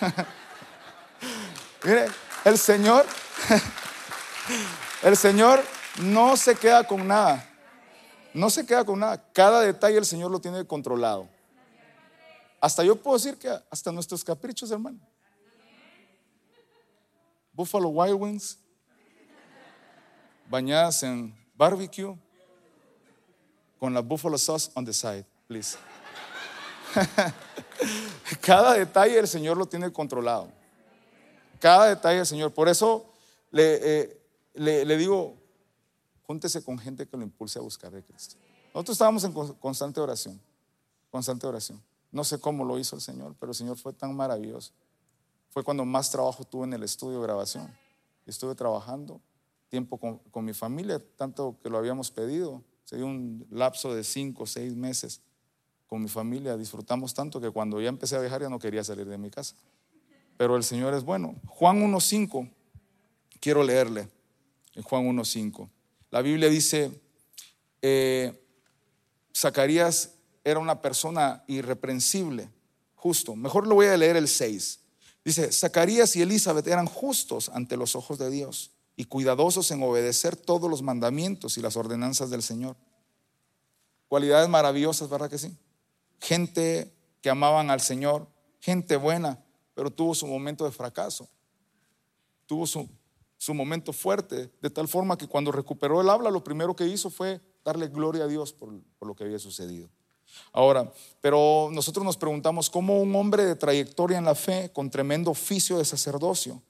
Mire, 1.84 2.06
el 2.44 2.58
Señor, 2.58 3.06
el 5.02 5.16
Señor 5.16 5.62
no 6.02 6.36
se 6.36 6.54
queda 6.56 6.86
con 6.86 7.06
nada. 7.06 7.53
No 8.34 8.50
se 8.50 8.66
queda 8.66 8.84
con 8.84 8.98
nada. 8.98 9.24
Cada 9.32 9.60
detalle 9.60 9.96
el 9.96 10.04
Señor 10.04 10.28
lo 10.28 10.40
tiene 10.40 10.66
controlado. 10.66 11.28
Hasta 12.60 12.82
yo 12.82 12.96
puedo 12.96 13.16
decir 13.16 13.38
que 13.38 13.48
hasta 13.70 13.92
nuestros 13.92 14.24
caprichos, 14.24 14.72
hermano. 14.72 14.98
Buffalo 17.52 17.90
Wild 17.90 18.20
Wings, 18.20 18.58
bañadas 20.50 21.04
en 21.04 21.32
barbecue, 21.54 22.18
con 23.78 23.94
la 23.94 24.00
buffalo 24.00 24.36
sauce 24.36 24.72
on 24.74 24.84
the 24.84 24.92
side, 24.92 25.24
please. 25.46 25.78
Cada 28.40 28.72
detalle 28.72 29.16
el 29.16 29.28
Señor 29.28 29.56
lo 29.56 29.66
tiene 29.66 29.92
controlado. 29.92 30.50
Cada 31.60 31.86
detalle 31.86 32.18
el 32.18 32.26
Señor. 32.26 32.52
Por 32.52 32.68
eso 32.68 33.12
le, 33.52 34.00
eh, 34.00 34.20
le 34.54 34.96
digo, 34.96 35.43
Júntese 36.26 36.62
con 36.64 36.78
gente 36.78 37.06
que 37.06 37.16
lo 37.16 37.22
impulse 37.22 37.58
a 37.58 37.62
buscar 37.62 37.92
de 37.92 38.02
Cristo. 38.02 38.36
Nosotros 38.74 38.94
estábamos 38.94 39.24
en 39.24 39.32
constante 39.32 40.00
oración, 40.00 40.40
constante 41.10 41.46
oración. 41.46 41.82
No 42.10 42.24
sé 42.24 42.40
cómo 42.40 42.64
lo 42.64 42.78
hizo 42.78 42.96
el 42.96 43.02
Señor, 43.02 43.34
pero 43.38 43.50
el 43.50 43.56
Señor 43.56 43.76
fue 43.76 43.92
tan 43.92 44.14
maravilloso. 44.14 44.72
Fue 45.50 45.62
cuando 45.62 45.84
más 45.84 46.10
trabajo 46.10 46.44
tuve 46.44 46.64
en 46.64 46.72
el 46.72 46.82
estudio 46.82 47.18
de 47.18 47.24
grabación. 47.24 47.72
Estuve 48.26 48.54
trabajando 48.54 49.20
tiempo 49.68 49.98
con, 49.98 50.44
mi 50.44 50.52
familia, 50.52 51.02
tanto 51.16 51.56
que 51.62 51.68
lo 51.68 51.78
habíamos 51.78 52.10
pedido. 52.10 52.62
Se 52.84 52.96
dio 52.96 53.06
un 53.06 53.46
lapso 53.50 53.94
de 53.94 54.04
cinco 54.04 54.44
o 54.44 54.46
seis 54.46 54.74
meses 54.74 55.20
con 55.88 56.02
mi 56.02 56.08
familia. 56.08 56.56
Disfrutamos 56.56 57.12
tanto 57.14 57.40
que 57.40 57.50
cuando 57.50 57.80
ya 57.80 57.88
empecé 57.88 58.16
a 58.16 58.20
viajar 58.20 58.42
ya 58.42 58.48
no 58.48 58.58
quería 58.58 58.84
salir 58.84 59.06
de 59.08 59.18
mi 59.18 59.30
casa. 59.30 59.56
Pero 60.36 60.56
el 60.56 60.64
Señor 60.64 60.94
es 60.94 61.04
bueno. 61.04 61.34
Juan 61.46 61.82
1.5, 61.82 62.50
quiero 63.40 63.62
leerle. 63.62 64.08
Juan 64.84 65.04
1.5. 65.04 65.68
La 66.14 66.22
Biblia 66.22 66.48
dice, 66.48 66.92
eh, 67.82 68.40
Zacarías 69.36 70.14
era 70.44 70.60
una 70.60 70.80
persona 70.80 71.42
irreprensible, 71.48 72.52
justo. 72.94 73.34
Mejor 73.34 73.66
lo 73.66 73.74
voy 73.74 73.86
a 73.86 73.96
leer 73.96 74.14
el 74.14 74.28
6. 74.28 74.78
Dice, 75.24 75.50
Zacarías 75.50 76.14
y 76.14 76.22
Elizabeth 76.22 76.68
eran 76.68 76.86
justos 76.86 77.48
ante 77.48 77.76
los 77.76 77.96
ojos 77.96 78.16
de 78.16 78.30
Dios 78.30 78.70
y 78.94 79.06
cuidadosos 79.06 79.72
en 79.72 79.82
obedecer 79.82 80.36
todos 80.36 80.70
los 80.70 80.82
mandamientos 80.82 81.58
y 81.58 81.62
las 81.62 81.76
ordenanzas 81.76 82.30
del 82.30 82.44
Señor. 82.44 82.76
Cualidades 84.06 84.48
maravillosas, 84.48 85.08
¿verdad 85.08 85.28
que 85.28 85.38
sí? 85.38 85.52
Gente 86.20 86.94
que 87.22 87.30
amaban 87.30 87.72
al 87.72 87.80
Señor, 87.80 88.28
gente 88.60 88.94
buena, 88.94 89.44
pero 89.74 89.90
tuvo 89.90 90.14
su 90.14 90.28
momento 90.28 90.64
de 90.64 90.70
fracaso. 90.70 91.28
Tuvo 92.46 92.68
su, 92.68 92.88
momento 93.52 93.92
fuerte, 93.92 94.50
de 94.62 94.70
tal 94.70 94.88
forma 94.88 95.18
que 95.18 95.26
cuando 95.26 95.52
recuperó 95.52 96.00
el 96.00 96.08
habla, 96.08 96.30
lo 96.30 96.42
primero 96.42 96.74
que 96.74 96.86
hizo 96.86 97.10
fue 97.10 97.40
darle 97.64 97.88
gloria 97.88 98.24
a 98.24 98.26
Dios 98.26 98.52
por, 98.52 98.72
lo 99.00 99.14
que 99.14 99.24
había 99.24 99.38
sucedido. 99.38 99.90
Ahora, 100.52 100.90
pero 101.20 101.68
nosotros 101.72 102.04
nos 102.04 102.16
preguntamos 102.16 102.70
cómo 102.70 103.00
un 103.00 103.14
hombre 103.14 103.44
de 103.44 103.56
trayectoria 103.56 104.18
en 104.18 104.24
la 104.24 104.34
fe, 104.34 104.70
con 104.72 104.90
tremendo 104.90 105.30
oficio 105.30 105.78
de 105.78 105.84
sacerdocio, 105.84 106.62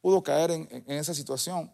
pudo 0.00 0.22
caer 0.22 0.52
en, 0.52 0.84
esa 0.86 1.12
situación. 1.12 1.72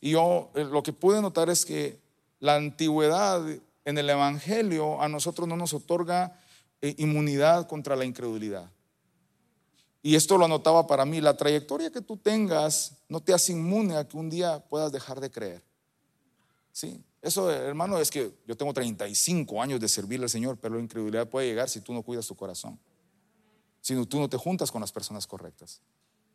Y 0.00 0.12
yo 0.12 0.50
eh, 0.54 0.64
lo 0.64 0.82
que 0.82 0.92
pude 0.92 1.20
notar 1.20 1.50
es 1.50 1.64
que 1.64 2.00
la 2.40 2.54
antigüedad 2.54 3.42
en 3.84 3.98
el 3.98 4.08
Evangelio 4.08 5.02
a 5.02 5.08
nosotros 5.08 5.48
no 5.48 5.56
nos 5.56 5.74
otorga 5.74 6.38
eh, 6.80 6.94
inmunidad 6.98 7.66
contra 7.66 7.96
la 7.96 8.04
incredulidad. 8.04 8.70
Y 10.08 10.16
esto 10.16 10.38
lo 10.38 10.46
anotaba 10.46 10.86
para 10.86 11.04
mí, 11.04 11.20
la 11.20 11.36
trayectoria 11.36 11.90
que 11.90 12.00
tú 12.00 12.16
tengas 12.16 12.96
no 13.10 13.20
te 13.20 13.34
hace 13.34 13.52
inmune 13.52 13.94
a 13.94 14.08
que 14.08 14.16
un 14.16 14.30
día 14.30 14.58
puedas 14.58 14.90
dejar 14.90 15.20
de 15.20 15.30
creer. 15.30 15.62
Sí, 16.72 17.04
eso 17.20 17.50
hermano 17.50 17.98
es 17.98 18.10
que 18.10 18.32
yo 18.46 18.56
tengo 18.56 18.72
35 18.72 19.60
años 19.60 19.78
de 19.78 19.86
servirle 19.86 20.24
al 20.24 20.30
Señor, 20.30 20.56
pero 20.56 20.76
la 20.76 20.80
incredulidad 20.80 21.28
puede 21.28 21.48
llegar 21.48 21.68
si 21.68 21.82
tú 21.82 21.92
no 21.92 22.02
cuidas 22.02 22.26
tu 22.26 22.34
corazón. 22.34 22.80
Si 23.82 24.02
tú 24.06 24.18
no 24.18 24.30
te 24.30 24.38
juntas 24.38 24.72
con 24.72 24.80
las 24.80 24.90
personas 24.92 25.26
correctas. 25.26 25.82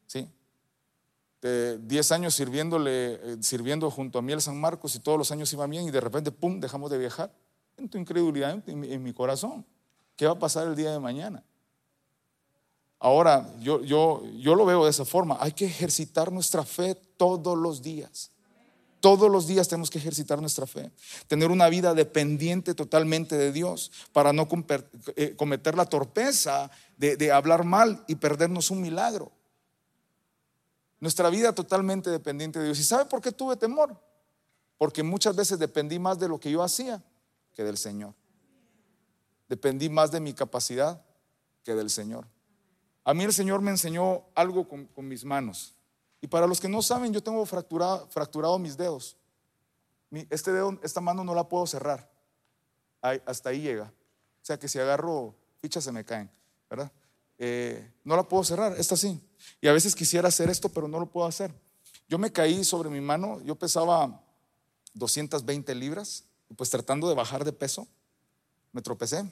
¿Sí? 0.06 0.30
10 1.42 2.12
años 2.12 2.36
sirviéndole, 2.36 3.14
eh, 3.16 3.38
sirviendo 3.42 3.90
junto 3.90 4.20
a 4.20 4.22
mí 4.22 4.34
el 4.34 4.42
San 4.42 4.62
Marcos 4.62 4.94
y 4.94 5.00
todos 5.00 5.18
los 5.18 5.32
años 5.32 5.52
iba 5.52 5.66
bien 5.66 5.88
y 5.88 5.90
de 5.90 6.00
repente, 6.00 6.32
¡pum!, 6.32 6.60
dejamos 6.60 6.92
de 6.92 7.00
viajar. 7.00 7.34
En 7.78 7.90
tu 7.90 7.98
incredulidad, 7.98 8.62
en, 8.70 9.02
mi 9.02 9.14
corazón. 9.14 9.66
¿Qué 10.16 10.28
va 10.28 10.34
a 10.34 10.38
pasar 10.38 10.68
el 10.68 10.76
día 10.76 10.92
de 10.92 11.00
mañana? 11.00 11.44
Ahora, 13.04 13.54
yo, 13.60 13.84
yo, 13.84 14.24
yo 14.38 14.56
lo 14.56 14.66
veo 14.66 14.86
de 14.86 14.89
esa 14.89 15.04
forma. 15.04 15.36
Hay 15.42 15.52
que 15.52 15.66
ejercitar 15.66 16.32
nuestra 16.32 16.63
fe 16.63 16.96
todos 16.96 17.58
los 17.58 17.82
días. 17.82 18.32
Todos 19.02 19.30
los 19.30 19.46
días 19.46 19.68
tenemos 19.68 19.89
que 19.89 19.98
ejercitar 19.98 20.39
nuestra 20.39 20.66
fe. 20.66 20.89
Tener 21.28 21.52
una 21.52 21.68
vida 21.68 21.94
dependiente 21.94 22.74
totalmente 22.74 23.38
de 23.38 23.52
Dios 23.52 23.92
para 24.13 24.32
no 24.32 24.48
eh, 25.18 25.36
cometer 25.36 25.76
la 25.76 25.86
torpeza 25.86 26.72
de 26.96 27.30
hablar 27.30 27.66
mal 27.66 28.06
y 28.08 28.16
perdernos 28.16 28.72
un 28.72 28.82
milagro. 28.82 29.34
Nuestra 31.02 31.30
vida 31.30 31.54
totalmente 31.54 32.10
dependiente 32.10 32.60
de 32.60 32.66
Dios. 32.68 32.80
¿Y 32.80 32.86
sabe 32.86 33.04
por 33.04 33.20
qué 33.20 33.34
tuve 33.34 33.58
temor? 33.58 34.00
Porque 34.78 35.04
muchas 35.04 35.36
veces 35.36 35.60
dependí 35.60 36.00
más 36.00 36.18
de 36.18 36.30
lo 36.30 36.39
que 36.39 36.50
yo 36.50 36.63
hacía 36.63 37.04
que 37.52 37.66
del 37.66 37.78
Señor. 37.78 38.13
Dependí 39.50 39.89
más 39.89 40.10
de 40.10 40.22
mi 40.22 40.34
capacidad 40.34 41.04
que 41.66 41.76
del 41.76 41.89
Señor. 41.89 42.26
A 43.04 43.13
mí 43.13 43.24
el 43.24 43.34
Señor 43.34 43.62
me 43.62 43.72
enseñó 43.72 44.24
algo 44.34 44.68
con, 44.68 44.89
mis 45.08 45.26
manos. 45.26 45.76
Y 46.22 46.28
para 46.28 46.48
los 46.48 46.60
que 46.60 46.70
no 46.70 46.82
saben, 46.82 47.13
yo 47.13 47.22
tengo 47.22 47.46
fracturado, 47.46 48.60
mis 48.60 48.78
dedos. 48.78 49.18
este 50.30 50.52
esta 50.82 51.02
mano 51.02 51.24
no 51.24 51.36
la 51.36 51.48
puedo 51.48 51.68
cerrar. 51.68 52.10
hasta 53.02 53.50
ahí 53.50 53.62
llega. 53.62 53.86
O 54.42 54.46
sea 54.46 54.58
que 54.58 54.68
si 54.68 54.80
agarro 54.80 55.36
fichas 55.62 55.84
se 55.84 55.92
me 55.92 56.04
caen, 56.04 56.30
¿verdad? 56.70 56.92
Eh, 57.38 57.92
no 58.04 58.16
la 58.16 58.24
puedo 58.24 58.44
cerrar, 58.44 58.74
esta 58.78 58.96
sí. 58.96 59.20
Y 59.62 59.68
a 59.68 59.74
veces 59.74 59.96
quisiera 59.96 60.28
hacer 60.28 60.50
esto, 60.50 60.70
pero 60.70 60.88
no 60.88 61.00
lo 61.00 61.08
puedo 61.08 61.28
hacer. 61.28 61.54
Yo 62.08 62.18
me 62.18 62.32
caí 62.32 62.63
sobre 62.63 62.89
mi 62.89 63.02
mano, 63.02 63.42
yo 63.42 63.56
pesaba 63.56 64.22
220 64.94 65.74
libras, 65.76 66.26
pues 66.56 66.70
tratando 66.70 67.10
de 67.10 67.16
bajar 67.16 67.44
de 67.44 67.54
peso, 67.54 67.88
me 68.72 68.82
tropecé 68.82 69.26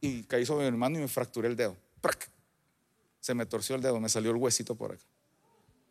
y 0.00 0.22
caí 0.24 0.44
sobre 0.44 0.70
mi 0.70 0.76
mano 0.76 0.98
y 0.98 1.02
me 1.02 1.08
fracturé 1.08 1.48
el 1.48 1.56
dedo. 1.56 1.76
Se 3.20 3.34
me 3.34 3.46
torció 3.46 3.76
el 3.76 3.82
dedo, 3.82 4.00
me 4.00 4.08
salió 4.08 4.30
el 4.30 4.36
huesito 4.36 4.74
por 4.74 4.92
acá. 4.92 5.04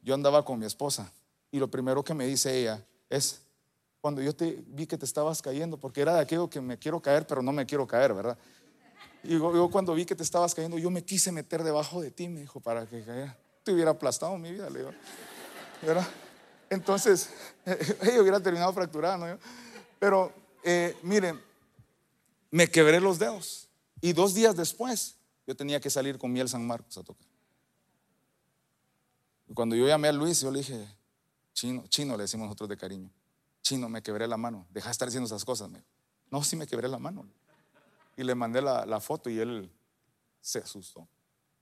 Yo 0.02 0.14
andaba 0.14 0.44
con 0.44 0.60
mi 0.60 0.66
esposa 0.66 1.12
y 1.52 1.60
lo 1.60 1.70
primero 1.70 2.04
que 2.04 2.14
me 2.14 2.26
dice 2.26 2.60
ella 2.60 2.86
es, 3.10 3.42
cuando 4.02 4.22
yo 4.22 4.36
te 4.36 4.64
vi 4.68 4.88
que 4.88 4.98
te 4.98 5.06
estabas 5.06 5.42
cayendo, 5.42 5.78
porque 5.78 6.02
era 6.02 6.14
de 6.14 6.22
aquello 6.22 6.50
que 6.50 6.62
me 6.62 6.78
quiero 6.78 7.02
caer, 7.02 7.28
pero 7.28 7.42
no 7.42 7.52
me 7.52 7.66
quiero 7.66 7.86
caer, 7.86 8.14
¿verdad? 8.14 8.38
Y 9.24 9.32
yo, 9.32 9.70
cuando 9.70 9.94
vi 9.94 10.06
que 10.06 10.16
te 10.16 10.24
estabas 10.24 10.56
cayendo, 10.56 10.78
yo 10.78 10.90
me 10.90 11.04
quise 11.04 11.32
meter 11.32 11.64
debajo 11.64 12.02
de 12.02 12.12
ti, 12.12 12.30
me 12.30 12.40
dijo, 12.40 12.62
para 12.62 12.86
que 12.86 13.04
caiga. 13.04 13.38
Te 13.64 13.74
hubiera 13.74 13.92
aplastado 13.92 14.38
mi 14.38 14.52
vida, 14.52 14.70
le 14.70 14.80
digo. 14.80 14.92
¿Verdad? 15.82 16.08
Entonces, 16.70 17.30
ella 17.66 18.22
hubiera 18.22 18.40
terminado 18.40 18.72
fracturada, 18.72 19.18
¿no? 19.18 19.40
Pero, 20.00 20.32
eh, 20.64 20.96
miren, 21.02 21.42
me 22.52 22.70
quebré 22.70 23.02
los 23.02 23.20
dedos. 23.20 23.68
Y 24.00 24.14
dos 24.14 24.34
días 24.34 24.56
después, 24.56 25.18
yo 25.50 25.56
tenía 25.56 25.80
que 25.80 25.90
salir 25.90 26.20
con 26.20 26.32
miel 26.32 26.48
San 26.48 26.66
Marcos 26.66 26.96
a 27.00 27.04
tocar. 27.04 27.28
Y 29.48 29.54
cuando 29.56 29.76
yo 29.76 29.88
llamé 29.88 30.10
a 30.10 30.14
Luis, 30.14 30.42
yo 30.42 30.52
le 30.52 30.60
dije, 30.60 30.88
chino, 31.54 31.88
chino 31.88 32.16
le 32.16 32.22
decimos 32.22 32.46
nosotros 32.46 32.70
de 32.70 32.78
cariño, 32.78 33.10
chino, 33.64 33.90
me 33.90 34.04
quebré 34.04 34.28
la 34.28 34.38
mano, 34.38 34.68
deja 34.70 34.90
de 34.90 34.92
estar 34.92 35.08
haciendo 35.08 35.26
esas 35.26 35.44
cosas. 35.44 35.68
Me 35.68 35.84
no, 36.30 36.44
sí 36.44 36.56
me 36.56 36.68
quebré 36.68 36.88
la 36.88 37.00
mano. 37.00 37.28
Y 38.16 38.24
le 38.24 38.36
mandé 38.36 38.62
la, 38.62 39.00
foto 39.00 39.32
y 39.32 39.40
él 39.40 39.72
se 40.40 40.60
asustó. 40.60 41.08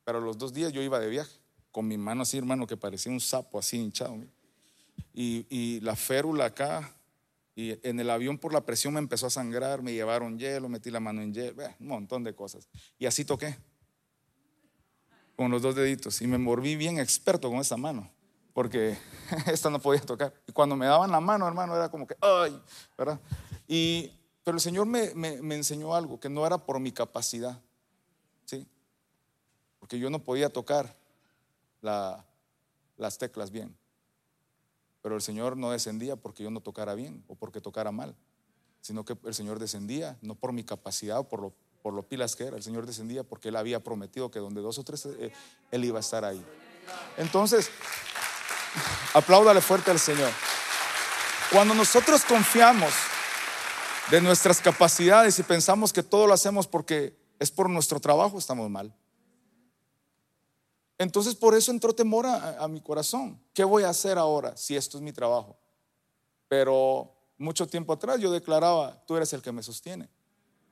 Pero 0.04 0.19
los 0.19 0.38
dos 0.38 0.54
días 0.54 0.73
yo 0.73 0.82
iba 0.82 1.00
de 1.00 1.08
viaje, 1.08 1.39
con 1.71 1.88
mi 1.88 1.97
mano 1.97 2.23
así, 2.23 2.38
hermano, 2.38 2.67
que 2.67 2.76
parecía 2.76 3.10
un 3.10 3.21
sapo 3.21 3.58
así 3.58 3.78
hinchado. 3.78 4.17
Y, 5.13 5.80
la 5.80 5.95
férula 5.95 6.43
acá, 6.43 6.93
y 7.56 7.80
en 7.88 8.02
el 8.02 8.10
avión 8.10 8.38
por 8.38 8.52
la 8.52 8.65
presión 8.65 8.93
me 8.93 9.00
empezó 9.00 9.28
a 9.28 9.30
sangrar, 9.30 9.82
me 9.82 9.93
llevaron 9.93 10.38
hielo, 10.38 10.67
metí 10.67 10.91
la 10.91 11.00
mano 11.00 11.21
en 11.21 11.34
hielo, 11.34 11.63
un 11.80 11.88
montón 11.88 12.26
de 12.26 12.36
cosas. 12.36 12.67
Y 13.00 13.06
así 13.06 13.23
toqué, 13.26 13.58
con 15.38 15.50
los 15.52 15.62
dos 15.62 15.76
deditos. 15.76 16.21
Y 16.21 16.28
me 16.28 16.38
moví 16.38 16.76
bien 16.76 17.00
experto 17.00 17.50
con 17.50 17.60
esa 17.60 17.78
mano, 17.78 18.12
porque 18.54 18.97
esta 19.45 19.69
no 19.69 19.80
podía 19.80 20.02
tocar. 20.02 20.34
Y 20.45 20.52
cuando 20.52 20.76
me 20.76 20.88
daban 20.88 21.12
la 21.12 21.21
mano, 21.21 21.47
hermano, 21.47 21.73
era 21.73 21.89
como 21.89 22.06
que, 22.06 22.17
¡ay! 22.19 22.62
¿Verdad? 22.97 23.21
Y 23.69 24.12
pero 24.47 24.56
el 24.56 24.62
Señor 24.62 24.86
me, 24.86 25.12
enseñó 25.56 25.93
algo, 25.93 26.21
que 26.21 26.30
no 26.30 26.47
era 26.47 26.58
por 26.58 26.80
mi 26.80 26.93
capacidad, 26.93 27.62
¿sí? 28.45 28.65
Porque 29.78 30.00
yo 30.00 30.10
no 30.10 30.23
podía 30.23 30.47
tocar 30.47 30.95
las 31.82 33.17
teclas 33.17 33.52
bien. 33.52 33.76
Pero 35.02 35.15
el 35.15 35.21
Señor 35.21 35.58
no 35.58 35.71
descendía 35.71 36.15
porque 36.15 36.43
yo 36.43 36.50
no 36.50 36.62
tocara 36.62 36.95
bien 36.95 37.26
o 37.28 37.36
porque 37.36 37.60
tocara 37.60 37.91
mal, 37.91 38.15
sino 38.80 39.04
que 39.04 39.17
el 39.26 39.34
Señor 39.34 39.60
descendía 39.60 40.17
no 40.21 40.34
por 40.34 40.54
mi 40.54 40.63
capacidad 40.63 41.19
o 41.19 41.28
por 41.28 41.41
lo, 41.41 41.54
por 41.88 41.93
lo 41.93 42.04
pilas 42.04 42.36
que 42.36 42.43
era, 42.43 42.58
el 42.58 42.63
Señor 42.63 42.86
descendía 42.86 43.23
porque 43.23 43.47
Él 43.47 43.56
había 43.56 43.82
prometido 43.82 44.30
que 44.30 44.39
donde 44.39 44.60
dos 44.60 44.78
o 44.78 44.84
tres 44.84 45.06
eh, 45.06 45.32
Él 45.71 45.86
iba 45.86 46.00
a 46.00 46.02
estar 46.02 46.26
ahí. 46.26 46.45
Entonces, 47.15 47.69
apláudale 49.13 49.62
fuerte 49.62 49.90
al 49.90 49.98
Señor. 49.98 50.29
Cuando 51.50 51.73
nosotros 51.73 52.25
confiamos 52.25 52.92
de 54.12 54.19
nuestras 54.19 54.60
capacidades 54.60 55.40
y 55.40 55.44
pensamos 55.44 55.94
que 55.94 56.04
todo 56.04 56.27
lo 56.27 56.33
hacemos 56.33 56.67
porque 56.67 57.17
es 57.40 57.52
por 57.52 57.69
nuestro 57.69 58.02
trabajo, 58.02 58.38
estamos 58.38 58.69
mal. 58.69 58.94
Entonces 60.98 61.35
por 61.35 61.56
eso 61.56 61.71
entró 61.71 61.96
temor 61.96 62.25
a, 62.25 62.67
mi 62.67 62.81
corazón. 62.81 63.42
¿Qué 63.54 63.63
voy 63.63 63.83
a 63.83 63.90
hacer 63.92 64.17
ahora 64.17 64.58
si 64.58 64.75
esto 64.75 64.98
es 64.98 65.02
mi 65.02 65.13
trabajo? 65.13 65.58
Pero 66.50 67.15
mucho 67.38 67.65
tiempo 67.65 67.94
atrás 67.94 68.19
yo 68.19 68.29
declaraba, 68.29 69.02
tú 69.06 69.15
eres 69.15 69.31
el 69.31 69.42
que 69.42 69.54
me 69.54 69.63
sostiene. 69.63 70.10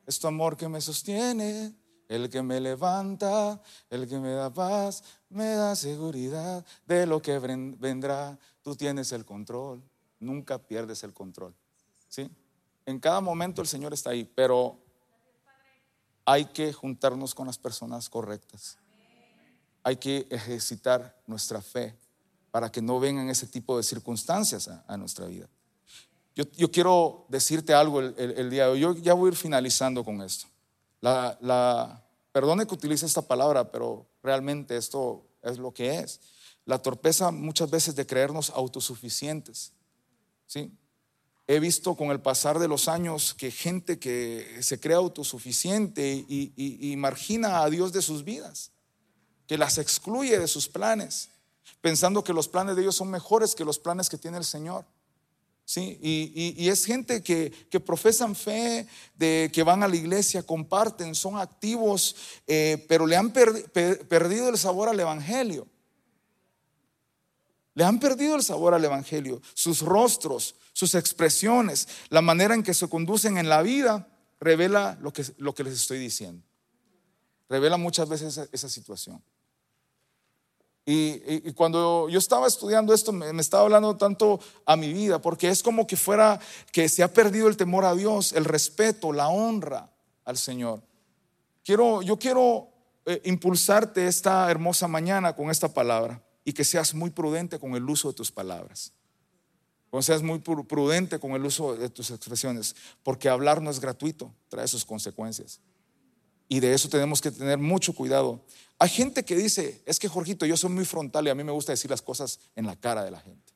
Es 0.06 0.20
tu 0.20 0.28
amor 0.28 0.56
que 0.56 0.68
me 0.68 0.82
sostiene, 0.82 1.74
el 2.08 2.30
que 2.30 2.41
me 2.41 2.60
levanta, 2.60 3.62
el 3.89 4.08
que 4.08 4.20
me 4.20 4.32
da 4.32 4.53
paz, 4.53 5.03
me 5.30 5.56
da 5.56 5.76
seguridad 5.76 6.66
de 6.86 7.06
lo 7.06 7.22
que 7.22 7.39
vendrá. 7.39 8.38
Tú 8.62 8.76
tienes 8.76 9.12
el 9.12 9.26
control, 9.26 9.84
nunca 10.20 10.60
pierdes 10.60 11.03
el 11.03 11.14
control. 11.14 11.56
¿Sí? 12.08 12.30
En 12.86 12.99
cada 12.99 13.22
momento 13.22 13.62
el 13.62 13.68
Señor 13.68 13.93
está 13.93 14.12
ahí, 14.12 14.24
pero 14.24 14.80
hay 16.26 16.45
que 16.45 16.74
juntarnos 16.74 17.34
con 17.34 17.47
las 17.47 17.58
personas 17.58 18.10
correctas. 18.10 18.78
Hay 19.84 19.97
que 19.97 20.28
ejercitar 20.30 21.22
nuestra 21.28 21.62
fe 21.62 21.97
para 22.51 22.72
que 22.72 22.82
no 22.82 22.99
vengan 22.99 23.30
ese 23.30 23.47
tipo 23.47 23.78
de 23.78 23.84
circunstancias 23.84 24.68
a, 24.68 24.97
nuestra 24.97 25.28
vida. 25.28 25.47
Yo, 26.36 26.69
quiero 26.69 27.25
decirte 27.29 27.73
algo 27.73 28.01
el, 28.01 28.49
día 28.49 28.65
de 28.65 28.71
hoy. 28.71 28.79
Yo 28.81 28.95
ya 28.95 29.13
voy 29.13 29.29
a 29.29 29.31
ir 29.31 29.38
finalizando 29.38 30.03
con 30.03 30.21
esto. 30.21 30.47
La, 30.99 31.38
la, 31.41 32.05
perdone 32.33 32.67
que 32.67 32.73
utilice 32.73 33.05
esta 33.05 33.21
palabra, 33.21 33.71
pero 33.71 34.05
realmente 34.21 34.75
esto 34.75 35.25
es 35.41 35.57
lo 35.57 35.73
que 35.73 35.99
es. 35.99 36.19
La 36.65 36.79
torpeza 36.79 37.31
muchas 37.31 37.69
veces 37.69 37.95
de 37.95 38.05
creernos 38.05 38.49
autosuficientes. 38.49 39.71
¿sí? 40.45 40.71
He 41.47 41.59
visto 41.59 41.95
con 41.95 42.09
el 42.09 42.19
pasar 42.19 42.57
de 42.57 42.67
los 42.67 42.88
años 42.88 43.36
que 43.36 43.51
gente 43.51 43.99
que 43.99 44.59
se 44.61 44.79
cree 44.79 44.95
autosuficiente 44.95 46.25
y, 46.27 46.95
margina 46.97 47.61
a 47.61 47.69
Dios 47.69 47.93
de 47.93 48.01
sus 48.01 48.23
vidas, 48.23 48.71
que 49.45 49.57
las 49.57 49.77
excluye 49.77 50.39
de 50.39 50.47
sus 50.47 50.67
planes, 50.67 51.29
pensando 51.81 52.23
que 52.23 52.33
los 52.33 52.47
planes 52.47 52.75
de 52.75 52.81
ellos 52.81 52.95
son 52.95 53.11
mejores 53.11 53.53
que 53.53 53.63
los 53.63 53.77
planes 53.77 54.09
que 54.09 54.17
tiene 54.17 54.38
el 54.38 54.43
Señor. 54.43 54.86
¿Sí? 55.66 55.97
Y, 55.99 56.70
es 56.70 56.86
gente 56.86 57.24
que, 57.24 57.80
profesan 57.80 58.36
fe, 58.36 58.88
de, 59.16 59.49
que 59.51 59.63
van 59.63 59.82
a 59.82 59.88
la 59.88 59.95
iglesia, 59.95 60.43
comparten, 60.43 61.16
son 61.16 61.38
activos, 61.39 62.16
eh, 62.45 62.86
pero 62.88 63.07
le 63.07 63.18
han 63.18 63.34
perdido 63.34 64.49
el 64.49 64.57
sabor 64.57 64.89
al 64.89 64.99
Evangelio. 64.99 65.68
Le 67.74 67.84
han 67.84 67.99
perdido 67.99 68.36
el 68.36 68.43
sabor 68.43 68.74
al 68.74 68.86
Evangelio. 68.86 69.41
Sus 69.53 69.82
rostros, 69.82 70.55
sus 70.72 70.95
expresiones, 70.95 71.88
la 72.09 72.22
manera 72.22 72.53
en 72.53 72.63
que 72.63 72.74
se 72.74 72.88
conducen 72.88 73.38
en 73.38 73.49
la 73.49 73.61
vida, 73.61 74.07
revela 74.39 74.97
lo 75.01 75.11
que, 75.11 75.26
lo 75.38 75.53
que 75.53 75.63
les 75.63 75.74
estoy 75.74 75.99
diciendo. 75.99 76.43
Revela 77.49 77.78
muchas 77.78 78.07
veces 78.07 78.38
esa, 78.51 78.70
situación. 78.70 79.22
Y, 80.86 81.51
cuando 81.53 82.07
yo 82.09 82.19
estaba 82.19 82.45
estudiando 82.45 82.93
esto, 82.93 83.11
me, 83.11 83.33
me, 83.33 83.41
estaba 83.41 83.63
hablando 83.63 83.97
tanto 83.97 84.39
a 84.65 84.75
mi 84.75 84.93
vida, 84.93 85.19
porque 85.19 85.49
es 85.49 85.63
como 85.63 85.88
que 85.88 85.97
fuera 85.97 86.39
que 86.71 86.88
se 86.89 87.01
ha 87.01 87.11
perdido 87.11 87.47
el 87.47 87.57
temor 87.57 87.86
a 87.86 87.95
Dios, 87.95 88.33
el 88.33 88.45
respeto, 88.45 89.11
la 89.11 89.29
honra 89.29 89.89
al 90.25 90.38
Señor. 90.38 90.83
Quiero, 91.63 92.03
yo 92.03 92.19
quiero 92.19 92.69
eh, 93.07 93.21
impulsarte 93.25 94.07
esta 94.07 94.49
hermosa 94.49 94.88
mañana 94.88 95.36
con 95.36 95.51
esta 95.51 95.73
palabra 95.73 96.23
y 96.43 96.53
que 96.53 96.63
seas 96.63 96.93
muy 96.93 97.09
prudente 97.09 97.59
con 97.59 97.75
el 97.75 97.89
uso 97.89 98.09
de 98.09 98.15
tus 98.15 98.31
palabras. 98.31 98.93
O 99.89 100.01
seas 100.01 100.21
muy 100.21 100.39
prudente 100.39 101.19
con 101.19 101.31
el 101.31 101.45
uso 101.45 101.75
de 101.75 101.89
tus 101.89 102.11
expresiones, 102.11 102.75
porque 103.01 103.29
hablar 103.29 103.61
no 103.61 103.69
es 103.69 103.79
gratuito, 103.79 104.33
trae 104.49 104.67
sus 104.67 104.83
consecuencias. 104.83 105.61
Y 106.47 106.59
de 106.59 106.73
eso 106.73 106.89
tenemos 106.89 107.21
que 107.21 107.31
tener 107.31 107.57
mucho 107.57 107.93
cuidado. 107.93 108.41
Hay 108.78 108.89
gente 108.89 109.23
que 109.23 109.36
dice, 109.36 109.82
es 109.86 109.99
que 109.99 110.07
Jorgito, 110.07 110.45
yo 110.45 110.57
soy 110.57 110.69
muy 110.69 110.86
frontal 110.86 111.26
y 111.28 111.30
a 111.30 111.36
mí 111.36 111.43
me 111.43 111.51
gusta 111.51 111.71
decir 111.71 111.89
las 111.89 112.01
cosas 112.01 112.39
en 112.55 112.65
la 112.65 112.76
cara 112.76 113.03
de 113.03 113.11
la 113.11 113.19
gente. 113.19 113.53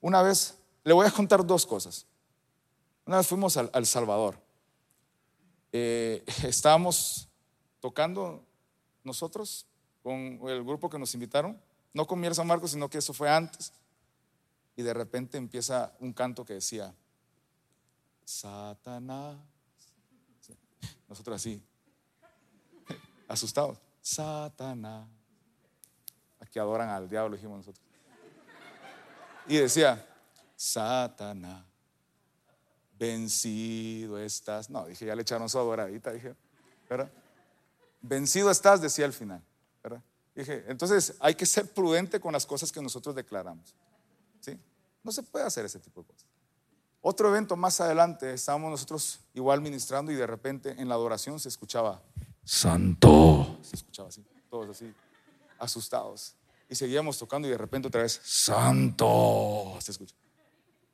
Una 0.00 0.22
vez, 0.22 0.56
le 0.84 0.92
voy 0.92 1.06
a 1.06 1.10
contar 1.10 1.46
dos 1.46 1.66
cosas. 1.66 2.06
Una 3.06 3.18
vez 3.18 3.26
fuimos 3.26 3.56
al, 3.56 3.86
Salvador. 3.86 4.38
Eh, 5.72 6.24
estábamos 6.44 7.28
tocando 7.80 8.44
nosotros 9.04 9.66
con 10.02 10.40
el 10.48 10.64
grupo 10.64 10.90
que 10.90 10.98
nos 10.98 11.14
invitaron 11.14 11.60
no 11.92 12.06
con 12.06 12.20
Miel 12.20 12.34
San 12.34 12.46
Marcos, 12.46 12.72
sino 12.72 12.88
que 12.88 12.98
eso 12.98 13.12
fue 13.12 13.28
antes. 13.28 13.72
Y 14.76 14.82
de 14.82 14.94
repente 14.94 15.36
empieza 15.36 15.92
un 16.00 16.12
canto 16.12 16.44
que 16.44 16.54
decía, 16.54 16.94
Satanás. 18.24 19.36
Nosotros 21.08 21.36
así, 21.36 21.60
asustados. 23.28 23.78
Satanás. 24.00 25.08
Aquí 26.40 26.58
adoran 26.58 26.88
al 26.88 27.08
diablo, 27.08 27.36
dijimos 27.36 27.58
nosotros. 27.58 27.84
Y 29.46 29.56
decía, 29.56 30.06
Satanás, 30.56 31.64
vencido 32.98 34.18
estás. 34.18 34.70
No, 34.70 34.86
dije, 34.86 35.06
ya 35.06 35.14
le 35.14 35.22
echaron 35.22 35.48
su 35.48 35.58
adoradita, 35.58 36.12
dije, 36.12 36.34
¿verdad? 36.88 37.10
Vencido 38.00 38.50
estás, 38.50 38.80
decía 38.80 39.04
al 39.04 39.12
final, 39.12 39.42
¿verdad? 39.82 40.02
Dije, 40.34 40.64
entonces 40.68 41.16
hay 41.20 41.34
que 41.34 41.46
ser 41.46 41.72
prudente 41.72 42.20
con 42.20 42.32
las 42.32 42.46
cosas 42.46 42.70
que 42.70 42.80
nosotros 42.80 43.14
declaramos. 43.14 43.74
¿sí? 44.40 44.58
No 45.02 45.12
se 45.12 45.22
puede 45.22 45.44
hacer 45.44 45.64
ese 45.64 45.78
tipo 45.78 46.02
de 46.02 46.08
cosas. 46.08 46.26
Otro 47.02 47.28
evento 47.30 47.56
más 47.56 47.80
adelante, 47.80 48.32
estábamos 48.32 48.70
nosotros 48.70 49.20
igual 49.32 49.60
ministrando 49.60 50.12
y 50.12 50.14
de 50.14 50.26
repente 50.26 50.70
en 50.78 50.88
la 50.88 50.94
adoración 50.94 51.40
se 51.40 51.48
escuchaba, 51.48 52.02
Santo. 52.50 53.58
Se 53.62 53.76
escuchaba 53.76 54.08
así, 54.08 54.24
todos 54.50 54.70
así, 54.70 54.92
asustados. 55.60 56.34
Y 56.68 56.74
seguíamos 56.74 57.16
tocando 57.16 57.46
y 57.46 57.52
de 57.52 57.56
repente 57.56 57.86
otra 57.86 58.02
vez, 58.02 58.20
Santo. 58.24 59.76
Se 59.78 59.92
escucha. 59.92 60.16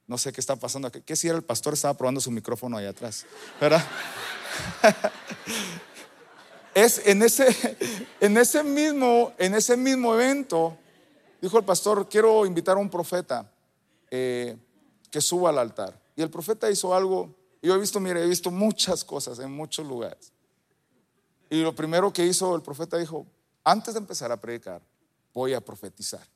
No 0.06 0.18
sé 0.18 0.34
qué 0.34 0.40
está 0.42 0.56
pasando 0.56 0.88
aquí. 0.88 1.00
¿Qué 1.00 1.16
si 1.16 1.28
era 1.28 1.36
el 1.38 1.44
pastor? 1.44 1.72
Estaba 1.72 1.94
probando 1.94 2.20
su 2.20 2.30
micrófono 2.30 2.76
ahí 2.76 2.84
atrás. 2.84 3.24
¿Verdad? 3.58 3.82
es 6.74 7.06
en 7.06 7.22
ese, 7.22 7.46
en 8.20 8.36
ese, 8.36 8.62
mismo, 8.62 9.32
en 9.38 9.54
ese 9.54 9.78
mismo 9.78 10.12
evento, 10.12 10.76
dijo 11.40 11.56
el 11.56 11.64
pastor, 11.64 12.06
quiero 12.06 12.44
invitar 12.44 12.76
a 12.76 12.80
un 12.80 12.90
profeta 12.90 13.50
eh, 14.10 14.58
que 15.10 15.22
suba 15.22 15.48
al 15.48 15.58
altar. 15.58 15.98
Y 16.16 16.20
el 16.20 16.28
profeta 16.28 16.70
hizo 16.70 16.94
algo, 16.94 17.34
yo 17.62 17.74
he 17.74 17.78
visto, 17.78 17.98
mire, 17.98 18.22
he 18.22 18.28
visto 18.28 18.50
muchas 18.50 19.02
cosas 19.02 19.38
en 19.38 19.50
muchos 19.50 19.86
lugares. 19.86 20.35
Y 21.50 21.62
lo 21.62 21.74
primero 21.74 22.12
que 22.12 22.24
hizo 22.24 22.54
el 22.56 22.62
profeta 22.62 22.96
dijo, 22.96 23.26
antes 23.64 23.94
de 23.94 24.00
empezar 24.00 24.32
a 24.32 24.40
predicar, 24.40 24.82
voy 25.32 25.54
a 25.54 25.60
profetizar. 25.60 26.26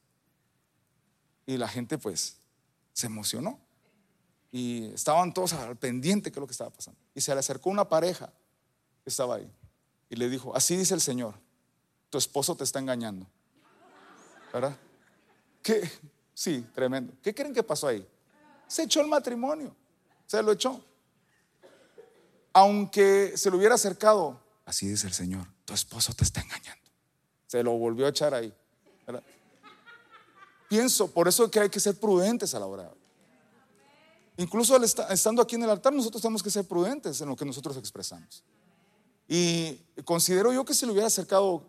Y 1.47 1.57
la 1.57 1.69
gente 1.69 1.99
pues 1.99 2.37
se 2.93 3.07
emocionó. 3.07 3.59
Y 4.53 4.93
estaban 4.93 5.33
todos 5.33 5.53
al 5.53 5.77
pendiente 5.77 6.31
de 6.31 6.41
lo 6.41 6.47
que 6.47 6.53
estaba 6.53 6.71
pasando. 6.71 6.99
Y 7.15 7.21
se 7.21 7.33
le 7.33 7.41
acercó 7.41 7.71
una 7.71 7.89
pareja 7.89 8.33
que 9.05 9.11
estaba 9.11 9.37
ahí 9.37 9.51
y 10.11 10.17
le 10.17 10.29
dijo, 10.29 10.55
así 10.55 10.77
dice 10.77 10.93
el 10.93 11.01
Señor, 11.01 11.35
tu 12.11 12.19
esposo 12.19 12.57
te 12.57 12.65
está 12.65 12.81
engañando. 12.81 13.27
¿Verdad? 14.53 14.77
¿Qué? 15.63 15.89
Sí, 16.35 16.67
tremendo. 16.75 17.13
¿Qué 17.23 17.33
creen 17.33 17.55
que 17.55 17.63
pasó 17.63 17.87
ahí? 17.87 18.07
Se 18.67 18.83
echó 18.83 19.01
el 19.01 19.07
matrimonio, 19.07 19.75
se 20.27 20.43
lo 20.43 20.51
echó. 20.51 20.85
Aunque 22.53 23.37
se 23.37 23.49
lo 23.51 23.57
hubiera 23.57 23.77
acercado, 23.77 24.41
así 24.71 24.87
dice 24.87 25.09
el 25.09 25.13
Señor, 25.13 25.47
tu 25.65 25.75
esposo 25.75 26.15
te 26.15 26.25
está 26.25 26.41
engañando. 26.41 26.89
Se 27.47 27.63
lo 27.63 27.73
volvió 27.73 28.07
a 28.07 28.11
echar 28.11 28.33
ahí. 28.33 28.55
Pienso, 30.69 31.11
por 31.11 31.27
eso 31.27 31.51
que 31.51 31.59
hay 31.59 31.69
que 31.69 31.81
ser 31.81 31.99
prudentes 31.99 32.55
a 32.55 32.61
la 32.61 32.67
hora. 32.67 32.91
Incluso 34.37 34.81
estando 34.83 35.43
aquí 35.43 35.57
en 35.57 35.65
el 35.65 35.71
altar, 35.71 35.93
nosotros 35.93 36.23
tenemos 36.23 36.43
que 36.43 36.51
ser 36.51 36.67
prudentes 36.67 37.21
en 37.21 37.29
lo 37.29 37.35
que 37.35 37.45
nosotros 37.45 37.77
expresamos. 37.77 38.45
Y 39.27 39.75
considero 40.05 40.53
yo 40.53 40.65
que 40.65 40.73
si 40.73 40.87
le 40.87 40.93
hubiera 40.93 41.09
acercado 41.09 41.67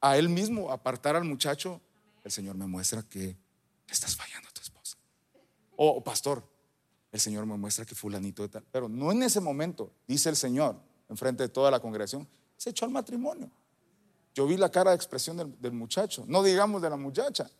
a 0.00 0.16
él 0.16 0.30
mismo, 0.30 0.70
apartar 0.72 1.16
al 1.16 1.24
muchacho, 1.24 1.80
el 2.24 2.32
Señor 2.32 2.56
me 2.56 2.66
muestra 2.66 3.02
que 3.02 3.36
estás 3.86 4.16
fallando 4.16 4.48
a 4.48 4.52
tu 4.52 4.62
esposa. 4.62 4.96
O, 5.76 6.02
pastor, 6.02 6.42
el 7.12 7.20
Señor 7.20 7.44
me 7.44 7.58
muestra 7.58 7.84
que 7.84 7.94
fulanito 7.94 8.42
de 8.42 8.48
tal. 8.48 8.64
Pero 8.72 8.88
no 8.88 9.12
en 9.12 9.22
ese 9.22 9.40
momento, 9.40 9.92
dice 10.08 10.30
el 10.30 10.36
Señor, 10.36 10.88
enfrente 11.10 11.42
de 11.42 11.48
toda 11.48 11.70
la 11.70 11.80
congregación, 11.80 12.26
se 12.56 12.70
echó 12.70 12.84
al 12.84 12.92
matrimonio. 12.92 13.50
Yo 14.34 14.46
vi 14.46 14.56
la 14.56 14.70
cara 14.70 14.90
de 14.90 14.96
expresión 14.96 15.36
del, 15.60 15.72
muchacho, 15.72 16.24
no 16.26 16.42
digamos 16.42 16.80
de 16.80 16.88
la 16.88 16.96
muchacha, 16.96 17.50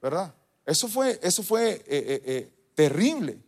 ¿verdad? 0.00 0.32
Eso 0.64 0.86
fue, 0.86 1.18
eso 1.22 1.42
fue 1.42 1.72
eh, 1.72 1.84
eh, 1.88 2.22
eh, 2.24 2.52
terrible. 2.74 3.38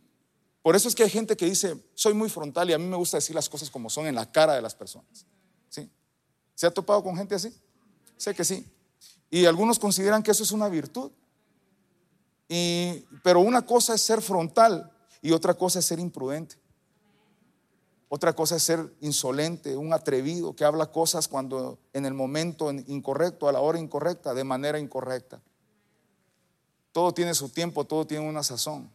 Por 0.61 0.75
eso 0.75 0.89
es 0.89 0.95
que 0.95 1.03
hay 1.03 1.09
gente 1.09 1.37
que 1.37 1.45
dice, 1.45 1.77
soy 1.93 2.13
muy 2.13 2.29
frontal 2.29 2.69
y 2.69 2.73
a 2.73 2.77
mí 2.77 2.85
me 2.85 2.97
gusta 2.97 3.17
decir 3.17 3.35
las 3.35 3.47
cosas 3.47 3.69
como 3.69 3.89
son 3.89 4.05
en 4.07 4.15
la 4.15 4.29
cara 4.29 4.53
de 4.53 4.61
las 4.61 4.75
personas. 4.75 5.25
¿Sí? 5.69 5.89
¿Se 6.53 6.67
ha 6.67 6.71
topado 6.71 7.01
con 7.03 7.15
gente 7.15 7.35
así? 7.35 7.55
Sé 8.17 8.35
que 8.35 8.43
sí. 8.43 8.67
Y 9.29 9.45
algunos 9.45 9.79
consideran 9.79 10.21
que 10.21 10.31
eso 10.31 10.43
es 10.43 10.51
una 10.51 10.67
virtud. 10.67 11.11
pero 13.23 13.39
una 13.39 13.65
cosa 13.65 13.93
es 13.93 14.01
ser 14.01 14.21
frontal 14.21 14.91
y 15.21 15.31
otra 15.31 15.53
cosa 15.53 15.79
es 15.79 15.85
ser 15.85 15.99
imprudente. 15.99 16.57
Otra 18.07 18.33
cosa 18.33 18.55
es 18.55 18.63
ser 18.63 18.93
insolente, 19.01 19.75
un 19.75 19.91
atrevido 19.91 20.55
que 20.55 20.63
habla 20.63 20.91
cosas 20.91 21.27
cuando 21.27 21.79
en 21.91 22.05
el 22.05 22.13
momento 22.13 22.71
incorrecto, 22.71 23.49
a 23.49 23.51
la 23.51 23.61
hora 23.61 23.79
incorrecta, 23.79 24.33
de 24.33 24.43
manera 24.43 24.79
incorrecta. 24.79 25.41
Todo 26.91 27.13
tiene 27.13 27.33
su 27.33 27.49
tiempo, 27.49 27.83
todo 27.85 28.05
tiene 28.05 28.27
una 28.27 28.43
sazón. 28.43 28.89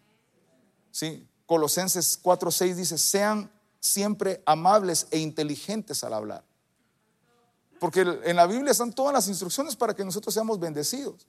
Sí, 0.90 1.28
Colosenses 1.44 2.20
4:6 2.22 2.74
dice, 2.74 2.96
sean 2.96 3.50
siempre 3.80 4.42
amables 4.46 5.08
e 5.11 5.18
inteligentes 5.18 6.04
al 6.04 6.14
hablar. 6.14 6.44
Porque 7.80 8.02
en 8.02 8.36
la 8.36 8.46
Biblia 8.46 8.70
están 8.70 8.92
todas 8.92 9.12
las 9.12 9.26
instrucciones 9.26 9.74
para 9.74 9.94
que 9.94 10.04
nosotros 10.04 10.32
seamos 10.32 10.61
bendecidos. 10.61 11.26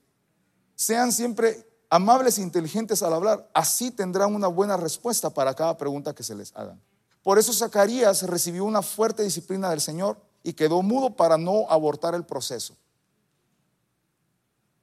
Sean 0.76 1.10
siempre 1.10 1.66
amables 1.90 2.38
e 2.38 2.42
inteligentes 2.42 3.02
al 3.02 3.14
hablar. 3.14 3.50
Así 3.54 3.90
tendrán 3.90 4.34
una 4.34 4.48
buena 4.48 4.76
respuesta 4.76 5.30
para 5.30 5.54
cada 5.54 5.76
pregunta 5.76 6.14
que 6.14 6.22
se 6.22 6.34
les 6.34 6.54
haga. 6.54 6.78
Por 7.22 7.38
eso 7.38 7.52
Zacarías 7.52 8.22
recibió 8.24 8.64
una 8.64 8.82
fuerte 8.82 9.22
disciplina 9.22 9.70
del 9.70 9.80
Señor 9.80 10.20
y 10.42 10.52
quedó 10.52 10.82
mudo 10.82 11.14
para 11.14 11.38
no 11.38 11.70
abortar 11.70 12.14
el 12.14 12.24
proceso. 12.24 12.76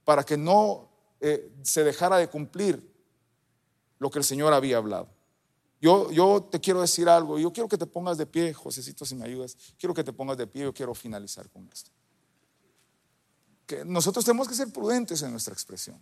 Para 0.04 0.24
que 0.24 0.36
no 0.36 0.88
eh, 1.20 1.52
se 1.62 1.84
dejara 1.84 2.16
de 2.16 2.28
cumplir 2.28 2.90
lo 3.98 4.10
que 4.10 4.18
el 4.18 4.24
Señor 4.24 4.54
había 4.54 4.78
hablado. 4.78 5.08
Yo, 5.80 6.10
yo 6.10 6.46
te 6.50 6.60
quiero 6.60 6.80
decir 6.80 7.08
algo, 7.08 7.38
yo 7.38 7.52
quiero 7.52 7.68
que 7.68 7.78
te 7.78 7.86
pongas 7.86 8.18
de 8.18 8.26
pie, 8.26 8.52
Josecito, 8.52 9.04
si 9.06 9.14
me 9.14 9.24
ayudas, 9.24 9.56
quiero 9.78 9.94
que 9.94 10.04
te 10.04 10.12
pongas 10.12 10.36
de 10.36 10.46
pie, 10.46 10.64
yo 10.64 10.74
quiero 10.74 10.94
finalizar 10.94 11.48
con 11.48 11.68
esto. 11.72 11.90
Que 13.66 13.84
nosotros 13.84 14.24
tenemos 14.24 14.48
que 14.48 14.54
ser 14.54 14.70
prudentes 14.72 15.22
en 15.22 15.30
nuestra 15.30 15.54
expresión. 15.54 16.00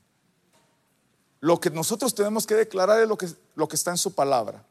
Lo 1.41 1.61
que 1.61 1.71
nosotros 1.71 2.15
tenemos 2.15 2.47
que 2.47 2.55
declarar 2.55 3.01
es 3.01 3.09
lo 3.09 3.17
que, 3.17 3.29
lo 3.55 3.69
que 3.69 3.77
está 3.77 3.93
en 3.93 3.99
su 3.99 4.15
palabra. 4.15 4.65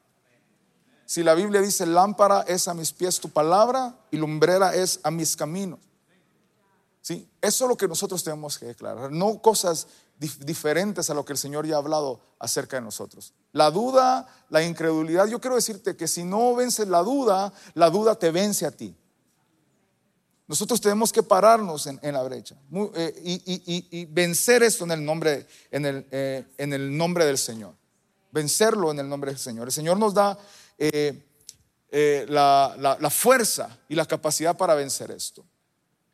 Si 1.08 1.24
la 1.24 1.36
Biblia 1.36 1.62
dice, 1.62 1.86
lámpara 1.86 2.42
es 2.42 2.68
a 2.68 2.74
mis 2.74 2.92
pies 2.92 3.22
tu 3.22 3.30
palabra 3.30 3.96
y 4.12 4.18
lumbrera 4.18 4.76
es 4.76 5.00
a 5.04 5.10
mis 5.10 5.38
caminos. 5.38 5.80
¿Sí? 7.02 7.26
Eso 7.42 7.64
es 7.64 7.70
lo 7.70 7.78
que 7.78 7.88
nosotros 7.88 8.22
tenemos 8.22 8.60
que 8.60 8.66
declarar, 8.66 9.10
no 9.10 9.42
cosas 9.42 9.88
diferentes 10.20 11.10
a 11.10 11.14
lo 11.14 11.24
que 11.24 11.32
el 11.32 11.38
Señor 11.38 11.66
ya 11.66 11.76
ha 11.76 11.78
hablado 11.78 12.20
acerca 12.40 12.76
de 12.76 12.82
nosotros. 12.82 13.34
La 13.54 13.72
duda, 13.72 14.28
la 14.50 14.62
incredulidad, 14.62 15.28
yo 15.28 15.40
quiero 15.40 15.56
decirte 15.56 15.96
que 15.96 16.10
si 16.10 16.26
no 16.26 16.54
vences 16.56 16.90
la 16.90 17.02
duda, 17.04 17.54
la 17.74 17.90
duda 17.90 18.16
te 18.16 18.30
vence 18.30 18.66
a 18.66 18.72
ti. 18.72 18.94
Nosotros 20.46 20.82
tenemos 20.82 21.14
que 21.14 21.24
pararnos 21.24 21.88
en, 21.88 22.14
la 22.14 22.24
brecha 22.24 22.58
eh, 22.96 23.88
y, 23.92 24.06
vencer 24.08 24.62
esto 24.64 24.84
en 24.84 24.92
el, 24.92 25.06
nombre, 25.06 25.48
en, 25.72 25.86
el, 25.86 26.06
eh, 26.12 26.46
en 26.58 26.74
el 26.74 26.98
nombre 26.98 27.26
del 27.26 27.38
Señor. 27.38 27.76
Vencerlo 28.30 28.92
en 28.92 29.00
el 29.00 29.08
nombre 29.08 29.32
del 29.32 29.40
Señor. 29.40 29.70
El 29.70 29.74
Señor 29.74 29.98
nos 29.98 30.14
da 30.14 30.38
eh, 30.78 32.26
la, 32.30 32.98
la, 33.00 33.10
fuerza 33.10 33.80
y 33.90 33.96
la 33.96 34.06
capacidad 34.06 34.56
para 34.58 34.76
vencer 34.76 35.12
esto. 35.12 35.46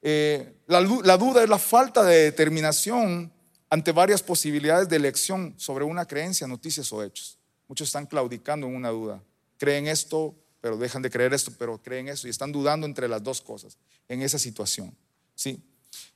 La, 0.02 0.82
la 0.82 1.18
duda 1.18 1.44
es 1.44 1.50
la 1.50 1.58
falta 1.58 2.04
de 2.04 2.24
determinación 2.24 3.32
ante 3.70 3.92
varias 3.92 4.22
posibilidades 4.22 4.88
de 4.88 4.98
elección 4.98 5.56
sobre 5.58 5.84
una 5.84 6.06
creencia, 6.06 6.46
noticias 6.46 6.92
o 6.94 7.04
hechos. 7.04 7.40
Muchos 7.68 7.88
están 7.88 8.06
claudicando 8.06 8.68
en 8.68 8.76
una 8.76 8.90
duda. 8.90 9.24
Creen 9.58 9.88
esto, 9.88 10.36
pero 10.62 10.78
dejan 10.78 11.02
de 11.02 11.10
creer 11.10 11.34
esto, 11.34 11.52
pero 11.58 11.82
creen 11.82 12.08
esto 12.08 12.28
y 12.28 12.30
están 12.30 12.52
dudando 12.52 12.86
entre 12.86 13.08
las 13.08 13.24
dos 13.24 13.42
cosas 13.42 13.78
en 14.08 14.22
esa 14.22 14.40
situación. 14.40 14.96
¿sí? 15.36 15.62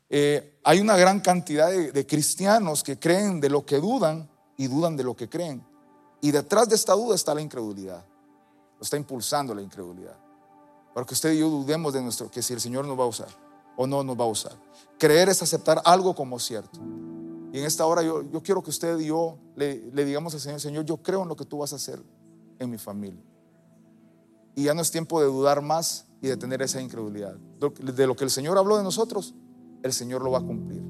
Eh, 0.10 0.60
hay 0.64 0.80
una 0.80 0.96
gran 0.96 1.20
cantidad 1.20 1.70
de, 1.70 2.08
cristianos 2.08 2.84
que 2.84 2.98
creen 2.98 3.42
de 3.42 3.50
lo 3.50 3.66
que 3.66 3.76
dudan 3.76 4.30
y 4.56 4.68
dudan 4.68 4.96
de 4.96 5.04
lo 5.04 5.16
que 5.16 5.28
creen. 5.28 5.66
Y 6.22 6.32
detrás 6.32 6.70
de 6.70 6.76
esta 6.76 6.94
duda 6.94 7.16
está 7.16 7.36
la 7.36 7.42
incredulidad. 7.42 8.06
Lo 8.78 8.84
está 8.84 8.98
impulsando 8.98 9.54
la 9.54 9.62
incredulidad. 9.62 10.18
Para 10.94 11.06
que 11.06 11.14
usted 11.14 11.34
y 11.34 11.40
yo 11.40 11.50
dudemos 11.50 11.94
de 11.94 12.02
nuestro, 12.02 12.30
que 12.30 12.42
si 12.42 12.54
el 12.54 12.62
Señor 12.62 12.86
nos 12.86 13.00
va 13.00 13.04
a 13.04 13.08
usar 13.08 13.30
o 13.76 13.86
no 13.86 14.04
nos 14.04 14.20
va 14.20 14.24
a 14.24 14.28
usar. 14.28 14.54
Creer 14.98 15.30
es 15.30 15.42
aceptar 15.42 15.82
algo 15.86 16.16
como 16.16 16.40
cierto. 16.40 16.80
Y 17.54 17.60
en 17.60 17.66
esta 17.66 17.86
hora 17.86 18.02
yo, 18.02 18.24
yo 18.24 18.42
quiero 18.42 18.62
que 18.62 18.72
usted 18.72 19.00
y 19.00 19.08
yo 19.08 19.38
le, 19.56 19.92
le 19.92 20.06
digamos 20.06 20.34
al 20.34 20.40
Señor, 20.40 20.60
Señor, 20.60 20.86
yo 20.86 20.98
creo 20.98 21.22
en 21.22 21.28
lo 21.28 21.36
que 21.36 21.46
tú 21.46 21.60
vas 21.60 21.74
a 21.74 21.78
hacer 21.78 22.02
en 22.60 22.70
mi 22.70 22.78
familia. 22.78 23.24
Y 24.56 24.64
ya 24.64 24.74
no 24.74 24.82
es 24.82 24.92
tiempo 24.92 25.22
de 25.22 25.28
dudar 25.28 25.62
más 25.62 26.08
y 26.22 26.28
de 26.28 26.38
tener 26.38 26.62
esa 26.62 26.82
incredulidad. 26.82 27.36
De 27.36 28.08
lo 28.08 28.16
que 28.16 28.24
el 28.24 28.32
Señor 28.32 28.58
habló 28.58 28.78
de 28.78 28.84
nosotros, 28.84 29.36
el 29.84 29.94
Señor 29.94 30.24
lo 30.24 30.32
va 30.32 30.40
a 30.40 30.42
cumplir. 30.42 30.82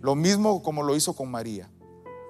Lo 0.00 0.14
mismo 0.14 0.62
como 0.62 0.82
lo 0.82 0.96
hizo 0.96 1.14
con 1.14 1.30
María. 1.30 1.70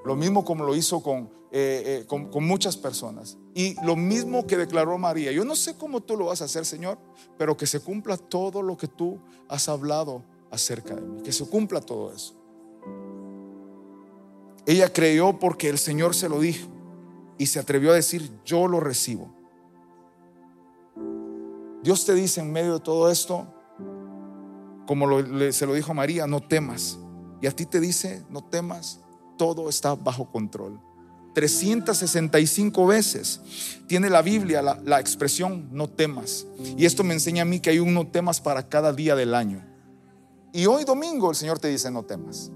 Lo 0.04 0.16
mismo 0.16 0.44
como 0.44 0.64
lo 0.64 0.74
hizo 0.74 1.02
con, 1.02 1.30
eh, 1.50 1.82
eh, 2.02 2.04
con, 2.06 2.30
con, 2.30 2.46
muchas 2.46 2.76
personas. 2.76 3.36
Y 3.54 3.74
lo 3.84 3.96
mismo 3.96 4.46
que 4.46 4.56
declaró 4.56 4.96
María. 4.98 5.32
Yo 5.32 5.44
no 5.44 5.54
sé 5.54 5.76
cómo 5.76 6.00
tú 6.00 6.16
lo 6.16 6.26
vas 6.26 6.40
a 6.42 6.46
hacer, 6.46 6.64
Señor, 6.64 6.98
pero 7.36 7.56
que 7.56 7.66
se 7.66 7.80
cumpla 7.80 8.16
todo 8.16 8.62
lo 8.62 8.76
que 8.76 8.88
tú 8.88 9.18
has 9.48 9.68
hablado 9.68 10.24
acerca 10.50 10.94
de 10.94 11.02
mí. 11.02 11.22
Que 11.22 11.32
se 11.32 11.44
cumpla 11.46 11.80
todo 11.80 12.12
eso. 12.12 12.34
Ella 14.66 14.92
creyó 14.92 15.38
porque 15.38 15.68
el 15.68 15.78
Señor 15.78 16.14
se 16.14 16.28
lo 16.28 16.40
dijo 16.40 16.68
y 17.38 17.46
se 17.46 17.58
atrevió 17.58 17.92
a 17.92 17.94
decir, 17.94 18.30
yo 18.44 18.68
lo 18.68 18.80
recibo. 18.80 19.34
Dios 21.82 22.04
te 22.04 22.14
dice 22.14 22.40
en 22.40 22.52
medio 22.52 22.74
de 22.74 22.80
todo 22.80 23.10
esto, 23.10 23.46
como 24.86 25.06
se 25.50 25.66
lo 25.66 25.74
dijo 25.74 25.92
a 25.92 25.94
María, 25.94 26.26
no 26.26 26.40
temas. 26.40 26.98
Y 27.40 27.46
a 27.46 27.52
ti 27.52 27.64
te 27.64 27.80
dice, 27.80 28.24
no 28.28 28.44
temas, 28.44 29.00
todo 29.40 29.70
está 29.70 29.94
bajo 29.94 30.30
control. 30.30 30.78
365 31.32 32.86
veces 32.86 33.40
tiene 33.86 34.10
la 34.10 34.20
Biblia 34.20 34.60
la, 34.60 35.00
expresión 35.00 35.66
no 35.72 35.88
temas. 35.88 36.46
Y 36.76 36.84
esto 36.84 37.04
me 37.04 37.14
enseña 37.14 37.40
a 37.40 37.46
mí 37.46 37.58
que 37.58 37.70
hay 37.70 37.78
un 37.78 37.94
no 37.94 38.06
temas 38.06 38.38
para 38.38 38.68
cada 38.68 38.92
día 38.92 39.16
del 39.16 39.34
año. 39.34 39.64
Y 40.52 40.66
hoy 40.66 40.84
domingo 40.84 41.30
el 41.30 41.36
Señor 41.36 41.58
te 41.58 41.68
dice 41.68 41.90
no 41.90 42.02
temas. 42.02 42.52